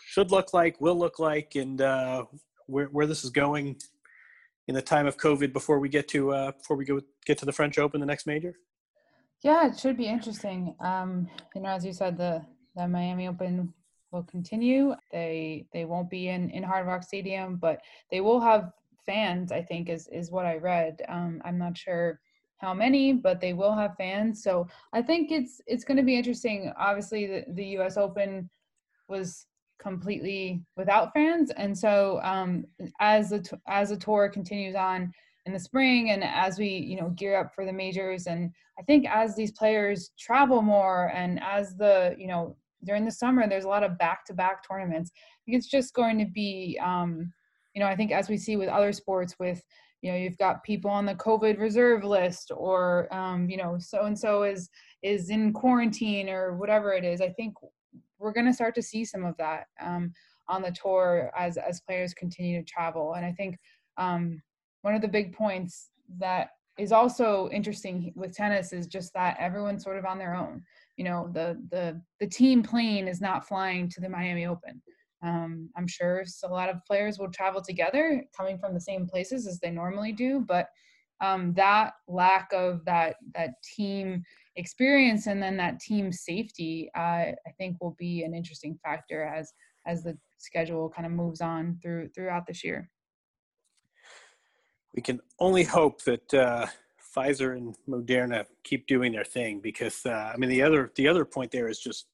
should 0.00 0.30
look 0.30 0.54
like, 0.54 0.80
will 0.80 0.98
look 0.98 1.18
like, 1.18 1.54
and 1.54 1.80
uh, 1.82 2.24
where, 2.66 2.86
where 2.86 3.06
this 3.06 3.24
is 3.24 3.30
going 3.30 3.76
in 4.68 4.74
the 4.74 4.82
time 4.82 5.06
of 5.06 5.16
COVID 5.16 5.52
before 5.52 5.78
we 5.78 5.88
get 5.88 6.08
to 6.08 6.32
uh, 6.32 6.52
before 6.52 6.76
we 6.76 6.84
go 6.84 7.00
get 7.26 7.38
to 7.38 7.46
the 7.46 7.52
French 7.52 7.78
Open, 7.78 8.00
the 8.00 8.06
next 8.06 8.26
major? 8.26 8.54
Yeah, 9.42 9.68
it 9.68 9.78
should 9.78 9.96
be 9.96 10.06
interesting. 10.06 10.74
Um, 10.80 11.28
you 11.54 11.60
know, 11.62 11.70
as 11.70 11.84
you 11.84 11.92
said, 11.92 12.16
the 12.16 12.44
the 12.74 12.88
Miami 12.88 13.28
Open 13.28 13.72
will 14.10 14.24
continue. 14.24 14.94
They 15.12 15.66
they 15.72 15.84
won't 15.84 16.10
be 16.10 16.28
in 16.28 16.50
in 16.50 16.62
Hard 16.62 16.86
Rock 16.86 17.02
Stadium, 17.02 17.56
but 17.56 17.80
they 18.10 18.20
will 18.20 18.40
have 18.40 18.72
fans. 19.06 19.52
I 19.52 19.62
think 19.62 19.88
is 19.88 20.08
is 20.08 20.30
what 20.30 20.46
I 20.46 20.56
read. 20.56 21.02
Um, 21.08 21.40
I'm 21.44 21.58
not 21.58 21.76
sure 21.78 22.20
how 22.58 22.74
many, 22.74 23.12
but 23.12 23.40
they 23.40 23.52
will 23.52 23.74
have 23.74 23.96
fans. 23.96 24.42
So 24.42 24.66
I 24.92 25.02
think 25.02 25.30
it's 25.30 25.60
it's 25.66 25.84
going 25.84 25.98
to 25.98 26.02
be 26.02 26.16
interesting. 26.16 26.72
Obviously, 26.76 27.26
the 27.26 27.44
the 27.54 27.66
U.S. 27.78 27.96
Open 27.96 28.50
was 29.08 29.46
completely 29.78 30.60
without 30.76 31.12
fans. 31.14 31.50
And 31.52 31.76
so 31.76 32.20
um, 32.22 32.64
as 33.00 33.30
the 33.30 33.58
as 33.68 33.90
the 33.90 33.96
tour 33.96 34.28
continues 34.28 34.74
on 34.74 35.12
in 35.48 35.54
the 35.54 35.58
spring, 35.58 36.10
and 36.10 36.22
as 36.22 36.58
we 36.58 36.68
you 36.68 37.00
know 37.00 37.10
gear 37.10 37.36
up 37.36 37.54
for 37.54 37.64
the 37.64 37.72
majors, 37.72 38.26
and 38.26 38.52
I 38.78 38.82
think 38.82 39.06
as 39.08 39.34
these 39.34 39.50
players 39.52 40.10
travel 40.18 40.62
more, 40.62 41.10
and 41.14 41.40
as 41.42 41.74
the 41.76 42.14
you 42.16 42.28
know 42.28 42.56
during 42.84 43.04
the 43.04 43.10
summer 43.10 43.48
there's 43.48 43.64
a 43.64 43.68
lot 43.68 43.82
of 43.82 43.98
back-to-back 43.98 44.62
tournaments. 44.68 45.10
It's 45.48 45.66
just 45.66 45.94
going 45.94 46.18
to 46.18 46.26
be 46.26 46.78
um, 46.80 47.32
you 47.74 47.80
know 47.80 47.88
I 47.88 47.96
think 47.96 48.12
as 48.12 48.28
we 48.28 48.36
see 48.36 48.56
with 48.56 48.68
other 48.68 48.92
sports 48.92 49.34
with 49.40 49.60
you 50.02 50.12
know 50.12 50.18
you've 50.18 50.38
got 50.38 50.62
people 50.62 50.92
on 50.92 51.06
the 51.06 51.14
covid 51.16 51.58
reserve 51.58 52.04
list 52.04 52.52
or 52.54 53.12
um, 53.12 53.50
you 53.50 53.56
know 53.56 53.76
so 53.80 54.04
and 54.04 54.16
so 54.16 54.44
is 54.44 54.70
is 55.02 55.28
in 55.28 55.52
quarantine 55.52 56.28
or 56.28 56.56
whatever 56.56 56.92
it 56.92 57.04
is 57.04 57.20
i 57.20 57.28
think 57.30 57.54
we're 58.18 58.32
going 58.32 58.46
to 58.46 58.52
start 58.52 58.74
to 58.74 58.82
see 58.82 59.04
some 59.04 59.24
of 59.24 59.36
that 59.38 59.66
um, 59.80 60.12
on 60.48 60.62
the 60.62 60.70
tour 60.70 61.30
as 61.36 61.56
as 61.56 61.80
players 61.80 62.14
continue 62.14 62.60
to 62.60 62.64
travel. 62.64 63.14
And 63.14 63.24
I 63.24 63.32
think 63.32 63.58
um, 63.96 64.40
one 64.88 64.94
of 64.94 65.02
the 65.02 65.06
big 65.06 65.34
points 65.34 65.90
that 66.18 66.52
is 66.78 66.92
also 66.92 67.50
interesting 67.52 68.10
with 68.16 68.34
tennis 68.34 68.72
is 68.72 68.86
just 68.86 69.12
that 69.12 69.36
everyone's 69.38 69.84
sort 69.84 69.98
of 69.98 70.06
on 70.06 70.16
their 70.16 70.34
own. 70.34 70.62
You 70.96 71.04
know, 71.04 71.30
the 71.34 71.62
the 71.70 72.00
the 72.20 72.26
team 72.26 72.62
plane 72.62 73.06
is 73.06 73.20
not 73.20 73.46
flying 73.46 73.90
to 73.90 74.00
the 74.00 74.08
Miami 74.08 74.46
Open. 74.46 74.80
Um, 75.22 75.68
I'm 75.76 75.86
sure 75.86 76.24
a 76.42 76.48
lot 76.48 76.70
of 76.70 76.82
players 76.86 77.18
will 77.18 77.30
travel 77.30 77.60
together, 77.60 78.24
coming 78.34 78.58
from 78.58 78.72
the 78.72 78.80
same 78.80 79.06
places 79.06 79.46
as 79.46 79.60
they 79.60 79.70
normally 79.70 80.12
do, 80.12 80.40
but 80.48 80.68
um, 81.20 81.52
that 81.52 81.92
lack 82.06 82.48
of 82.54 82.82
that 82.86 83.16
that 83.34 83.62
team 83.76 84.22
experience 84.56 85.26
and 85.26 85.42
then 85.42 85.58
that 85.58 85.80
team 85.80 86.10
safety 86.10 86.90
uh, 86.96 87.26
i 87.48 87.52
think 87.58 87.76
will 87.78 87.96
be 87.98 88.24
an 88.24 88.34
interesting 88.34 88.78
factor 88.82 89.22
as 89.22 89.52
as 89.86 90.02
the 90.02 90.16
schedule 90.38 90.88
kind 90.88 91.04
of 91.06 91.12
moves 91.12 91.40
on 91.40 91.78
through 91.82 92.08
throughout 92.14 92.46
this 92.46 92.64
year 92.64 92.88
we 94.98 95.02
can 95.02 95.20
only 95.38 95.62
hope 95.62 96.02
that 96.02 96.34
uh, 96.34 96.66
pfizer 97.16 97.56
and 97.56 97.76
moderna 97.88 98.44
keep 98.64 98.84
doing 98.88 99.12
their 99.12 99.22
thing 99.24 99.60
because 99.60 100.04
uh, 100.06 100.32
i 100.34 100.36
mean 100.36 100.50
the 100.50 100.60
other 100.60 100.90
the 100.96 101.06
other 101.06 101.24
point 101.24 101.52
there 101.52 101.68
is 101.68 101.78
just 101.78 102.06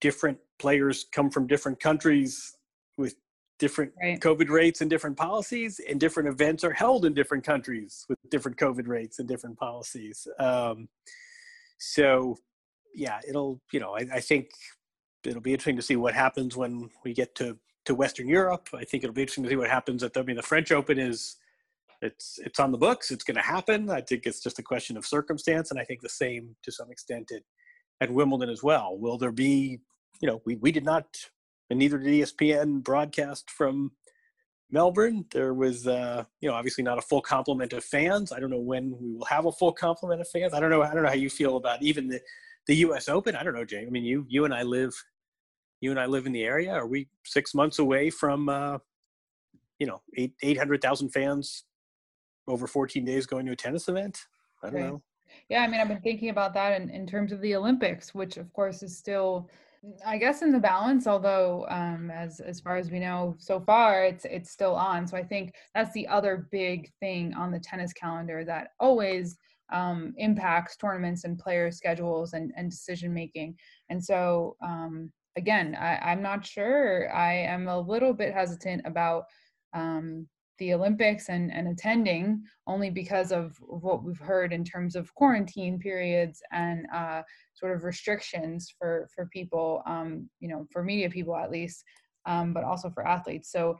different 0.00 0.36
players 0.58 1.06
come 1.12 1.30
from 1.30 1.46
different 1.46 1.78
countries 1.78 2.56
with 2.96 3.14
different 3.60 3.92
right. 4.02 4.20
COVID 4.20 4.48
rates 4.48 4.80
and 4.80 4.90
different 4.90 5.16
policies, 5.16 5.80
and 5.88 5.98
different 5.98 6.28
events 6.28 6.64
are 6.64 6.72
held 6.72 7.06
in 7.06 7.14
different 7.14 7.44
countries 7.44 8.04
with 8.08 8.18
different 8.30 8.58
COVID 8.58 8.86
rates 8.86 9.18
and 9.18 9.26
different 9.26 9.56
policies. 9.56 10.26
Um, 10.38 10.88
so, 11.78 12.36
yeah, 12.94 13.18
it'll 13.26 13.60
you 13.72 13.80
know 13.80 13.92
I, 13.96 14.16
I, 14.16 14.20
think 14.20 14.50
it'll 15.24 15.40
be 15.40 15.52
interesting 15.52 15.76
to 15.76 15.82
see 15.82 15.96
what 15.96 16.14
happens 16.14 16.56
when 16.56 16.90
we 17.04 17.14
get 17.14 17.34
to 17.36 17.56
to 17.86 17.94
Western 17.94 18.28
Europe. 18.28 18.68
I 18.74 18.84
think 18.84 19.04
it'll 19.04 19.14
be 19.14 19.22
interesting 19.22 19.44
to 19.44 19.50
see 19.50 19.56
what 19.56 19.70
happens 19.70 20.02
at 20.02 20.12
the, 20.12 20.20
I 20.20 20.24
mean 20.24 20.36
the 20.36 20.42
French 20.42 20.70
Open 20.72 20.98
is 20.98 21.36
it's 22.02 22.38
it's 22.44 22.60
on 22.60 22.72
the 22.72 22.78
books. 22.78 23.10
It's 23.10 23.24
going 23.24 23.36
to 23.36 23.42
happen. 23.42 23.90
I 23.90 24.00
think 24.00 24.26
it's 24.26 24.42
just 24.42 24.58
a 24.58 24.62
question 24.62 24.96
of 24.96 25.06
circumstance, 25.06 25.70
and 25.70 25.80
I 25.80 25.84
think 25.84 26.00
the 26.00 26.08
same 26.08 26.56
to 26.62 26.72
some 26.72 26.90
extent 26.90 27.30
at 27.32 27.42
at 28.00 28.12
Wimbledon 28.12 28.50
as 28.50 28.62
well. 28.62 28.96
Will 28.98 29.18
there 29.18 29.32
be 29.32 29.80
you 30.20 30.28
know 30.28 30.40
we 30.44 30.56
we 30.56 30.72
did 30.72 30.84
not 30.84 31.06
and 31.70 31.78
neither 31.78 31.98
did 31.98 32.08
ESPN 32.08 32.82
broadcast 32.82 33.50
from 33.50 33.92
Melbourne. 34.70 35.24
There 35.32 35.54
was, 35.54 35.86
uh, 35.86 36.24
you 36.40 36.48
know, 36.48 36.54
obviously 36.54 36.84
not 36.84 36.98
a 36.98 37.02
full 37.02 37.20
complement 37.20 37.72
of 37.72 37.84
fans. 37.84 38.32
I 38.32 38.40
don't 38.40 38.50
know 38.50 38.58
when 38.58 38.96
we 39.00 39.14
will 39.14 39.24
have 39.26 39.46
a 39.46 39.52
full 39.52 39.72
complement 39.72 40.20
of 40.20 40.28
fans. 40.28 40.54
I 40.54 40.60
don't 40.60 40.70
know. 40.70 40.82
I 40.82 40.92
don't 40.92 41.02
know 41.02 41.08
how 41.08 41.14
you 41.14 41.30
feel 41.30 41.56
about 41.56 41.82
even 41.82 42.08
the, 42.08 42.20
the 42.66 42.76
U.S. 42.76 43.08
Open. 43.08 43.36
I 43.36 43.42
don't 43.42 43.54
know, 43.54 43.64
Jay. 43.64 43.84
I 43.86 43.90
mean, 43.90 44.04
you 44.04 44.26
you 44.28 44.44
and 44.44 44.54
I 44.54 44.62
live, 44.62 44.92
you 45.80 45.90
and 45.90 46.00
I 46.00 46.06
live 46.06 46.26
in 46.26 46.32
the 46.32 46.44
area. 46.44 46.72
Are 46.72 46.86
we 46.86 47.08
six 47.24 47.54
months 47.54 47.78
away 47.78 48.10
from, 48.10 48.48
uh, 48.48 48.78
you 49.78 49.86
know, 49.86 50.02
eight 50.16 50.34
eight 50.42 50.58
hundred 50.58 50.82
thousand 50.82 51.10
fans 51.10 51.64
over 52.48 52.66
fourteen 52.66 53.04
days 53.04 53.26
going 53.26 53.46
to 53.46 53.52
a 53.52 53.56
tennis 53.56 53.88
event? 53.88 54.18
I 54.62 54.70
don't 54.70 54.80
know. 54.80 55.02
Yeah, 55.48 55.62
I 55.62 55.68
mean, 55.68 55.80
I've 55.80 55.88
been 55.88 56.00
thinking 56.00 56.30
about 56.30 56.54
that 56.54 56.80
in, 56.80 56.88
in 56.90 57.06
terms 57.06 57.32
of 57.32 57.40
the 57.40 57.54
Olympics, 57.56 58.14
which 58.14 58.36
of 58.36 58.52
course 58.52 58.82
is 58.82 58.96
still 58.96 59.50
I 60.04 60.18
guess 60.18 60.42
in 60.42 60.52
the 60.52 60.58
balance, 60.58 61.06
although 61.06 61.66
um, 61.68 62.10
as 62.10 62.40
as 62.40 62.60
far 62.60 62.76
as 62.76 62.90
we 62.90 62.98
know 62.98 63.36
so 63.38 63.60
far, 63.60 64.04
it's 64.04 64.24
it's 64.24 64.50
still 64.50 64.74
on. 64.74 65.06
So 65.06 65.16
I 65.16 65.22
think 65.22 65.54
that's 65.74 65.92
the 65.92 66.08
other 66.08 66.48
big 66.50 66.90
thing 67.00 67.34
on 67.34 67.50
the 67.50 67.60
tennis 67.60 67.92
calendar 67.92 68.44
that 68.44 68.70
always 68.80 69.36
um, 69.72 70.14
impacts 70.16 70.76
tournaments 70.76 71.24
and 71.24 71.38
player 71.38 71.70
schedules 71.70 72.32
and, 72.32 72.52
and 72.56 72.70
decision 72.70 73.12
making. 73.12 73.56
And 73.90 74.02
so 74.02 74.56
um, 74.62 75.12
again, 75.36 75.76
I, 75.78 75.98
I'm 75.98 76.22
not 76.22 76.46
sure. 76.46 77.12
I 77.14 77.34
am 77.34 77.68
a 77.68 77.80
little 77.80 78.12
bit 78.12 78.32
hesitant 78.32 78.82
about 78.84 79.24
um, 79.74 80.28
the 80.58 80.74
Olympics 80.74 81.28
and, 81.28 81.52
and 81.52 81.68
attending 81.68 82.42
only 82.66 82.90
because 82.90 83.32
of 83.32 83.56
what 83.60 84.02
we've 84.02 84.18
heard 84.18 84.52
in 84.52 84.64
terms 84.64 84.96
of 84.96 85.14
quarantine 85.14 85.78
periods 85.78 86.42
and 86.52 86.86
uh, 86.94 87.22
sort 87.54 87.74
of 87.74 87.84
restrictions 87.84 88.74
for 88.78 89.08
for 89.14 89.26
people, 89.26 89.82
um, 89.86 90.28
you 90.40 90.48
know, 90.48 90.66
for 90.72 90.82
media 90.82 91.10
people 91.10 91.36
at 91.36 91.50
least, 91.50 91.84
um, 92.26 92.52
but 92.52 92.64
also 92.64 92.90
for 92.90 93.06
athletes. 93.06 93.50
So 93.50 93.78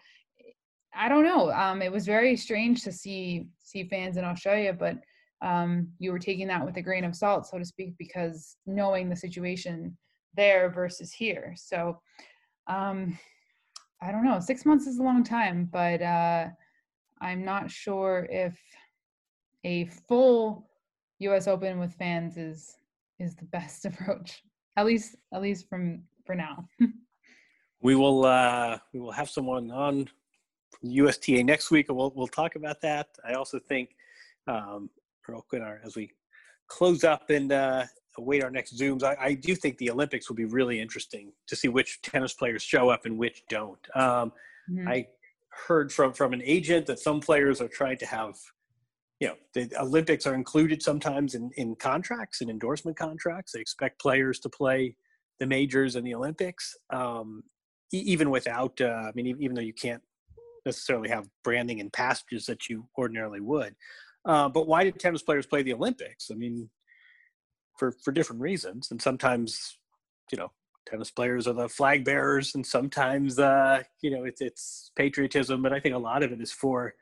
I 0.94 1.08
don't 1.08 1.24
know. 1.24 1.50
Um, 1.52 1.82
it 1.82 1.92
was 1.92 2.06
very 2.06 2.36
strange 2.36 2.82
to 2.84 2.92
see 2.92 3.48
see 3.58 3.84
fans 3.88 4.16
in 4.16 4.24
Australia, 4.24 4.72
but 4.72 4.96
um, 5.42 5.88
you 5.98 6.12
were 6.12 6.18
taking 6.18 6.48
that 6.48 6.64
with 6.64 6.76
a 6.76 6.82
grain 6.82 7.04
of 7.04 7.14
salt, 7.14 7.46
so 7.46 7.58
to 7.58 7.64
speak, 7.64 7.94
because 7.98 8.56
knowing 8.66 9.08
the 9.08 9.16
situation 9.16 9.96
there 10.34 10.70
versus 10.70 11.12
here. 11.12 11.54
So 11.56 12.00
um, 12.66 13.18
I 14.02 14.12
don't 14.12 14.24
know. 14.24 14.40
Six 14.40 14.64
months 14.64 14.86
is 14.86 14.98
a 14.98 15.02
long 15.02 15.24
time, 15.24 15.68
but 15.72 16.02
uh, 16.02 16.48
I'm 17.20 17.44
not 17.44 17.70
sure 17.70 18.26
if 18.30 18.58
a 19.64 19.86
full 20.08 20.68
U.S. 21.20 21.48
Open 21.48 21.78
with 21.78 21.94
fans 21.94 22.36
is 22.36 22.76
is 23.18 23.34
the 23.34 23.46
best 23.46 23.84
approach. 23.84 24.42
At 24.76 24.86
least, 24.86 25.16
at 25.32 25.40
least 25.40 25.68
from 25.68 26.02
for 26.24 26.34
now. 26.34 26.68
we 27.82 27.94
will 27.94 28.24
uh, 28.24 28.78
we 28.92 29.00
will 29.00 29.12
have 29.12 29.30
someone 29.30 29.70
on 29.70 30.08
from 30.70 30.90
USTA 30.90 31.42
next 31.42 31.70
week, 31.70 31.88
and 31.88 31.96
we'll 31.96 32.12
we'll 32.14 32.26
talk 32.26 32.56
about 32.56 32.80
that. 32.82 33.08
I 33.26 33.34
also 33.34 33.58
think 33.58 33.90
um, 34.46 34.90
as 35.84 35.96
we 35.96 36.12
close 36.68 37.04
up 37.04 37.30
and 37.30 37.52
uh, 37.52 37.84
await 38.18 38.42
our 38.42 38.50
next 38.50 38.78
zooms. 38.78 39.02
I, 39.02 39.16
I, 39.20 39.34
do 39.34 39.54
think 39.54 39.78
the 39.78 39.90
Olympics 39.90 40.28
will 40.28 40.36
be 40.36 40.44
really 40.44 40.80
interesting 40.80 41.32
to 41.46 41.56
see 41.56 41.68
which 41.68 42.00
tennis 42.02 42.32
players 42.32 42.62
show 42.62 42.88
up 42.88 43.06
and 43.06 43.18
which 43.18 43.42
don't. 43.48 43.78
Um, 43.94 44.32
mm-hmm. 44.70 44.88
I 44.88 45.06
heard 45.66 45.92
from 45.92 46.12
from 46.12 46.32
an 46.32 46.42
agent 46.44 46.86
that 46.86 46.98
some 46.98 47.20
players 47.20 47.60
are 47.60 47.68
trying 47.68 47.98
to 47.98 48.06
have 48.06 48.34
you 49.20 49.28
know 49.28 49.34
the 49.54 49.70
olympics 49.80 50.26
are 50.26 50.34
included 50.34 50.82
sometimes 50.82 51.34
in, 51.34 51.50
in 51.56 51.74
contracts 51.76 52.40
and 52.40 52.50
endorsement 52.50 52.96
contracts. 52.96 53.52
They 53.52 53.60
expect 53.60 54.00
players 54.00 54.38
to 54.40 54.48
play 54.48 54.96
the 55.38 55.46
majors 55.46 55.96
and 55.96 56.06
the 56.06 56.14
olympics 56.14 56.76
um, 56.90 57.42
e- 57.92 57.98
even 57.98 58.30
without 58.30 58.80
uh, 58.80 59.04
i 59.08 59.12
mean 59.14 59.26
even 59.26 59.54
though 59.54 59.62
you 59.62 59.74
can't 59.74 60.02
necessarily 60.64 61.08
have 61.08 61.28
branding 61.44 61.80
and 61.80 61.92
passages 61.92 62.44
that 62.46 62.68
you 62.68 62.88
ordinarily 62.98 63.40
would. 63.40 63.76
Uh, 64.24 64.48
but 64.48 64.66
why 64.66 64.82
did 64.82 64.98
tennis 64.98 65.22
players 65.22 65.46
play 65.46 65.62
the 65.62 65.72
olympics? 65.72 66.30
I 66.30 66.34
mean 66.34 66.68
for 67.78 67.92
for 68.04 68.12
different 68.12 68.40
reasons 68.42 68.90
and 68.90 69.00
sometimes 69.00 69.78
you 70.32 70.38
know 70.38 70.50
tennis 70.86 71.10
players 71.10 71.46
are 71.46 71.52
the 71.52 71.68
flag 71.68 72.04
bearers 72.04 72.54
and 72.54 72.64
sometimes 72.64 73.38
uh, 73.38 73.82
you 74.00 74.10
know 74.10 74.24
it's 74.24 74.40
it's 74.40 74.90
patriotism 74.96 75.62
but 75.62 75.72
i 75.72 75.80
think 75.80 75.94
a 75.94 75.98
lot 75.98 76.22
of 76.22 76.32
it 76.32 76.40
is 76.40 76.52
for 76.52 76.94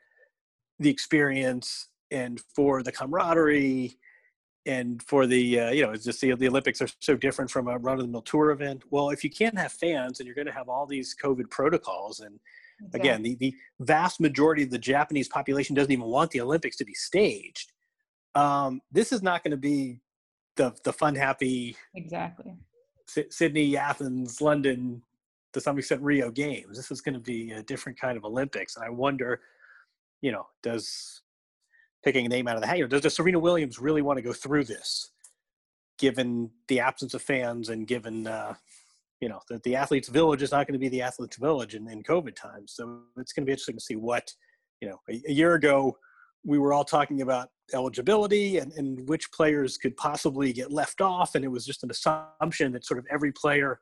the 0.79 0.89
experience 0.89 1.89
and 2.11 2.41
for 2.55 2.83
the 2.83 2.91
camaraderie 2.91 3.97
and 4.65 5.01
for 5.03 5.27
the 5.27 5.59
uh, 5.59 5.71
you 5.71 5.83
know 5.83 5.91
it's 5.91 6.05
just 6.05 6.21
the, 6.21 6.33
the 6.35 6.47
olympics 6.47 6.81
are 6.81 6.87
so 6.99 7.15
different 7.15 7.49
from 7.49 7.67
a 7.67 7.77
run-of-the-mill 7.77 8.21
tour 8.23 8.51
event. 8.51 8.83
Well 8.89 9.09
if 9.09 9.23
you 9.23 9.29
can't 9.29 9.57
have 9.57 9.71
fans 9.71 10.19
and 10.19 10.27
you're 10.27 10.35
going 10.35 10.47
to 10.47 10.53
have 10.53 10.69
all 10.69 10.85
these 10.85 11.15
covid 11.21 11.49
protocols 11.49 12.19
and 12.19 12.39
again 12.93 13.21
the, 13.21 13.35
the 13.35 13.53
vast 13.79 14.19
majority 14.19 14.63
of 14.63 14.69
the 14.69 14.77
japanese 14.77 15.29
population 15.29 15.75
doesn't 15.75 15.91
even 15.91 16.05
want 16.05 16.31
the 16.31 16.41
olympics 16.41 16.75
to 16.77 16.85
be 16.85 16.93
staged 16.93 17.71
um, 18.35 18.81
this 18.91 19.13
is 19.13 19.23
not 19.23 19.43
going 19.43 19.51
to 19.51 19.57
be 19.57 20.01
the 20.57 20.75
the 20.83 20.91
fun 20.91 21.15
happy 21.15 21.75
exactly 21.95 22.53
sydney 23.07 23.77
athens 23.77 24.41
london 24.41 25.01
to 25.53 25.61
some 25.61 25.77
extent 25.77 26.01
rio 26.01 26.29
games 26.31 26.77
this 26.77 26.91
is 26.91 27.01
going 27.01 27.13
to 27.13 27.19
be 27.19 27.51
a 27.51 27.63
different 27.63 27.99
kind 27.99 28.17
of 28.17 28.25
olympics 28.25 28.75
and 28.75 28.85
i 28.85 28.89
wonder 28.89 29.41
you 30.21 30.31
know 30.31 30.45
does 30.63 31.21
picking 32.05 32.27
a 32.27 32.29
name 32.29 32.47
out 32.47 32.55
of 32.55 32.61
the 32.61 32.67
hat. 32.67 32.87
Does, 32.87 33.01
does 33.01 33.15
Serena 33.15 33.39
Williams 33.39 33.79
really 33.79 34.03
want 34.03 34.17
to 34.17 34.21
go 34.21 34.31
through 34.31 34.63
this, 34.65 35.11
given 35.97 36.51
the 36.67 36.79
absence 36.79 37.15
of 37.15 37.21
fans 37.21 37.69
and 37.69 37.87
given 37.87 38.27
uh, 38.27 38.53
you 39.19 39.27
know 39.27 39.39
that 39.49 39.63
the 39.63 39.75
athletes' 39.75 40.07
village 40.07 40.43
is 40.43 40.51
not 40.51 40.67
going 40.67 40.73
to 40.73 40.79
be 40.79 40.87
the 40.87 41.01
athletes' 41.01 41.37
village 41.37 41.73
in, 41.75 41.89
in 41.89 42.03
COVID 42.03 42.35
times? 42.35 42.73
So 42.75 43.01
it's 43.17 43.33
going 43.33 43.43
to 43.43 43.47
be 43.47 43.53
interesting 43.53 43.77
to 43.77 43.83
see 43.83 43.95
what 43.95 44.31
you 44.79 44.87
know. 44.87 44.99
A, 45.09 45.21
a 45.27 45.31
year 45.31 45.55
ago, 45.55 45.97
we 46.45 46.59
were 46.59 46.73
all 46.73 46.85
talking 46.85 47.21
about 47.21 47.49
eligibility 47.73 48.59
and, 48.59 48.71
and 48.73 49.09
which 49.09 49.31
players 49.31 49.77
could 49.77 49.97
possibly 49.97 50.53
get 50.53 50.71
left 50.71 51.01
off, 51.01 51.35
and 51.35 51.43
it 51.43 51.49
was 51.49 51.65
just 51.65 51.83
an 51.83 51.91
assumption 51.91 52.71
that 52.71 52.85
sort 52.85 52.99
of 52.99 53.05
every 53.11 53.31
player. 53.31 53.79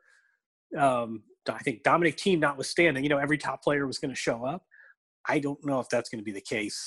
Um, 0.77 1.23
I 1.47 1.59
think 1.59 1.83
Dominic 1.83 2.17
Thiem 2.17 2.39
notwithstanding, 2.39 3.03
you 3.03 3.09
know, 3.09 3.17
every 3.17 3.37
top 3.37 3.61
player 3.61 3.85
was 3.85 3.99
going 3.99 4.11
to 4.11 4.15
show 4.15 4.45
up. 4.45 4.63
I 5.27 5.39
don't 5.39 5.63
know 5.65 5.79
if 5.79 5.89
that's 5.89 6.09
going 6.09 6.19
to 6.19 6.25
be 6.25 6.31
the 6.31 6.41
case 6.41 6.81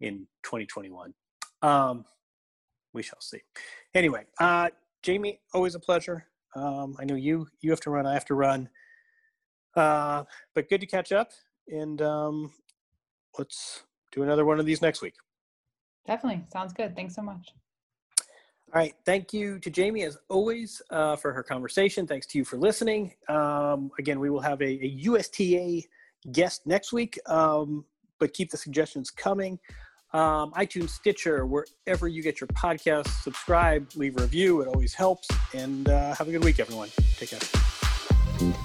in 0.00 0.26
2021. 0.44 1.12
Um, 1.62 2.04
we 2.94 3.02
shall 3.02 3.20
see. 3.20 3.40
Anyway, 3.94 4.24
uh, 4.40 4.70
Jamie, 5.02 5.40
always 5.52 5.74
a 5.74 5.80
pleasure. 5.80 6.26
Um, 6.56 6.96
I 6.98 7.04
know 7.04 7.14
you 7.14 7.46
you 7.60 7.70
have 7.70 7.80
to 7.80 7.90
run. 7.90 8.06
I 8.06 8.14
have 8.14 8.24
to 8.26 8.34
run. 8.34 8.68
Uh, 9.76 10.24
but 10.54 10.68
good 10.68 10.80
to 10.80 10.86
catch 10.86 11.12
up, 11.12 11.30
and 11.68 12.00
um, 12.00 12.52
let's 13.38 13.82
do 14.12 14.22
another 14.22 14.44
one 14.44 14.58
of 14.60 14.66
these 14.66 14.82
next 14.82 15.02
week. 15.02 15.14
Definitely 16.06 16.44
sounds 16.52 16.72
good. 16.72 16.94
Thanks 16.94 17.14
so 17.14 17.22
much. 17.22 17.48
All 18.72 18.80
right. 18.80 18.94
Thank 19.06 19.32
you 19.32 19.58
to 19.60 19.70
Jamie, 19.70 20.02
as 20.04 20.18
always, 20.28 20.82
uh, 20.90 21.16
for 21.16 21.32
her 21.32 21.42
conversation. 21.42 22.06
Thanks 22.06 22.26
to 22.28 22.38
you 22.38 22.44
for 22.44 22.58
listening. 22.58 23.14
Um, 23.28 23.90
again, 23.98 24.20
we 24.20 24.28
will 24.28 24.40
have 24.40 24.60
a, 24.60 24.66
a 24.84 24.88
USTA 24.88 25.82
guest 26.32 26.66
next 26.66 26.92
week, 26.92 27.18
um, 27.26 27.84
but 28.18 28.34
keep 28.34 28.50
the 28.50 28.58
suggestions 28.58 29.10
coming 29.10 29.58
um, 30.12 30.52
iTunes, 30.52 30.90
Stitcher, 30.90 31.46
wherever 31.46 32.08
you 32.08 32.22
get 32.22 32.40
your 32.40 32.48
podcasts. 32.48 33.22
Subscribe, 33.22 33.90
leave 33.94 34.16
a 34.18 34.22
review. 34.22 34.60
It 34.62 34.68
always 34.68 34.94
helps. 34.94 35.28
And 35.54 35.88
uh, 35.88 36.14
have 36.14 36.28
a 36.28 36.30
good 36.30 36.44
week, 36.44 36.60
everyone. 36.60 36.88
Take 37.16 37.30
care. 37.30 38.64